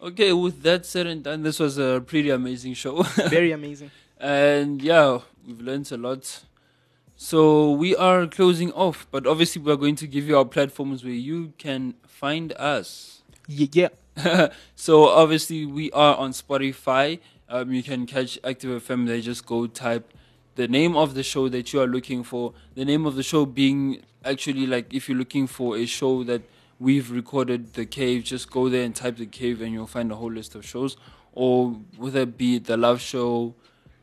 Okay. 0.00 0.32
With 0.32 0.62
that 0.62 0.86
said 0.86 1.06
and 1.06 1.22
done, 1.22 1.42
this 1.42 1.58
was 1.60 1.78
a 1.78 2.02
pretty 2.06 2.30
amazing 2.30 2.74
show, 2.74 3.02
Very 3.28 3.52
amazing. 3.52 3.90
and 4.18 4.80
yeah, 4.80 5.18
we've 5.46 5.60
learned 5.60 5.90
a 5.92 5.96
lot. 5.96 6.44
So 7.16 7.70
we 7.70 7.96
are 7.96 8.26
closing 8.26 8.72
off, 8.72 9.06
but 9.10 9.26
obviously 9.26 9.62
we 9.62 9.72
are 9.72 9.76
going 9.76 9.96
to 9.96 10.06
give 10.06 10.28
you 10.28 10.36
our 10.36 10.44
platforms 10.44 11.02
where 11.04 11.12
you 11.12 11.52
can 11.56 11.94
find 12.06 12.52
us. 12.54 13.22
Yeah, 13.48 13.88
yeah. 14.16 14.48
so 14.74 15.08
obviously 15.08 15.64
we 15.64 15.90
are 15.92 16.16
on 16.16 16.32
Spotify. 16.32 17.20
Um, 17.48 17.72
you 17.72 17.82
can 17.82 18.06
catch 18.06 18.38
Active 18.44 18.82
FM. 18.82 19.06
There, 19.06 19.20
just 19.20 19.46
go 19.46 19.66
type 19.66 20.12
the 20.56 20.66
name 20.66 20.96
of 20.96 21.14
the 21.14 21.22
show 21.22 21.48
that 21.48 21.72
you 21.72 21.80
are 21.80 21.86
looking 21.86 22.24
for. 22.24 22.52
The 22.74 22.84
name 22.84 23.06
of 23.06 23.14
the 23.14 23.22
show 23.22 23.46
being 23.46 24.02
actually 24.24 24.66
like 24.66 24.92
if 24.92 25.08
you're 25.08 25.18
looking 25.18 25.46
for 25.46 25.76
a 25.76 25.86
show 25.86 26.24
that 26.24 26.42
we've 26.80 27.10
recorded, 27.10 27.74
The 27.74 27.86
Cave. 27.86 28.24
Just 28.24 28.50
go 28.50 28.68
there 28.68 28.82
and 28.82 28.94
type 28.94 29.16
The 29.16 29.26
Cave, 29.26 29.60
and 29.62 29.72
you'll 29.72 29.86
find 29.86 30.10
a 30.10 30.16
whole 30.16 30.32
list 30.32 30.54
of 30.54 30.66
shows. 30.66 30.96
Or 31.32 31.76
whether 31.96 32.20
it 32.20 32.36
be 32.36 32.58
the 32.58 32.76
love 32.76 33.00
show, 33.00 33.54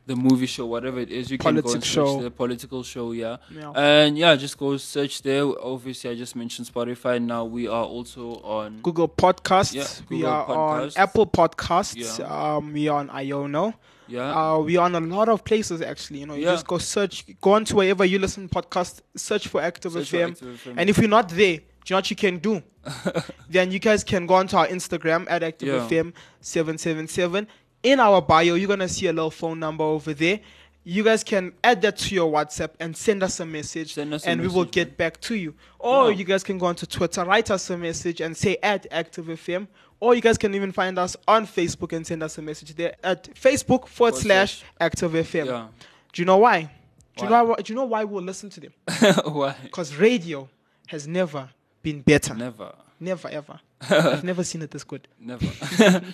the 0.06 0.14
movie 0.16 0.46
show, 0.46 0.66
whatever 0.66 1.00
it 1.00 1.10
is, 1.10 1.30
you 1.30 1.38
can 1.38 1.54
go 1.54 1.60
and 1.60 1.70
search 1.70 1.84
show. 1.86 2.20
the 2.22 2.30
political 2.30 2.82
show. 2.82 3.12
Yeah. 3.12 3.38
Yeah. 3.50 3.70
And 3.74 4.18
yeah, 4.18 4.36
just 4.36 4.58
go 4.58 4.76
search 4.76 5.22
there. 5.22 5.44
Obviously, 5.62 6.10
I 6.10 6.14
just 6.14 6.36
mentioned 6.36 6.68
Spotify. 6.68 7.20
Now 7.22 7.44
we 7.46 7.66
are 7.68 7.84
also 7.84 8.34
on. 8.42 8.80
Google 8.82 9.08
Podcasts. 9.08 9.74
Yeah, 9.74 9.86
we 10.10 10.18
Google 10.18 10.32
are 10.32 10.82
on 10.82 10.90
Apple 10.96 11.26
Podcasts. 11.26 12.20
Um, 12.30 12.72
we 12.72 12.88
are 12.88 12.98
on 13.00 13.08
Iono. 13.08 13.74
Yeah. 14.06 14.52
Uh, 14.52 14.58
we 14.58 14.76
are 14.76 14.84
on 14.84 14.94
a 14.94 15.00
lot 15.00 15.30
of 15.30 15.42
places 15.44 15.80
actually. 15.80 16.20
You 16.20 16.26
know, 16.26 16.34
you 16.34 16.44
Yeah. 16.44 16.52
just 16.52 16.66
go 16.66 16.76
search, 16.76 17.24
go 17.40 17.52
on 17.52 17.64
to 17.64 17.76
wherever 17.76 18.04
you 18.04 18.18
listen 18.18 18.48
podcast, 18.50 19.00
search 19.16 19.48
for 19.48 19.62
Active 19.62 19.92
Search 19.92 20.10
for 20.10 20.16
FM. 20.18 20.30
Active 20.32 20.60
FM. 20.66 20.74
And 20.76 20.90
if 20.90 20.98
you're 20.98 21.08
not 21.08 21.30
there, 21.30 21.56
do 21.56 21.62
you 21.62 21.94
know 21.94 21.96
what 21.96 22.10
you 22.10 22.16
can 22.16 22.36
do? 22.38 22.62
then 23.48 23.70
you 23.72 23.78
guys 23.78 24.04
can 24.04 24.26
go 24.26 24.34
onto 24.34 24.56
our 24.58 24.66
Instagram 24.66 25.26
at 25.30 25.42
Active 25.42 25.68
Yeah. 25.68 25.88
FM 25.88 26.12
seven 26.40 26.76
seven 26.76 27.08
seven. 27.08 27.46
In 27.84 28.00
our 28.00 28.20
bio, 28.20 28.54
you're 28.54 28.66
gonna 28.66 28.88
see 28.88 29.06
a 29.06 29.12
little 29.12 29.30
phone 29.30 29.60
number 29.60 29.84
over 29.84 30.12
there. 30.14 30.40
You 30.86 31.02
guys 31.04 31.22
can 31.22 31.52
add 31.62 31.80
that 31.82 31.96
to 31.98 32.14
your 32.14 32.30
WhatsApp 32.30 32.70
and 32.80 32.94
send 32.96 33.22
us 33.22 33.40
a 33.40 33.46
message, 33.46 33.96
us 33.96 34.24
a 34.26 34.28
and 34.28 34.40
we 34.40 34.48
will 34.48 34.56
message, 34.62 34.70
get 34.72 34.96
back 34.96 35.20
to 35.22 35.34
you. 35.34 35.54
Or 35.78 36.10
Yeah. 36.10 36.16
you 36.18 36.24
guys 36.24 36.42
can 36.42 36.58
go 36.58 36.66
onto 36.66 36.84
Twitter, 36.86 37.24
write 37.24 37.50
us 37.50 37.70
a 37.70 37.76
message, 37.78 38.20
and 38.20 38.36
say 38.36 38.56
at 38.62 38.86
Active 38.90 39.26
FM. 39.26 39.68
Or 40.00 40.14
you 40.14 40.20
guys 40.20 40.36
can 40.36 40.54
even 40.54 40.72
find 40.72 40.98
us 40.98 41.16
on 41.28 41.46
Facebook 41.46 41.94
and 41.94 42.06
send 42.06 42.22
us 42.22 42.36
a 42.36 42.42
message 42.42 42.74
there 42.74 42.96
at 43.04 43.32
Facebook 43.34 43.86
forward 43.86 44.14
slash 44.16 44.58
slash. 44.58 44.70
Active 44.80 45.12
FM. 45.12 45.46
yeah. 45.46 45.66
Do 46.12 46.22
you 46.22 46.26
know 46.26 46.38
why? 46.38 46.70
Do 47.16 47.24
you 47.24 47.30
Why? 47.30 47.38
know 47.38 47.44
why? 47.44 47.56
Do 47.62 47.72
you 47.72 47.76
know 47.76 47.84
why 47.84 48.04
we'll 48.04 48.24
listen 48.24 48.50
to 48.50 48.60
them? 48.60 48.72
Why? 49.32 49.54
Because 49.62 49.94
radio 49.94 50.48
has 50.88 51.06
never 51.06 51.48
been 51.80 52.00
better. 52.02 52.34
Never. 52.34 52.74
Never 53.00 53.28
ever. 53.28 53.60
I've 53.90 54.24
never 54.24 54.44
seen 54.44 54.62
it 54.62 54.70
this 54.70 54.84
good. 54.84 55.08
Never. 55.20 55.46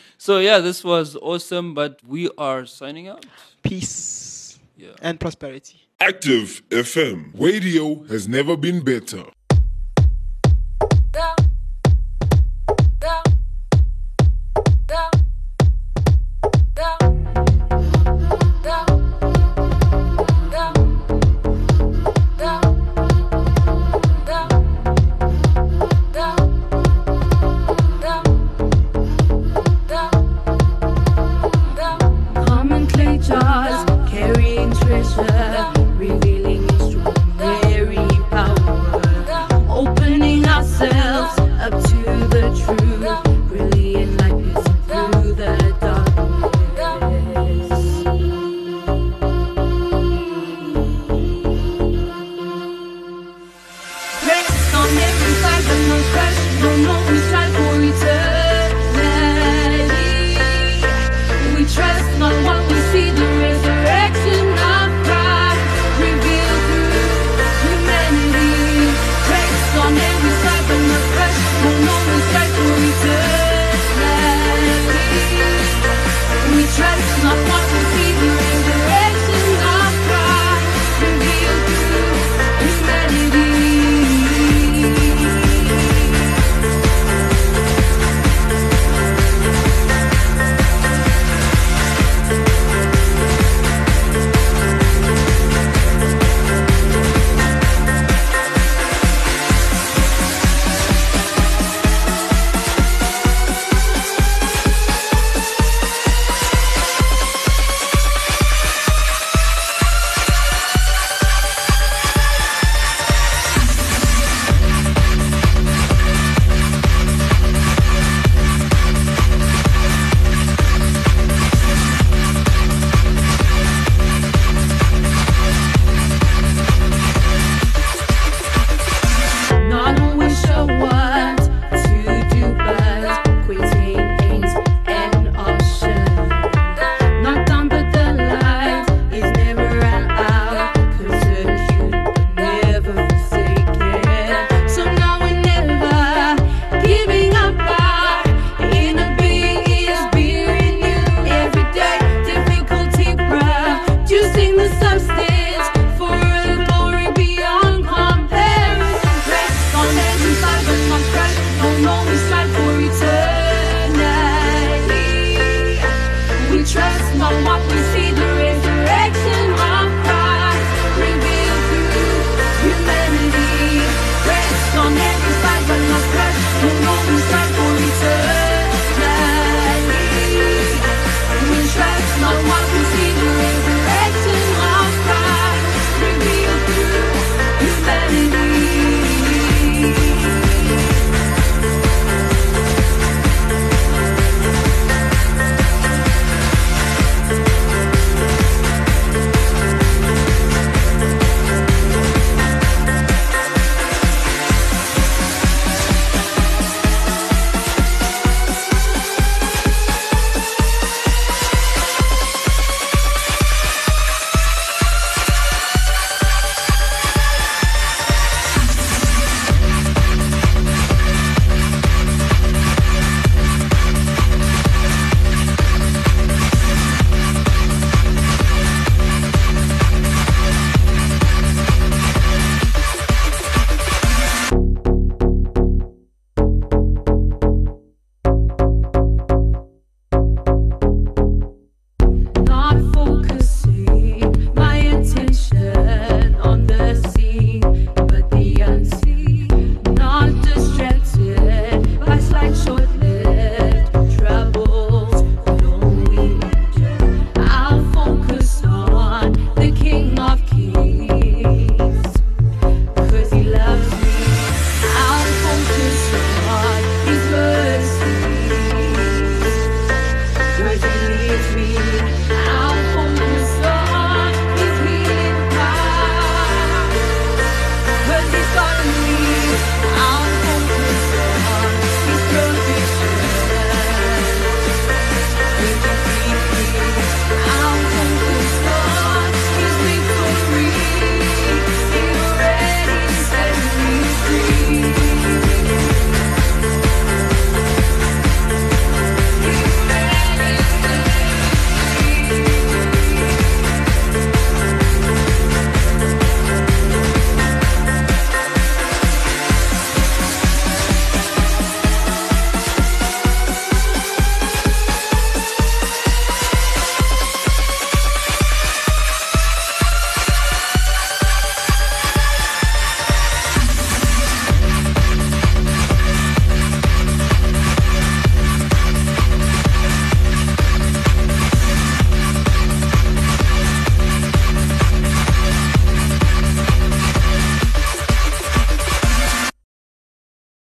so 0.18 0.38
yeah, 0.38 0.58
this 0.58 0.82
was 0.82 1.16
awesome, 1.16 1.74
but 1.74 2.00
we 2.06 2.28
are 2.38 2.66
signing 2.66 3.08
out. 3.08 3.26
Peace 3.62 4.58
Yeah. 4.76 4.88
and 5.02 5.20
prosperity. 5.20 5.86
Active 6.00 6.62
FM. 6.70 7.32
Radio 7.38 8.04
has 8.04 8.26
never 8.26 8.56
been 8.56 8.82
better. 8.82 9.24